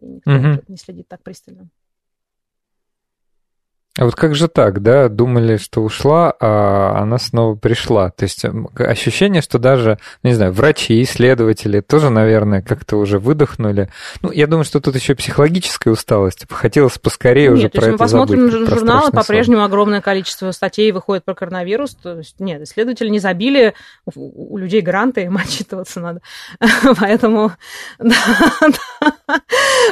и 0.00 0.06
никто 0.06 0.30
угу. 0.30 0.62
не 0.68 0.76
следит 0.76 1.08
так 1.08 1.22
пристально. 1.22 1.68
А 3.98 4.04
вот 4.04 4.14
как 4.14 4.36
же 4.36 4.46
так, 4.46 4.80
да? 4.80 5.08
Думали, 5.08 5.56
что 5.56 5.82
ушла, 5.82 6.32
а 6.38 7.00
она 7.02 7.18
снова 7.18 7.56
пришла. 7.56 8.10
То 8.10 8.26
есть 8.26 8.44
ощущение, 8.78 9.42
что 9.42 9.58
даже, 9.58 9.98
не 10.22 10.34
знаю, 10.34 10.52
врачи, 10.52 11.02
исследователи 11.02 11.80
тоже, 11.80 12.08
наверное, 12.08 12.62
как-то 12.62 12.96
уже 12.96 13.18
выдохнули. 13.18 13.90
Ну, 14.22 14.30
я 14.30 14.46
думаю, 14.46 14.64
что 14.64 14.78
тут 14.80 14.94
еще 14.94 15.16
психологическая 15.16 15.92
усталость. 15.92 16.46
Хотелось 16.48 16.96
поскорее 16.98 17.48
нет, 17.48 17.54
уже 17.54 17.68
про 17.70 17.80
это 17.80 17.90
мы 17.90 17.98
посмотрим 17.98 18.50
забыть, 18.52 18.68
журналы, 18.68 19.10
по-прежнему 19.10 19.64
огромное 19.64 20.00
количество 20.00 20.52
статей 20.52 20.92
выходит 20.92 21.24
про 21.24 21.34
коронавирус. 21.34 21.96
То 22.00 22.18
есть, 22.18 22.38
нет, 22.38 22.62
исследователи 22.62 23.08
не 23.08 23.18
забили, 23.18 23.74
у, 24.14 24.54
у 24.54 24.58
людей 24.58 24.80
гранты, 24.80 25.22
им 25.22 25.36
отчитываться 25.36 25.98
надо. 25.98 26.20
Поэтому 27.00 27.50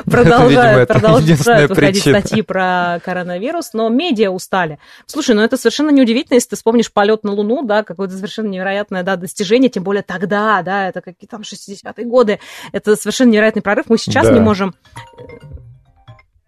продолжают, 0.05 0.89
продолжают 0.89 1.70
выходить 1.70 2.03
статьи 2.03 2.43
про 2.43 3.01
коронавирус, 3.05 3.72
но 3.72 3.89
медиа 3.89 4.30
устали. 4.30 4.78
Слушай, 5.07 5.34
ну 5.34 5.43
это 5.43 5.57
совершенно 5.57 5.91
неудивительно, 5.91 6.37
если 6.37 6.51
ты 6.51 6.57
вспомнишь 6.57 6.93
полет 6.93 7.24
на 7.24 7.32
Луну, 7.32 7.62
да, 7.64 7.82
какое-то 7.82 8.14
совершенно 8.14 8.49
невероятное, 8.49 9.03
да, 9.03 9.16
достижение, 9.16 9.70
тем 9.70 9.82
более 9.82 10.03
тогда, 10.03 10.62
да, 10.62 10.89
это 10.89 11.01
какие 11.01 11.28
там 11.28 11.43
60-е 11.43 12.07
годы, 12.07 12.41
это 12.72 12.97
совершенно 12.97 13.30
невероятный 13.30 13.62
прорыв. 13.62 13.87
Мы 13.89 13.99
сейчас 13.99 14.26
да. 14.26 14.32
не 14.32 14.41
можем 14.41 14.74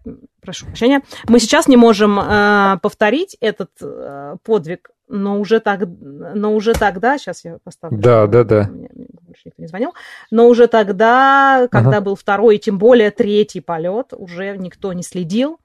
э, 0.04 0.10
прошу 0.40 0.66
прощения, 0.66 1.02
мы 1.28 1.40
сейчас 1.40 1.68
не 1.68 1.76
можем 1.76 2.18
э, 2.18 2.78
повторить 2.80 3.36
этот 3.40 3.70
э, 3.80 4.36
подвиг, 4.42 4.90
но 5.08 5.40
уже 5.40 5.60
так, 5.60 5.80
но 6.00 6.54
уже 6.54 6.74
тогда, 6.74 7.18
сейчас 7.18 7.44
я 7.44 7.58
поставлю. 7.64 7.98
Да, 7.98 8.26
да, 8.26 8.44
да. 8.44 8.70
Больше 9.38 9.42
никто 9.46 9.62
не 9.62 9.68
звонил, 9.68 9.94
но 10.30 10.48
уже 10.48 10.66
тогда, 10.66 11.68
когда 11.70 11.98
ага. 11.98 12.00
был 12.00 12.16
второй 12.16 12.56
и 12.56 12.58
тем 12.58 12.78
более 12.78 13.10
третий 13.10 13.60
полет, 13.60 14.12
уже 14.12 14.56
никто 14.56 14.92
не 14.92 15.02
следил 15.02 15.58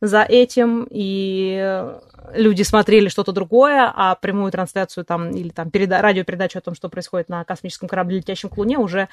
за 0.00 0.22
этим, 0.22 0.86
и 0.90 1.94
люди 2.32 2.62
смотрели 2.62 3.08
что-то 3.08 3.32
другое, 3.32 3.92
а 3.94 4.14
прямую 4.14 4.52
трансляцию 4.52 5.04
там 5.04 5.30
или 5.30 5.50
там 5.50 5.68
переда- 5.68 6.00
радиопередачу 6.00 6.58
о 6.58 6.62
том, 6.62 6.74
что 6.74 6.88
происходит 6.88 7.28
на 7.28 7.44
космическом 7.44 7.88
корабле, 7.88 8.18
летящем 8.18 8.48
к 8.48 8.56
Луне, 8.56 8.78
уже 8.78 9.08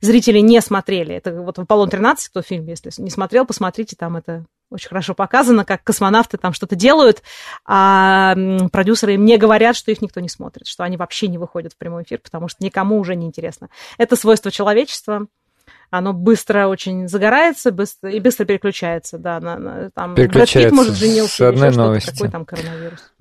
зрители 0.00 0.40
не 0.40 0.60
смотрели. 0.60 1.14
Это 1.14 1.40
вот 1.40 1.58
«Аполлон-13», 1.58 2.16
кто 2.28 2.42
фильм, 2.42 2.66
если 2.66 2.90
не 2.98 3.10
смотрел, 3.10 3.46
посмотрите, 3.46 3.96
там 3.96 4.16
это 4.16 4.44
очень 4.70 4.88
хорошо 4.88 5.14
показано, 5.14 5.64
как 5.64 5.84
космонавты 5.84 6.38
там 6.38 6.52
что-то 6.52 6.74
делают, 6.74 7.22
а 7.64 8.34
продюсеры 8.72 9.14
им 9.14 9.24
не 9.24 9.36
говорят, 9.36 9.76
что 9.76 9.92
их 9.92 10.02
никто 10.02 10.20
не 10.20 10.28
смотрит, 10.28 10.66
что 10.66 10.82
они 10.82 10.96
вообще 10.96 11.28
не 11.28 11.38
выходят 11.38 11.72
в 11.72 11.76
прямой 11.76 12.02
эфир, 12.02 12.18
потому 12.18 12.48
что 12.48 12.64
никому 12.64 12.98
уже 12.98 13.14
не 13.14 13.26
интересно. 13.26 13.68
Это 13.96 14.16
свойство 14.16 14.50
человечества, 14.50 15.26
оно 15.90 16.12
быстро 16.12 16.68
очень 16.68 17.08
загорается 17.08 17.70
быстро, 17.72 18.10
и 18.10 18.20
быстро 18.20 18.44
переключается, 18.44 19.18
да, 19.18 19.40
на, 19.40 19.58
на, 19.58 19.90
там 19.90 20.14
переключается 20.14 20.58
Брэд 20.58 20.70
Питт, 20.70 20.76
может, 20.76 20.94
женился, 20.94 21.36
с 21.36 21.40
одной 21.40 21.70
новости. 21.70 22.10
какой 22.10 22.30
там 22.30 22.44
коронавирус. 22.44 23.12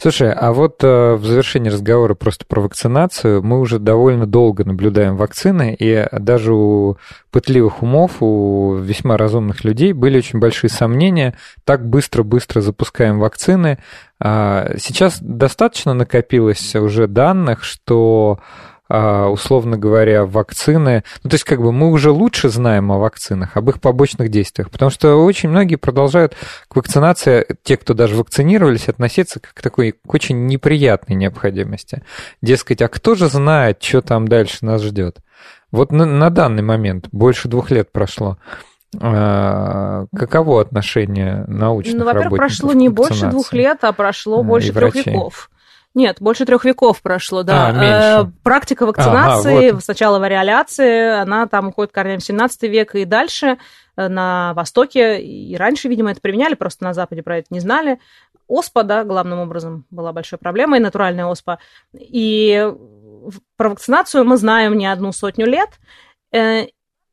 Слушай, 0.00 0.32
а 0.32 0.52
вот 0.52 0.82
э, 0.82 1.14
в 1.14 1.24
завершении 1.24 1.70
разговора 1.70 2.14
просто 2.14 2.44
про 2.44 2.60
вакцинацию 2.60 3.42
мы 3.42 3.60
уже 3.60 3.78
довольно 3.78 4.26
долго 4.26 4.64
наблюдаем 4.64 5.16
вакцины, 5.16 5.76
и 5.78 6.06
даже 6.12 6.52
у 6.52 6.96
пытливых 7.30 7.82
умов, 7.82 8.16
у 8.20 8.74
весьма 8.74 9.16
разумных 9.16 9.64
людей 9.64 9.92
были 9.92 10.18
очень 10.18 10.40
большие 10.40 10.70
сомнения, 10.70 11.36
так 11.64 11.86
быстро-быстро 11.88 12.60
запускаем 12.60 13.18
вакцины. 13.18 13.78
А 14.20 14.74
сейчас 14.78 15.18
достаточно 15.20 15.94
накопилось 15.94 16.74
уже 16.74 17.06
данных, 17.06 17.64
что 17.64 18.40
условно 18.92 19.78
говоря, 19.78 20.26
вакцины. 20.26 21.04
Ну, 21.22 21.30
то 21.30 21.34
есть, 21.34 21.44
как 21.44 21.60
бы 21.60 21.72
мы 21.72 21.90
уже 21.90 22.10
лучше 22.10 22.48
знаем 22.48 22.92
о 22.92 22.98
вакцинах, 22.98 23.56
об 23.56 23.70
их 23.70 23.80
побочных 23.80 24.28
действиях, 24.28 24.70
потому 24.70 24.90
что 24.90 25.24
очень 25.24 25.48
многие 25.48 25.76
продолжают 25.76 26.34
к 26.68 26.76
вакцинации, 26.76 27.46
те, 27.62 27.76
кто 27.76 27.94
даже 27.94 28.16
вакцинировались, 28.16 28.88
относиться 28.88 29.40
как 29.40 29.54
к 29.54 29.62
такой 29.62 29.92
к 29.92 30.14
очень 30.14 30.46
неприятной 30.46 31.16
необходимости. 31.16 32.02
Дескать, 32.42 32.82
а 32.82 32.88
кто 32.88 33.14
же 33.14 33.28
знает, 33.28 33.82
что 33.82 34.02
там 34.02 34.28
дальше 34.28 34.64
нас 34.64 34.82
ждет? 34.82 35.18
Вот 35.70 35.90
на, 35.90 36.04
на 36.04 36.28
данный 36.28 36.62
момент, 36.62 37.08
больше 37.12 37.48
двух 37.48 37.70
лет 37.70 37.90
прошло, 37.90 38.36
а, 39.00 40.04
каково 40.14 40.60
отношение 40.60 41.44
научных 41.48 41.96
ну, 41.96 42.04
во-первых, 42.04 42.36
прошло 42.36 42.72
не 42.74 42.90
больше 42.90 43.28
двух 43.28 43.52
лет, 43.54 43.78
а 43.82 43.92
прошло 43.92 44.42
больше 44.42 44.72
трех 44.72 44.94
веков. 44.94 45.50
Нет, 45.94 46.18
больше 46.20 46.46
трех 46.46 46.64
веков 46.64 47.02
прошло, 47.02 47.42
да. 47.42 47.66
А, 47.66 47.72
меньше. 47.72 48.30
Э, 48.30 48.40
практика 48.42 48.86
вакцинации, 48.86 49.68
ага, 49.68 49.74
вот. 49.74 49.84
сначала 49.84 50.18
вариоляции, 50.18 51.20
она 51.20 51.46
там 51.46 51.68
уходит 51.68 51.92
корням 51.92 52.18
в 52.18 52.24
17 52.24 52.62
век 52.62 52.94
и 52.94 53.04
дальше 53.04 53.58
э, 53.96 54.08
на 54.08 54.54
Востоке, 54.54 55.20
и 55.20 55.54
раньше, 55.56 55.88
видимо, 55.88 56.10
это 56.10 56.22
применяли, 56.22 56.54
просто 56.54 56.84
на 56.84 56.94
Западе 56.94 57.22
про 57.22 57.38
это 57.38 57.48
не 57.50 57.60
знали. 57.60 57.98
Оспа, 58.48 58.84
да, 58.84 59.04
главным 59.04 59.40
образом 59.40 59.84
была 59.90 60.12
большой 60.12 60.38
проблемой, 60.38 60.80
натуральная 60.80 61.26
оспа. 61.26 61.58
И 61.94 62.72
про 63.56 63.68
вакцинацию 63.68 64.24
мы 64.24 64.38
знаем 64.38 64.78
не 64.78 64.86
одну 64.86 65.12
сотню 65.12 65.46
лет, 65.46 65.70
э, 66.32 66.68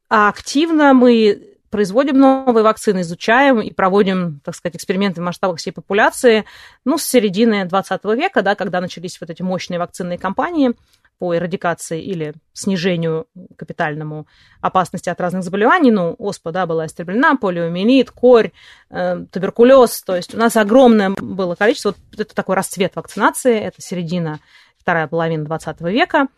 а 0.09 0.29
активно 0.29 0.93
мы 0.93 1.48
производим 1.69 2.17
новые 2.17 2.63
вакцины, 2.63 3.01
изучаем 3.01 3.61
и 3.61 3.71
проводим, 3.71 4.41
так 4.43 4.55
сказать, 4.55 4.75
эксперименты 4.75 5.21
в 5.21 5.23
масштабах 5.23 5.57
всей 5.57 5.71
популяции, 5.71 6.45
ну, 6.85 6.97
с 6.97 7.03
середины 7.03 7.65
20 7.65 8.03
века, 8.15 8.41
да, 8.41 8.55
когда 8.55 8.81
начались 8.81 9.19
вот 9.21 9.29
эти 9.29 9.41
мощные 9.41 9.79
вакцинные 9.79 10.17
кампании 10.17 10.73
по 11.19 11.35
эрадикации 11.35 12.01
или 12.01 12.33
снижению 12.53 13.27
капитальному 13.57 14.25
опасности 14.61 15.09
от 15.09 15.19
разных 15.19 15.43
заболеваний. 15.43 15.91
Ну, 15.91 16.15
оспа, 16.17 16.51
да, 16.51 16.65
была 16.65 16.85
истреблена, 16.85 17.35
полиомиелит, 17.35 18.09
корь, 18.09 18.51
э, 18.89 19.25
туберкулез. 19.31 20.01
То 20.01 20.15
есть 20.15 20.33
у 20.33 20.37
нас 20.37 20.55
огромное 20.55 21.09
было 21.09 21.55
количество. 21.55 21.93
Вот 22.11 22.19
это 22.19 22.33
такой 22.33 22.55
расцвет 22.55 22.95
вакцинации, 22.95 23.59
это 23.59 23.81
середина, 23.81 24.39
вторая 24.77 25.07
половина 25.07 25.45
20 25.45 25.81
века– 25.81 26.27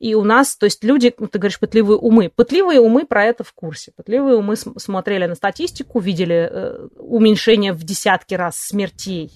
и 0.00 0.14
у 0.14 0.24
нас, 0.24 0.56
то 0.56 0.64
есть 0.64 0.82
люди, 0.82 1.10
ты 1.10 1.38
говоришь, 1.38 1.60
пытливые 1.60 1.98
умы. 1.98 2.32
Пытливые 2.34 2.80
умы 2.80 3.04
про 3.04 3.26
это 3.26 3.44
в 3.44 3.52
курсе. 3.52 3.92
Пытливые 3.94 4.36
умы 4.36 4.56
смотрели 4.56 5.26
на 5.26 5.34
статистику, 5.34 6.00
видели 6.00 6.48
э, 6.50 6.88
уменьшение 6.96 7.74
в 7.74 7.84
десятки 7.84 8.32
раз 8.32 8.56
смертей 8.56 9.30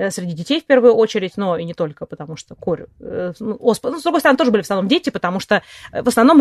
Э, 0.00 0.10
среди 0.10 0.32
детей 0.32 0.62
в 0.62 0.64
первую 0.64 0.94
очередь, 0.94 1.36
но 1.36 1.58
и 1.58 1.64
не 1.64 1.74
только, 1.74 2.06
потому 2.06 2.34
что 2.34 2.54
корь, 2.54 2.86
э, 3.00 3.32
ну, 3.38 3.56
оспа, 3.60 3.90
ну, 3.90 3.98
с 3.98 4.02
другой 4.02 4.20
стороны, 4.20 4.38
тоже 4.38 4.50
были 4.50 4.62
в 4.62 4.64
основном 4.64 4.88
дети, 4.88 5.10
потому 5.10 5.40
что 5.40 5.62
в 5.92 6.08
основном 6.08 6.40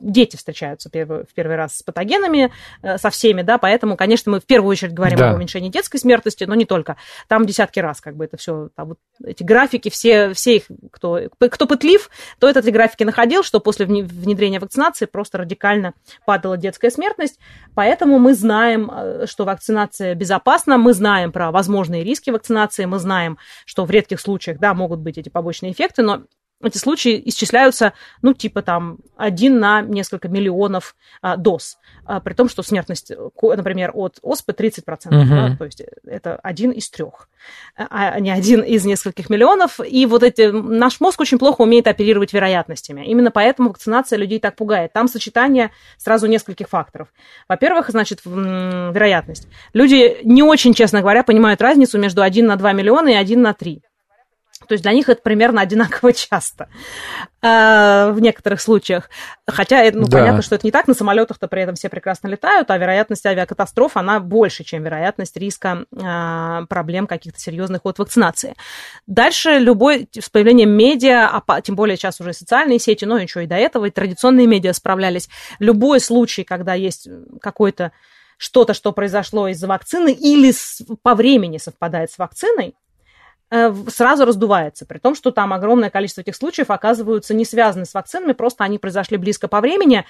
дети 0.00 0.36
встречаются 0.36 0.90
первый, 0.90 1.22
в 1.22 1.32
первый 1.32 1.54
раз 1.56 1.76
с 1.76 1.82
патогенами, 1.84 2.52
со 2.96 3.10
всеми, 3.10 3.42
да, 3.42 3.58
поэтому, 3.58 3.96
конечно, 3.96 4.32
мы 4.32 4.40
в 4.40 4.44
первую 4.44 4.72
очередь 4.72 4.92
говорим 4.92 5.18
да. 5.18 5.30
о 5.30 5.34
уменьшении 5.36 5.68
детской 5.68 5.98
смертности, 5.98 6.42
но 6.44 6.56
не 6.56 6.64
только. 6.64 6.96
Там 7.28 7.46
десятки 7.46 7.78
раз 7.78 8.00
как 8.00 8.16
бы 8.16 8.24
это 8.24 8.36
все, 8.36 8.70
там 8.74 8.88
вот 8.88 8.98
эти 9.24 9.44
графики, 9.44 9.88
все, 9.88 10.32
все 10.32 10.56
их, 10.56 10.64
кто, 10.90 11.20
кто 11.38 11.66
пытлив, 11.66 12.10
то 12.40 12.48
этот 12.48 12.64
эти 12.64 12.72
графики 12.72 12.99
находил, 13.04 13.42
что 13.42 13.60
после 13.60 13.86
внедрения 13.86 14.60
вакцинации 14.60 15.06
просто 15.06 15.38
радикально 15.38 15.94
падала 16.26 16.56
детская 16.56 16.90
смертность, 16.90 17.38
поэтому 17.74 18.18
мы 18.18 18.34
знаем, 18.34 18.90
что 19.26 19.44
вакцинация 19.44 20.14
безопасна, 20.14 20.78
мы 20.78 20.92
знаем 20.92 21.32
про 21.32 21.50
возможные 21.50 22.04
риски 22.04 22.30
вакцинации 22.30 22.84
мы 22.84 22.98
знаем, 22.98 23.38
что 23.64 23.84
в 23.84 23.90
редких 23.90 24.20
случаях, 24.20 24.58
да, 24.58 24.74
могут 24.74 25.00
быть 25.00 25.18
эти 25.18 25.28
побочные 25.28 25.72
эффекты, 25.72 26.02
но 26.02 26.22
эти 26.62 26.78
случаи 26.78 27.20
исчисляются, 27.24 27.94
ну, 28.22 28.34
типа 28.34 28.62
там 28.62 28.98
один 29.16 29.58
на 29.58 29.80
несколько 29.80 30.28
миллионов 30.28 30.94
а, 31.22 31.36
доз, 31.36 31.78
а, 32.04 32.20
при 32.20 32.34
том, 32.34 32.48
что 32.48 32.62
смертность, 32.62 33.12
например, 33.40 33.92
от 33.94 34.18
оспы 34.22 34.52
30%, 34.52 34.80
угу. 35.06 35.28
да, 35.30 35.56
то 35.56 35.64
есть 35.64 35.82
это 36.04 36.36
один 36.36 36.70
из 36.70 36.90
трех, 36.90 37.28
а, 37.76 37.86
а 37.88 38.20
не 38.20 38.30
один 38.30 38.60
из 38.60 38.84
нескольких 38.84 39.30
миллионов. 39.30 39.80
И 39.80 40.04
вот 40.06 40.22
эти, 40.22 40.50
наш 40.50 41.00
мозг 41.00 41.20
очень 41.20 41.38
плохо 41.38 41.62
умеет 41.62 41.86
оперировать 41.86 42.32
вероятностями. 42.32 43.06
Именно 43.06 43.30
поэтому 43.30 43.70
вакцинация 43.70 44.18
людей 44.18 44.38
так 44.38 44.56
пугает. 44.56 44.92
Там 44.92 45.08
сочетание 45.08 45.70
сразу 45.96 46.26
нескольких 46.26 46.68
факторов. 46.68 47.08
Во-первых, 47.48 47.88
значит, 47.88 48.20
вероятность. 48.24 49.48
Люди 49.72 50.18
не 50.24 50.42
очень, 50.42 50.74
честно 50.74 51.00
говоря, 51.00 51.22
понимают 51.22 51.62
разницу 51.62 51.98
между 51.98 52.22
1 52.22 52.46
на 52.46 52.56
2 52.56 52.72
миллиона 52.72 53.08
и 53.08 53.14
1 53.14 53.40
на 53.40 53.54
3. 53.54 53.82
То 54.66 54.74
есть 54.74 54.82
для 54.82 54.92
них 54.92 55.08
это 55.08 55.22
примерно 55.22 55.62
одинаково 55.62 56.12
часто 56.12 56.68
э, 57.42 58.10
в 58.12 58.20
некоторых 58.20 58.60
случаях. 58.60 59.10
Хотя, 59.46 59.90
ну, 59.92 60.06
да. 60.06 60.18
понятно, 60.18 60.42
что 60.42 60.54
это 60.54 60.66
не 60.66 60.70
так. 60.70 60.86
На 60.86 60.94
самолетах-то 60.94 61.48
при 61.48 61.62
этом 61.62 61.74
все 61.74 61.88
прекрасно 61.88 62.28
летают, 62.28 62.70
а 62.70 62.78
вероятность 62.78 63.24
авиакатастроф, 63.26 63.96
она 63.96 64.20
больше, 64.20 64.62
чем 64.62 64.84
вероятность 64.84 65.36
риска 65.36 65.86
э, 65.92 66.66
проблем 66.68 67.06
каких-то 67.06 67.40
серьезных 67.40 67.80
от 67.84 67.98
вакцинации. 67.98 68.54
Дальше 69.06 69.58
любой, 69.58 70.08
с 70.12 70.28
появлением 70.28 70.70
медиа, 70.70 71.42
а 71.46 71.60
тем 71.60 71.74
более 71.74 71.96
сейчас 71.96 72.20
уже 72.20 72.32
социальные 72.32 72.78
сети, 72.78 73.04
но 73.04 73.18
еще 73.18 73.42
и 73.44 73.46
до 73.46 73.56
этого, 73.56 73.86
и 73.86 73.90
традиционные 73.90 74.46
медиа 74.46 74.72
справлялись. 74.72 75.28
Любой 75.58 76.00
случай, 76.00 76.44
когда 76.44 76.74
есть 76.74 77.08
какой-то 77.40 77.92
что-то, 78.36 78.72
что 78.72 78.92
произошло 78.92 79.48
из-за 79.48 79.66
вакцины 79.66 80.12
или 80.12 80.52
с, 80.52 80.82
по 81.02 81.14
времени 81.14 81.58
совпадает 81.58 82.10
с 82.10 82.16
вакциной, 82.16 82.74
Э, 82.74 82.79
сразу 83.88 84.24
раздувается, 84.24 84.86
при 84.86 84.98
том, 84.98 85.14
что 85.14 85.30
там 85.30 85.52
огромное 85.52 85.90
количество 85.90 86.20
этих 86.20 86.36
случаев 86.36 86.70
оказываются 86.70 87.34
не 87.34 87.44
связаны 87.44 87.84
с 87.84 87.94
вакцинами, 87.94 88.32
просто 88.32 88.64
они 88.64 88.78
произошли 88.78 89.16
близко 89.16 89.48
по 89.48 89.60
времени. 89.60 90.04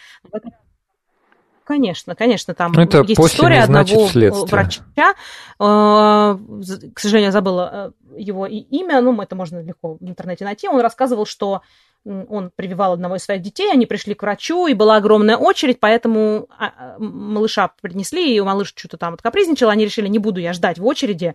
Конечно, 1.65 2.17
конечно, 2.17 2.53
там 2.53 2.73
Но 2.73 2.83
это 2.83 3.05
есть 3.07 3.21
история 3.21 3.63
одного 3.63 4.09
следствие. 4.09 4.33
врача, 4.33 4.83
э, 4.97 5.13
к 5.59 6.99
сожалению, 6.99 7.29
я 7.29 7.33
забыла 7.33 7.93
его 8.17 8.47
имя, 8.47 9.01
ну, 9.01 9.21
это 9.21 9.37
можно 9.37 9.63
легко 9.63 9.95
в 9.95 10.03
интернете 10.03 10.45
найти, 10.45 10.69
он 10.69 10.81
рассказывал, 10.81 11.27
что 11.27 11.63
он 12.05 12.51
прививал 12.57 12.95
одного 12.95 13.17
из 13.17 13.25
своих 13.25 13.43
детей, 13.43 13.71
они 13.71 13.85
пришли 13.85 14.15
к 14.15 14.23
врачу, 14.23 14.67
и 14.67 14.75
была 14.75 14.97
огромная 14.97 15.37
очередь, 15.37 15.81
поэтому 15.81 16.49
а, 16.59 16.67
а, 16.67 16.97
малыша 16.99 17.73
принесли, 17.83 18.35
и 18.35 18.41
малыш 18.41 18.73
что-то 18.75 18.97
там 18.97 19.15
откапризничал, 19.15 19.69
они 19.69 19.85
решили, 19.85 20.09
не 20.09 20.19
буду 20.19 20.41
я 20.41 20.55
ждать 20.55 20.79
в 20.79 20.87
очереди, 20.87 21.35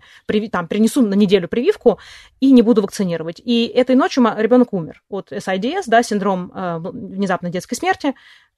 там, 0.50 0.66
принесу 0.66 1.02
на 1.06 1.14
неделю 1.14 1.46
прививку 1.46 2.00
и 2.40 2.50
не 2.50 2.62
буду 2.62 2.82
вакцинировать. 2.82 3.40
И 3.44 3.66
этой 3.66 3.94
ночью 3.94 4.26
ребенок 4.36 4.72
умер 4.72 5.02
от 5.08 5.30
SIDS, 5.30 5.84
да, 5.86 6.02
синдром 6.02 6.50
э, 6.52 6.78
внезапной 6.78 7.50
детской 7.50 7.76
смерти, 7.76 8.14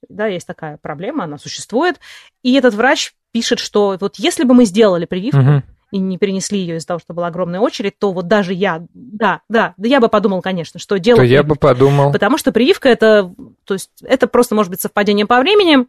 да, 0.07 0.25
есть 0.25 0.47
такая 0.47 0.77
проблема, 0.81 1.25
она 1.25 1.37
существует, 1.37 1.99
и 2.41 2.53
этот 2.55 2.73
врач 2.73 3.13
пишет, 3.31 3.59
что 3.59 3.97
вот 3.99 4.15
если 4.15 4.45
бы 4.45 4.55
мы 4.55 4.65
сделали 4.65 5.05
прививку, 5.05 5.41
угу 5.41 5.63
и 5.91 5.97
не 5.99 6.17
перенесли 6.17 6.59
ее 6.59 6.77
из-за 6.77 6.87
того, 6.87 6.99
что 6.99 7.13
была 7.13 7.27
огромная 7.27 7.59
очередь, 7.59 7.97
то 7.97 8.11
вот 8.11 8.27
даже 8.27 8.53
я, 8.53 8.85
да, 8.93 9.41
да, 9.49 9.73
да 9.77 9.87
я 9.87 9.99
бы 9.99 10.09
подумал, 10.09 10.41
конечно, 10.41 10.79
что 10.79 10.99
делать. 10.99 11.21
То 11.21 11.25
я 11.25 11.43
бы 11.43 11.55
подумал. 11.55 12.11
Потому 12.11 12.37
что 12.37 12.51
прививка 12.51 12.89
это, 12.89 13.33
то 13.65 13.73
есть 13.73 13.91
это 14.01 14.27
просто 14.27 14.55
может 14.55 14.71
быть 14.71 14.81
совпадение 14.81 15.25
по 15.25 15.39
времени. 15.39 15.87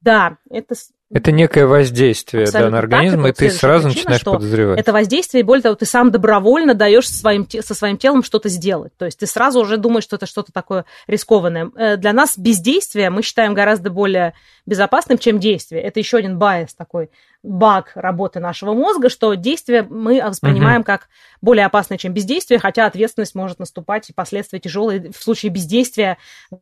Да, 0.00 0.38
это 0.50 0.74
это 1.10 1.32
некое 1.32 1.66
воздействие 1.66 2.50
да, 2.50 2.68
на 2.68 2.78
организм, 2.78 3.22
так, 3.22 3.30
и 3.30 3.32
ты 3.32 3.50
сразу 3.50 3.88
причина, 3.88 4.10
начинаешь 4.10 4.24
подозревать. 4.24 4.78
Это 4.78 4.92
воздействие, 4.92 5.40
и 5.40 5.44
более 5.44 5.62
того, 5.62 5.74
ты 5.74 5.86
сам 5.86 6.10
добровольно 6.10 6.74
даешь 6.74 7.08
своим, 7.08 7.48
со 7.48 7.74
своим 7.74 7.96
телом 7.96 8.22
что-то 8.22 8.50
сделать. 8.50 8.92
То 8.98 9.06
есть 9.06 9.18
ты 9.18 9.26
сразу 9.26 9.60
уже 9.60 9.78
думаешь, 9.78 10.04
что 10.04 10.16
это 10.16 10.26
что-то 10.26 10.52
такое 10.52 10.84
рискованное. 11.06 11.70
Э, 11.76 11.96
для 11.96 12.12
нас 12.12 12.36
бездействие 12.36 13.08
мы 13.08 13.22
считаем 13.22 13.54
гораздо 13.54 13.88
более 13.88 14.34
безопасным, 14.66 15.16
чем 15.16 15.40
действие. 15.40 15.80
Это 15.80 15.98
еще 15.98 16.18
один 16.18 16.38
байс 16.38 16.74
такой, 16.74 17.08
баг 17.42 17.92
работы 17.94 18.38
нашего 18.38 18.74
мозга, 18.74 19.08
что 19.08 19.32
действие 19.32 19.84
мы 19.88 20.22
воспринимаем 20.22 20.80
угу. 20.80 20.86
как 20.86 21.08
более 21.40 21.64
опасное, 21.64 21.96
чем 21.96 22.12
бездействие, 22.12 22.60
хотя 22.60 22.84
ответственность 22.84 23.34
может 23.34 23.58
наступать 23.58 24.10
и 24.10 24.12
последствия 24.12 24.58
тяжелые 24.58 25.10
в 25.10 25.22
случае 25.22 25.50
бездействия 25.52 26.18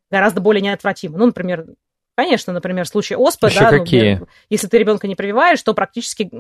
гораздо 0.09 0.40
более 0.40 0.62
неотвратимы. 0.62 1.18
Ну, 1.18 1.26
например, 1.26 1.66
Конечно, 2.17 2.55
например, 2.55 2.87
в 2.87 2.89
случае 2.89 3.19
оспы, 3.19 3.49
Еще 3.49 3.61
да, 3.61 3.71
какие? 3.71 4.14
Ну, 4.14 4.27
если 4.49 4.69
ты 4.69 4.79
ребенка 4.79 5.07
не 5.07 5.14
прививаешь, 5.14 5.61
то 5.62 5.75
практически 5.75 6.31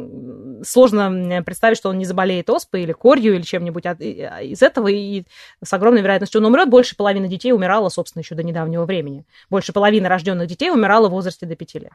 сложно 0.64 1.42
представить, 1.44 1.76
что 1.76 1.90
он 1.90 1.98
не 1.98 2.06
заболеет 2.06 2.48
оспой 2.48 2.82
или 2.82 2.92
корью 2.92 3.34
или 3.34 3.42
чем-нибудь 3.42 3.84
из 3.84 4.62
этого, 4.62 4.88
и 4.88 5.24
с 5.62 5.70
огромной 5.74 6.00
вероятностью 6.00 6.40
он 6.40 6.46
умрет. 6.46 6.70
Больше 6.70 6.96
половины 6.96 7.28
детей 7.28 7.52
умирало, 7.52 7.90
собственно, 7.90 8.22
еще 8.22 8.34
до 8.34 8.42
недавнего 8.42 8.86
времени. 8.86 9.26
Больше 9.50 9.74
половины 9.74 10.08
рожденных 10.08 10.48
детей 10.48 10.70
умирало 10.70 11.08
в 11.08 11.10
возрасте 11.10 11.44
до 11.44 11.56
5 11.56 11.74
лет. 11.74 11.92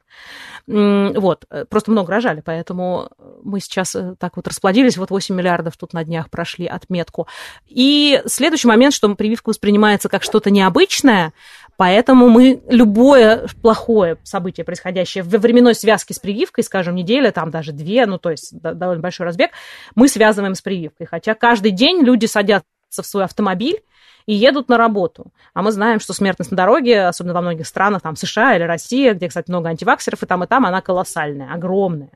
Вот, 0.68 1.46
э, 1.50 1.66
просто 1.66 1.90
много 1.90 2.12
рожали, 2.12 2.42
поэтому 2.46 3.10
мы 3.44 3.60
сейчас 3.60 3.96
э, 3.96 4.16
так 4.20 4.36
вот 4.36 4.48
расплодились, 4.48 4.98
вот 4.98 5.10
8 5.10 5.34
миллиардов 5.34 5.76
тут 5.76 5.94
на 5.94 6.04
днях 6.04 6.30
прошли 6.30 6.68
отметку. 6.68 7.28
И 7.68 8.22
следующий 8.28 8.68
момент, 8.68 8.94
что 8.94 9.14
прививка 9.16 9.50
воспринимается 9.50 10.08
как 10.08 10.22
что-то 10.22 10.52
необычное, 10.52 11.34
Поэтому 11.82 12.30
мы 12.30 12.62
любое 12.70 13.48
плохое 13.64 14.20
событие, 14.22 14.64
происходящее 14.64 15.24
во 15.24 15.40
временной 15.40 15.74
связке 15.74 16.14
с 16.14 16.20
прививкой, 16.20 16.64
скажем, 16.64 16.94
неделя, 16.94 17.32
там 17.32 17.50
даже 17.50 17.72
две, 17.72 18.06
ну, 18.06 18.20
то 18.20 18.30
есть 18.30 18.54
довольно 18.62 19.02
большой 19.02 19.26
разбег, 19.26 19.50
мы 19.96 20.08
связываем 20.08 20.54
с 20.54 20.62
прививкой. 20.62 21.08
Хотя 21.08 21.34
каждый 21.34 21.72
день 21.72 22.04
люди 22.04 22.28
садятся 22.28 22.68
в 23.02 23.04
свой 23.04 23.24
автомобиль 23.24 23.82
и 24.26 24.34
едут 24.34 24.70
на 24.70 24.78
работу. 24.78 25.32
А 25.54 25.62
мы 25.62 25.72
знаем, 25.72 26.00
что 26.00 26.14
смертность 26.14 26.52
на 26.52 26.58
дороге, 26.58 27.08
особенно 27.08 27.34
во 27.34 27.42
многих 27.42 27.68
странах, 27.68 28.02
там 28.02 28.16
США 28.16 28.56
или 28.56 28.64
Россия, 28.64 29.14
где, 29.14 29.28
кстати, 29.28 29.50
много 29.50 29.70
антиваксеров, 29.70 30.24
и 30.24 30.26
там, 30.26 30.44
и 30.44 30.48
там 30.48 30.66
она 30.66 30.82
колоссальная, 30.82 31.54
огромная. 31.54 32.12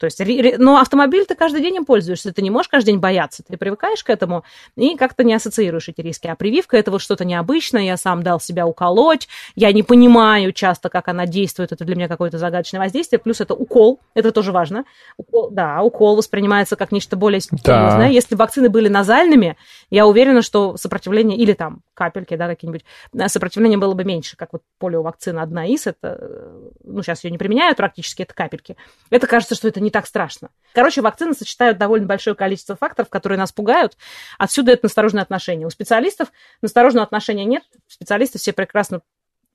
То 0.00 0.06
есть, 0.06 0.18
но 0.58 0.78
автомобиль 0.78 1.26
ты 1.26 1.34
каждый 1.34 1.60
день 1.60 1.76
им 1.76 1.84
пользуешься, 1.84 2.32
ты 2.32 2.40
не 2.40 2.48
можешь 2.48 2.68
каждый 2.68 2.92
день 2.92 3.00
бояться, 3.00 3.42
ты 3.46 3.58
привыкаешь 3.58 4.02
к 4.02 4.08
этому 4.08 4.44
и 4.74 4.96
как-то 4.96 5.24
не 5.24 5.34
ассоциируешь 5.34 5.90
эти 5.90 6.00
риски. 6.00 6.26
А 6.26 6.36
прививка 6.36 6.78
это 6.78 6.90
вот 6.90 7.02
что-то 7.02 7.26
необычное, 7.26 7.82
я 7.82 7.98
сам 7.98 8.22
дал 8.22 8.40
себя 8.40 8.66
уколоть, 8.66 9.28
я 9.56 9.70
не 9.72 9.82
понимаю 9.82 10.52
часто, 10.52 10.88
как 10.88 11.08
она 11.08 11.26
действует, 11.26 11.72
это 11.72 11.84
для 11.84 11.96
меня 11.96 12.08
какое-то 12.08 12.38
загадочное 12.38 12.80
воздействие, 12.80 13.20
плюс 13.20 13.42
это 13.42 13.52
укол, 13.52 14.00
это 14.14 14.32
тоже 14.32 14.52
важно. 14.52 14.86
Укол, 15.18 15.50
да, 15.50 15.82
укол 15.82 16.16
воспринимается 16.16 16.76
как 16.76 16.92
нечто 16.92 17.16
более 17.16 17.42
серьезное. 17.42 17.98
Да. 17.98 18.06
Если 18.06 18.34
вакцины 18.36 18.70
были 18.70 18.88
назальными, 18.88 19.58
я 19.90 20.06
уверена, 20.06 20.40
что 20.40 20.78
сопротивление, 20.78 21.36
или 21.36 21.49
там 21.54 21.82
капельки, 21.94 22.36
да, 22.36 22.46
какие-нибудь, 22.46 22.84
э, 23.12 23.28
сопротивление 23.28 23.78
было 23.78 23.94
бы 23.94 24.04
меньше, 24.04 24.36
как 24.36 24.52
вот 24.52 24.62
полиовакцина 24.78 25.42
одна 25.42 25.66
из, 25.66 25.86
это, 25.86 26.18
э, 26.20 26.70
ну, 26.84 27.02
сейчас 27.02 27.24
ее 27.24 27.30
не 27.30 27.38
применяют 27.38 27.76
практически, 27.76 28.22
это 28.22 28.34
капельки. 28.34 28.76
Это 29.10 29.26
кажется, 29.26 29.54
что 29.54 29.68
это 29.68 29.80
не 29.80 29.90
так 29.90 30.06
страшно. 30.06 30.50
Короче, 30.74 31.02
вакцины 31.02 31.34
сочетают 31.34 31.78
довольно 31.78 32.06
большое 32.06 32.36
количество 32.36 32.76
факторов, 32.76 33.08
которые 33.08 33.38
нас 33.38 33.52
пугают. 33.52 33.96
Отсюда 34.38 34.72
это 34.72 34.86
настороженное 34.86 35.22
отношение. 35.22 35.66
У 35.66 35.70
специалистов 35.70 36.32
настороженного 36.62 37.06
отношения 37.06 37.44
нет. 37.44 37.62
Специалисты 37.86 38.38
все 38.38 38.52
прекрасно 38.52 39.02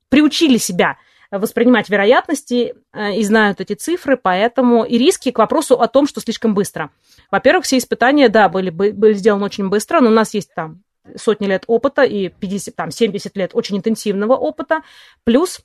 приучили 0.08 0.58
себя 0.58 0.98
воспринимать 1.30 1.88
вероятности 1.88 2.74
и 2.94 3.24
знают 3.24 3.60
эти 3.60 3.72
цифры, 3.74 4.16
поэтому 4.16 4.84
и 4.84 4.96
риски 4.96 5.30
к 5.32 5.38
вопросу 5.38 5.80
о 5.80 5.88
том, 5.88 6.06
что 6.06 6.20
слишком 6.20 6.54
быстро. 6.54 6.90
Во-первых, 7.30 7.64
все 7.64 7.78
испытания, 7.78 8.28
да, 8.28 8.48
были, 8.48 8.70
были 8.70 9.14
сделаны 9.14 9.44
очень 9.44 9.68
быстро, 9.68 10.00
но 10.00 10.10
у 10.10 10.12
нас 10.12 10.34
есть 10.34 10.54
там 10.54 10.82
сотни 11.16 11.46
лет 11.46 11.64
опыта 11.66 12.02
и 12.02 12.28
50, 12.28 12.74
там, 12.74 12.90
70 12.90 13.36
лет 13.36 13.50
очень 13.54 13.76
интенсивного 13.76 14.34
опыта, 14.34 14.82
плюс 15.24 15.60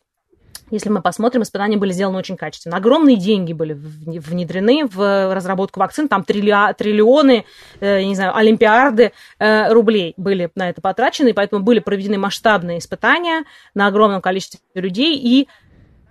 если 0.71 0.89
мы 0.89 1.01
посмотрим, 1.01 1.43
испытания 1.43 1.75
были 1.75 1.91
сделаны 1.91 2.17
очень 2.17 2.37
качественно. 2.37 2.77
Огромные 2.77 3.17
деньги 3.17 3.51
были 3.51 3.73
внедрены 3.73 4.85
в 4.85 5.33
разработку 5.33 5.81
вакцин, 5.81 6.07
там 6.07 6.23
триллионы, 6.23 7.45
э, 7.81 8.03
не 8.03 8.15
знаю, 8.15 8.35
олимпиарды 8.35 9.11
э, 9.37 9.71
рублей 9.71 10.13
были 10.15 10.49
на 10.55 10.69
это 10.69 10.81
потрачены, 10.81 11.29
и 11.29 11.33
поэтому 11.33 11.61
были 11.61 11.79
проведены 11.79 12.17
масштабные 12.17 12.79
испытания 12.79 13.43
на 13.73 13.87
огромном 13.87 14.21
количестве 14.21 14.61
людей, 14.75 15.17
и 15.17 15.47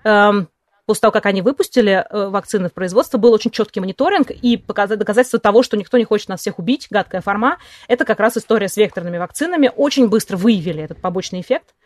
эм, 0.05 0.49
после 0.91 1.03
того, 1.03 1.13
как 1.13 1.27
они 1.27 1.41
выпустили 1.41 2.05
э, 2.11 2.29
вакцины 2.31 2.69
в 2.69 2.73
производство, 2.73 3.17
был 3.17 3.33
очень 3.33 3.53
четкий 3.53 3.79
мониторинг 3.79 4.33
и 4.33 4.57
доказательство 4.57 5.39
того, 5.39 5.63
что 5.63 5.77
никто 5.77 5.99
не 5.99 6.05
хочет 6.05 6.29
нас 6.29 6.41
всех 6.41 6.59
убить, 6.59 6.89
гадкая 6.91 7.21
форма. 7.21 7.59
Это 7.87 8.05
как 8.05 8.19
раз 8.19 8.37
история 8.37 8.69
с 8.69 8.77
векторными 8.77 9.17
вакцинами. 9.17 9.71
Очень 9.77 10.09
быстро 10.09 10.37
выявили 10.37 10.83
этот 10.83 11.01
побочный 11.01 11.43
эффект 11.43 11.77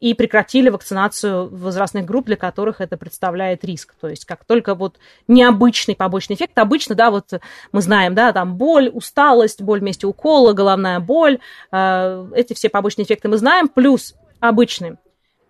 и 0.00 0.12
прекратили 0.12 0.70
вакцинацию 0.70 1.48
возрастных 1.48 2.04
групп, 2.04 2.26
для 2.26 2.34
которых 2.34 2.80
это 2.80 2.96
представляет 2.96 3.64
риск. 3.64 3.94
То 4.00 4.08
есть 4.08 4.24
как 4.24 4.44
только 4.44 4.74
вот 4.74 4.98
необычный 5.28 5.94
побочный 5.94 6.34
эффект, 6.34 6.58
обычно, 6.58 6.96
да, 6.96 7.12
вот 7.12 7.34
мы 7.70 7.80
знаем, 7.80 8.16
да, 8.16 8.32
там 8.32 8.56
боль, 8.56 8.90
усталость, 8.92 9.62
боль 9.62 9.78
вместе 9.78 10.08
укола, 10.08 10.52
головная 10.52 10.98
боль, 10.98 11.38
э, 11.70 12.28
эти 12.34 12.54
все 12.54 12.68
побочные 12.70 13.04
эффекты 13.04 13.28
мы 13.28 13.36
знаем, 13.36 13.68
плюс 13.68 14.16
обычный 14.40 14.96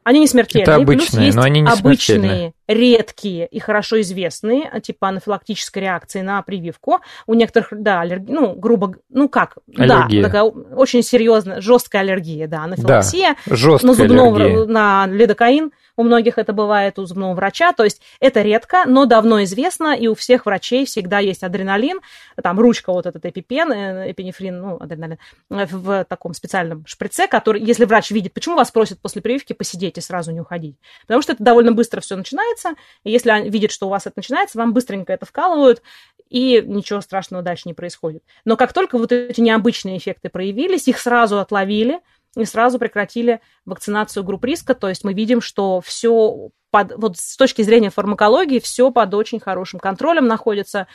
они 0.09 0.21
не 0.21 0.27
смертельные. 0.27 0.63
Это 0.63 0.77
обычные, 0.77 1.27
есть 1.27 1.37
но 1.37 1.43
они 1.43 1.61
не 1.61 1.69
обычные, 1.69 2.55
редкие 2.69 3.47
и 3.47 3.59
хорошо 3.59 4.01
известные, 4.03 4.71
типа 4.83 5.09
анафилактической 5.09 5.83
реакции 5.83 6.21
на 6.21 6.43
прививку. 6.43 7.01
У 7.27 7.35
некоторых, 7.35 7.69
да, 7.73 8.03
аллерги, 8.03 8.31
ну, 8.31 8.55
грубо, 8.55 8.95
ну 9.09 9.29
как, 9.29 9.57
аллергия. 9.77 10.23
да, 10.23 10.29
такая 10.29 10.43
очень 10.45 11.03
серьезная, 11.03 11.61
жесткая 11.61 12.03
аллергия, 12.03 12.47
да, 12.47 12.65
анафилаксия. 12.65 13.37
Да, 13.47 13.57
жесткая 13.57 13.91
на 13.91 13.95
зубного, 13.95 14.37
аллергия. 14.37 14.67
На 14.67 15.07
лидокаин 15.07 15.73
у 15.99 16.05
многих 16.05 16.39
это 16.39 16.53
бывает 16.53 16.99
у 16.99 17.07
зубного 17.07 17.35
врача, 17.35 17.73
то 17.73 17.83
есть 17.83 18.01
это 18.21 18.43
редко, 18.43 18.85
но 18.87 19.05
давно 19.05 19.43
известно, 19.43 19.97
и 19.97 20.07
у 20.07 20.15
всех 20.15 20.47
врачей 20.47 20.87
всегда 20.87 21.19
есть 21.19 21.43
адреналин, 21.43 21.99
там 22.41 22.61
ручка 22.61 22.93
вот 22.93 23.07
этот 23.07 23.27
эпипен, 23.27 23.73
э, 23.73 24.13
эпинефрин, 24.13 24.61
ну, 24.61 24.77
адреналин, 24.79 25.19
э, 25.51 25.67
в 25.67 26.05
таком 26.05 26.35
специальном 26.35 26.87
шприце, 26.87 27.27
который, 27.27 27.61
если 27.61 27.85
врач 27.85 28.13
видит, 28.13 28.33
почему 28.33 28.55
вас 28.55 28.71
просят 28.71 29.01
после 29.01 29.23
прививки 29.23 29.55
посидеть 29.55 29.99
и 29.99 30.01
сразу 30.01 30.31
не 30.31 30.41
уходить? 30.41 30.77
Потому 31.03 31.21
что 31.21 31.33
это 31.33 31.43
довольно 31.43 31.73
быстро 31.73 32.01
все 32.01 32.15
начинается, 32.15 32.58
и 33.05 33.11
если 33.11 33.49
видят, 33.49 33.71
что 33.71 33.87
у 33.87 33.91
вас 33.91 34.07
это 34.07 34.15
начинается, 34.17 34.59
вам 34.59 34.73
быстренько 34.73 35.13
это 35.13 35.27
вкалывают, 35.27 35.83
и 36.29 36.63
ничего 36.65 37.01
страшного 37.01 37.43
дальше 37.43 37.65
не 37.67 37.75
происходит. 37.75 38.23
Но 38.45 38.57
как 38.57 38.73
только 38.73 38.99
вот 38.99 39.13
эти 39.13 39.41
необычные 39.41 39.99
эффекты 39.99 40.29
проявились, 40.29 40.89
их 40.89 40.99
сразу 40.99 41.39
отловили, 41.39 42.01
и 42.37 42.45
сразу 42.45 42.79
прекратили 42.79 43.41
вакцинацию 43.65 44.25
групп 44.25 44.45
риска. 44.45 44.75
То 44.75 44.89
есть 44.89 45.05
мы 45.05 45.15
видим, 45.15 45.41
что 45.41 45.81
все 45.81 46.51
под, 46.71 46.93
вот 46.97 47.17
с 47.17 47.37
точки 47.37 47.63
зрения 47.63 47.91
фармакологии 47.91 48.59
все 48.59 48.91
под 48.91 49.15
очень 49.15 49.41
хорошим 49.41 49.81
контролем 49.81 50.27
находится, 50.27 50.87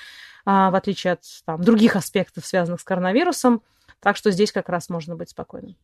а, 0.46 0.70
в 0.70 0.76
отличие 0.76 1.14
от 1.14 1.22
там, 1.46 1.62
других 1.64 1.96
аспектов, 1.96 2.46
связанных 2.46 2.82
с 2.82 2.84
коронавирусом. 2.84 3.62
Так 4.00 4.18
что 4.18 4.32
здесь 4.32 4.52
как 4.52 4.70
раз 4.70 4.90
можно 4.90 5.16
быть 5.16 5.30
спокойным. 5.30 5.76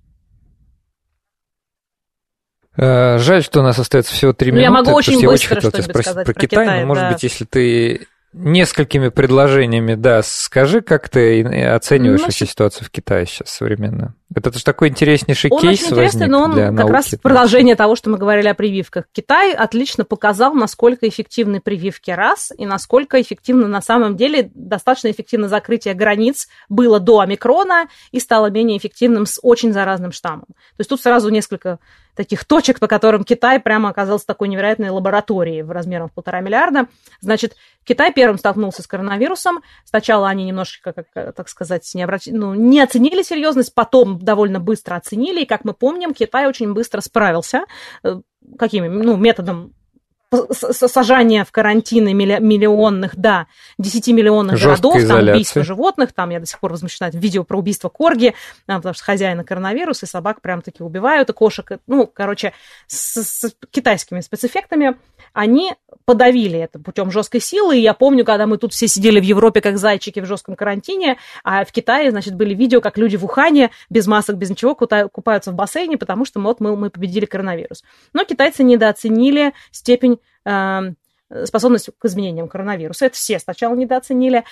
Э, 2.78 3.18
жаль, 3.18 3.44
что 3.44 3.60
у 3.60 3.64
нас 3.64 3.78
остается 3.80 4.14
всего 4.14 4.34
три 4.34 4.52
минуты. 4.52 4.68
Ну, 4.70 4.76
я 4.76 4.84
могу 4.84 4.92
очень 4.92 5.14
быстро 5.14 5.30
я 5.30 5.34
очень 5.34 5.48
хотел 5.50 5.72
тебя 5.72 5.84
спросить 5.84 6.14
про, 6.14 6.24
про 6.24 6.34
Китай, 6.34 6.66
Китай, 6.66 6.82
но, 6.82 6.88
может 6.88 7.04
да. 7.04 7.12
быть, 7.12 7.24
если 7.24 7.46
ты 7.46 8.08
несколькими 8.34 9.10
предложениями, 9.10 9.96
да, 9.96 10.22
скажи, 10.24 10.82
как 10.82 11.10
ты 11.10 11.44
оцениваешь 11.44 12.20
ну, 12.20 12.26
вообще 12.26 12.46
ситуацию 12.46 12.86
в 12.86 12.92
Китае 12.92 13.26
сейчас 13.26 13.50
современно? 13.50 14.14
Это 14.34 14.52
же 14.54 14.64
такой 14.64 14.90
интереснейший 14.90 15.50
он 15.50 15.60
кейс 15.60 15.82
очень 15.82 15.94
интересный, 15.94 16.28
но 16.28 16.44
он 16.44 16.54
как 16.54 16.72
науки, 16.72 16.92
раз 16.92 17.16
продолжение 17.22 17.76
того, 17.76 17.96
что 17.96 18.12
мы 18.12 18.18
говорили 18.18 18.48
о 18.48 18.54
прививках. 18.54 19.06
Китай 19.12 19.54
отлично 19.54 20.06
показал, 20.06 20.54
насколько 20.54 21.08
эффективны 21.08 21.60
прививки 21.62 22.12
раз, 22.12 22.52
и 22.56 22.66
насколько 22.68 23.20
эффективно 23.20 23.68
на 23.68 23.82
самом 23.82 24.16
деле 24.16 24.52
достаточно 24.54 25.10
эффективно 25.10 25.50
закрытие 25.50 25.96
границ 25.96 26.48
было 26.70 27.00
до 27.00 27.22
омикрона 27.22 27.88
и 28.12 28.20
стало 28.20 28.52
менее 28.52 28.78
эффективным 28.78 29.26
с 29.26 29.40
очень 29.42 29.74
заразным 29.74 30.12
штаммом. 30.12 30.46
То 30.48 30.80
есть 30.80 30.90
тут 30.90 31.02
сразу 31.02 31.30
несколько 31.30 31.80
таких 32.20 32.44
точек, 32.44 32.80
по 32.80 32.88
которым 32.88 33.24
Китай 33.24 33.62
прямо 33.62 33.90
оказался 33.90 34.28
такой 34.28 34.50
невероятной 34.50 34.90
лабораторией 34.90 35.62
в 35.62 35.72
размерах 35.72 36.12
полтора 36.12 36.42
миллиарда. 36.42 36.88
Значит, 37.22 37.56
Китай 37.86 38.12
первым 38.12 38.38
столкнулся 38.38 38.84
с 38.84 38.88
коронавирусом. 38.88 39.62
Сначала 39.86 40.28
они 40.28 40.44
немножечко, 40.44 40.92
как, 40.92 41.34
так 41.34 41.48
сказать, 41.48 41.90
не, 41.96 42.04
обрати... 42.04 42.34
ну, 42.34 42.54
не 42.54 42.82
оценили 42.82 43.24
серьезность, 43.24 43.74
потом 43.74 44.19
довольно 44.24 44.60
быстро 44.60 44.96
оценили. 44.96 45.42
И, 45.42 45.46
как 45.46 45.66
мы 45.66 45.74
помним, 45.74 46.14
Китай 46.14 46.48
очень 46.48 46.74
быстро 46.74 47.02
справился. 47.02 47.66
Э, 48.04 48.22
какими? 48.58 48.88
Ну, 48.88 49.18
методом 49.18 49.74
сажание 50.32 51.44
в 51.44 51.52
карантины 51.52 52.14
миллионных, 52.14 53.16
да, 53.16 53.48
10 53.80 54.10
миллионных 54.10 54.58
Жесткая 54.58 54.94
городов, 54.94 55.08
там 55.08 55.30
убийство 55.34 55.64
животных, 55.64 56.14
там 56.14 56.30
я 56.30 56.40
до 56.40 56.46
сих 56.46 56.60
пор 56.60 56.72
возмущена 56.72 57.10
видео 57.12 57.44
про 57.44 57.58
убийство 57.58 57.90
корги, 57.90 58.36
потому 58.66 58.94
что 58.94 59.04
хозяина 59.04 59.44
коронавирус, 59.44 60.04
и 60.04 60.06
собак 60.06 60.42
прям 60.42 60.62
таки 60.62 60.84
убивают, 60.84 61.30
и 61.30 61.34
кошек, 61.34 61.80
ну, 61.88 62.06
короче, 62.06 62.54
с, 62.88 63.24
с 63.24 63.56
китайскими 63.72 64.22
спецэффектами, 64.22 64.98
они 65.34 65.74
подавили 66.06 66.60
это 66.60 66.80
путем 66.80 67.12
жесткой 67.12 67.42
силы, 67.42 67.78
и 67.78 67.82
я 67.82 67.94
помню, 67.94 68.26
когда 68.26 68.46
мы 68.46 68.58
тут 68.58 68.74
все 68.74 68.88
сидели 68.88 69.20
в 69.20 69.24
Европе 69.24 69.62
как 69.62 69.78
зайчики 69.78 70.20
в 70.20 70.26
жестком 70.26 70.56
карантине, 70.56 71.18
а 71.44 71.66
в 71.66 71.72
Китае, 71.72 72.12
значит, 72.12 72.36
были 72.36 72.54
видео, 72.54 72.82
как 72.82 72.98
люди 72.98 73.16
в 73.16 73.26
Ухане 73.26 73.72
без 73.90 74.08
масок, 74.08 74.38
без 74.38 74.50
ничего 74.50 74.76
купаются 74.76 75.52
в 75.52 75.56
бассейне, 75.56 75.98
потому 75.98 76.26
что 76.26 76.40
вот 76.40 76.60
мы, 76.60 76.76
мы 76.76 76.90
победили 76.90 77.26
коронавирус. 77.26 77.84
Но 78.14 78.24
китайцы 78.26 78.64
недооценили 78.64 79.54
степень 79.72 80.19
способность 81.46 81.90
к 81.98 82.06
изменениям 82.06 82.48
коронавируса. 82.48 83.06
Это 83.06 83.16
все 83.16 83.40
сначала 83.40 83.76
недооценили. 83.76 84.44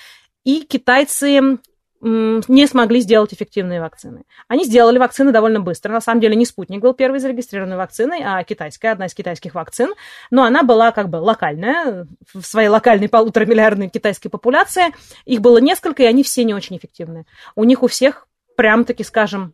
И 0.44 0.60
китайцы 0.60 1.58
не 2.00 2.66
смогли 2.68 3.00
сделать 3.00 3.34
эффективные 3.34 3.80
вакцины. 3.80 4.22
Они 4.46 4.64
сделали 4.64 4.98
вакцины 4.98 5.32
довольно 5.32 5.60
быстро. 5.60 5.92
На 5.92 6.00
самом 6.00 6.20
деле 6.20 6.36
не 6.36 6.46
спутник 6.46 6.80
был 6.80 6.94
первой 6.94 7.18
зарегистрированной 7.18 7.76
вакциной, 7.76 8.22
а 8.24 8.44
китайская, 8.44 8.90
одна 8.90 9.06
из 9.06 9.14
китайских 9.14 9.54
вакцин. 9.54 9.92
Но 10.30 10.44
она 10.44 10.62
была 10.62 10.92
как 10.92 11.08
бы 11.08 11.16
локальная, 11.16 12.06
в 12.32 12.42
своей 12.42 12.68
локальной 12.68 13.08
полуторамиллиардной 13.08 13.88
китайской 13.88 14.28
популяции. 14.28 14.94
Их 15.24 15.40
было 15.40 15.58
несколько, 15.58 16.04
и 16.04 16.06
они 16.06 16.22
все 16.22 16.44
не 16.44 16.54
очень 16.54 16.76
эффективные. 16.76 17.24
У 17.56 17.64
них 17.64 17.82
у 17.82 17.88
всех 17.88 18.28
прям-таки, 18.56 19.02
скажем, 19.02 19.52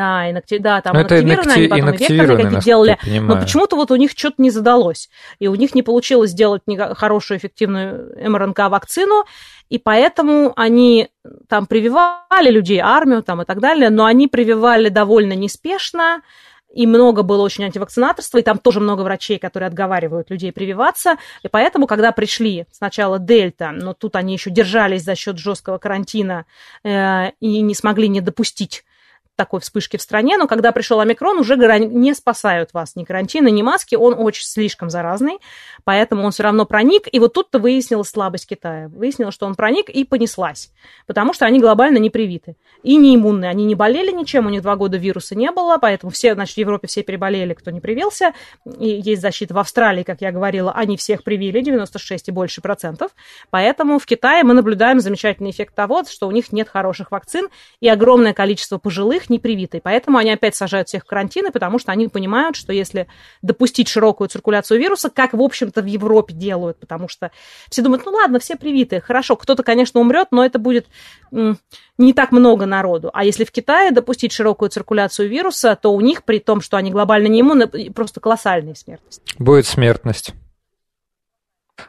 да, 0.00 0.30
инакти... 0.30 0.58
да, 0.58 0.80
там 0.80 0.94
но 0.94 1.00
инактивированы, 1.02 1.52
они 1.52 1.68
потом 1.68 1.92
векторные 1.92 2.44
какие 2.44 2.60
делали, 2.60 2.98
но 3.20 3.36
почему-то 3.36 3.76
вот 3.76 3.90
у 3.90 3.96
них 3.96 4.12
что-то 4.16 4.36
не 4.38 4.50
задалось, 4.50 5.10
и 5.38 5.48
у 5.48 5.54
них 5.54 5.74
не 5.74 5.82
получилось 5.82 6.30
сделать 6.30 6.62
хорошую 6.94 7.38
эффективную 7.38 8.16
МРНК-вакцину, 8.30 9.24
и 9.68 9.78
поэтому 9.78 10.52
они 10.56 11.08
там 11.48 11.66
прививали 11.66 12.50
людей, 12.50 12.78
армию 12.78 13.22
там 13.22 13.42
и 13.42 13.44
так 13.44 13.60
далее, 13.60 13.90
но 13.90 14.06
они 14.06 14.26
прививали 14.26 14.88
довольно 14.88 15.34
неспешно, 15.34 16.22
и 16.72 16.86
много 16.86 17.22
было 17.22 17.42
очень 17.42 17.64
антивакцинаторства, 17.64 18.38
и 18.38 18.42
там 18.42 18.58
тоже 18.58 18.80
много 18.80 19.02
врачей, 19.02 19.38
которые 19.38 19.66
отговаривают 19.66 20.30
людей 20.30 20.52
прививаться. 20.52 21.16
И 21.42 21.48
поэтому, 21.48 21.86
когда 21.86 22.12
пришли 22.12 22.66
сначала 22.70 23.18
Дельта, 23.18 23.72
но 23.72 23.92
тут 23.92 24.14
они 24.14 24.34
еще 24.34 24.50
держались 24.50 25.02
за 25.02 25.16
счет 25.16 25.36
жесткого 25.38 25.78
карантина 25.78 26.46
э, 26.84 27.30
и 27.40 27.60
не 27.60 27.74
смогли 27.74 28.08
не 28.08 28.20
допустить 28.20 28.84
такой 29.40 29.60
вспышки 29.60 29.96
в 29.96 30.02
стране, 30.02 30.36
но 30.36 30.46
когда 30.46 30.70
пришел 30.70 31.00
омикрон, 31.00 31.38
уже 31.38 31.56
не 31.56 32.12
спасают 32.12 32.74
вас. 32.74 32.94
Ни 32.94 33.04
карантины, 33.04 33.50
ни 33.50 33.62
маски, 33.62 33.94
он 33.94 34.14
очень 34.18 34.44
слишком 34.44 34.90
заразный, 34.90 35.38
поэтому 35.84 36.26
он 36.26 36.30
все 36.30 36.42
равно 36.42 36.66
проник, 36.66 37.08
и 37.10 37.18
вот 37.18 37.32
тут-то 37.32 37.58
выяснилась 37.58 38.10
слабость 38.10 38.46
Китая. 38.46 38.88
Выяснилось, 38.88 39.32
что 39.32 39.46
он 39.46 39.54
проник 39.54 39.88
и 39.88 40.04
понеслась, 40.04 40.72
потому 41.06 41.32
что 41.32 41.46
они 41.46 41.58
глобально 41.58 41.96
не 41.96 42.10
привиты. 42.10 42.56
И 42.82 42.98
не 42.98 43.16
иммунные, 43.16 43.50
они 43.50 43.64
не 43.64 43.74
болели 43.74 44.12
ничем, 44.12 44.44
у 44.44 44.50
них 44.50 44.60
два 44.60 44.76
года 44.76 44.98
вируса 44.98 45.34
не 45.34 45.50
было, 45.50 45.78
поэтому 45.78 46.12
все, 46.12 46.34
значит, 46.34 46.56
в 46.56 46.58
Европе 46.58 46.86
все 46.86 47.02
переболели, 47.02 47.54
кто 47.54 47.70
не 47.70 47.80
привился, 47.80 48.34
и 48.78 48.88
есть 48.88 49.22
защита 49.22 49.54
в 49.54 49.58
Австралии, 49.58 50.02
как 50.02 50.20
я 50.20 50.32
говорила, 50.32 50.70
они 50.72 50.98
всех 50.98 51.24
привили, 51.24 51.62
96 51.62 52.28
и 52.28 52.30
больше 52.30 52.60
процентов, 52.60 53.12
поэтому 53.48 53.98
в 53.98 54.04
Китае 54.04 54.44
мы 54.44 54.52
наблюдаем 54.52 55.00
замечательный 55.00 55.50
эффект 55.50 55.74
того, 55.74 56.04
что 56.04 56.28
у 56.28 56.30
них 56.30 56.52
нет 56.52 56.68
хороших 56.68 57.10
вакцин, 57.10 57.48
и 57.80 57.88
огромное 57.88 58.34
количество 58.34 58.76
пожилых, 58.76 59.29
не 59.30 59.38
привитой. 59.38 59.80
Поэтому 59.80 60.18
они 60.18 60.30
опять 60.30 60.54
сажают 60.54 60.88
всех 60.88 61.04
в 61.04 61.06
карантины, 61.06 61.50
потому 61.50 61.78
что 61.78 61.92
они 61.92 62.08
понимают, 62.08 62.56
что 62.56 62.72
если 62.72 63.06
допустить 63.40 63.88
широкую 63.88 64.28
циркуляцию 64.28 64.80
вируса, 64.80 65.08
как, 65.08 65.32
в 65.32 65.40
общем-то, 65.40 65.82
в 65.82 65.86
Европе 65.86 66.34
делают, 66.34 66.78
потому 66.78 67.08
что 67.08 67.30
все 67.70 67.82
думают, 67.82 68.04
ну 68.04 68.12
ладно, 68.12 68.38
все 68.38 68.56
привиты, 68.56 69.00
хорошо, 69.00 69.36
кто-то, 69.36 69.62
конечно, 69.62 70.00
умрет, 70.00 70.28
но 70.30 70.44
это 70.44 70.58
будет 70.58 70.86
не 71.30 72.12
так 72.12 72.32
много 72.32 72.66
народу. 72.66 73.10
А 73.14 73.24
если 73.24 73.44
в 73.44 73.52
Китае 73.52 73.92
допустить 73.92 74.32
широкую 74.32 74.70
циркуляцию 74.70 75.28
вируса, 75.28 75.78
то 75.80 75.92
у 75.92 76.00
них, 76.00 76.24
при 76.24 76.38
том, 76.38 76.60
что 76.60 76.76
они 76.76 76.90
глобально 76.90 77.28
не 77.28 77.40
иммунны, 77.40 77.68
просто 77.92 78.20
колоссальная 78.20 78.74
смертность. 78.74 79.22
Будет 79.38 79.66
смертность. 79.66 80.34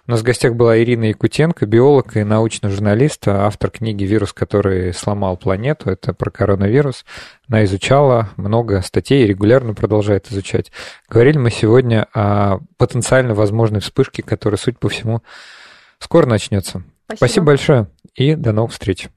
У 0.07 0.11
нас 0.11 0.21
в 0.21 0.23
гостях 0.23 0.55
была 0.55 0.77
Ирина 0.79 1.05
Якутенко, 1.05 1.65
биолог 1.65 2.17
и 2.17 2.23
научный 2.23 2.69
журналист, 2.69 3.27
автор 3.27 3.69
книги 3.69 4.03
«Вирус, 4.03 4.33
который 4.33 4.93
сломал 4.93 5.37
планету». 5.37 5.89
Это 5.89 6.13
про 6.13 6.29
коронавирус. 6.29 7.05
Она 7.47 7.63
изучала 7.65 8.29
много 8.37 8.81
статей 8.81 9.23
и 9.23 9.27
регулярно 9.27 9.73
продолжает 9.73 10.31
изучать. 10.31 10.71
Говорили 11.09 11.37
мы 11.37 11.51
сегодня 11.51 12.07
о 12.13 12.59
потенциально 12.77 13.33
возможной 13.33 13.81
вспышке, 13.81 14.23
которая, 14.23 14.57
суть 14.57 14.79
по 14.79 14.89
всему, 14.89 15.21
скоро 15.99 16.25
начнется. 16.25 16.83
Спасибо, 17.05 17.17
Спасибо 17.17 17.45
большое 17.45 17.87
и 18.15 18.35
до 18.35 18.51
новых 18.53 18.71
встреч. 18.71 19.09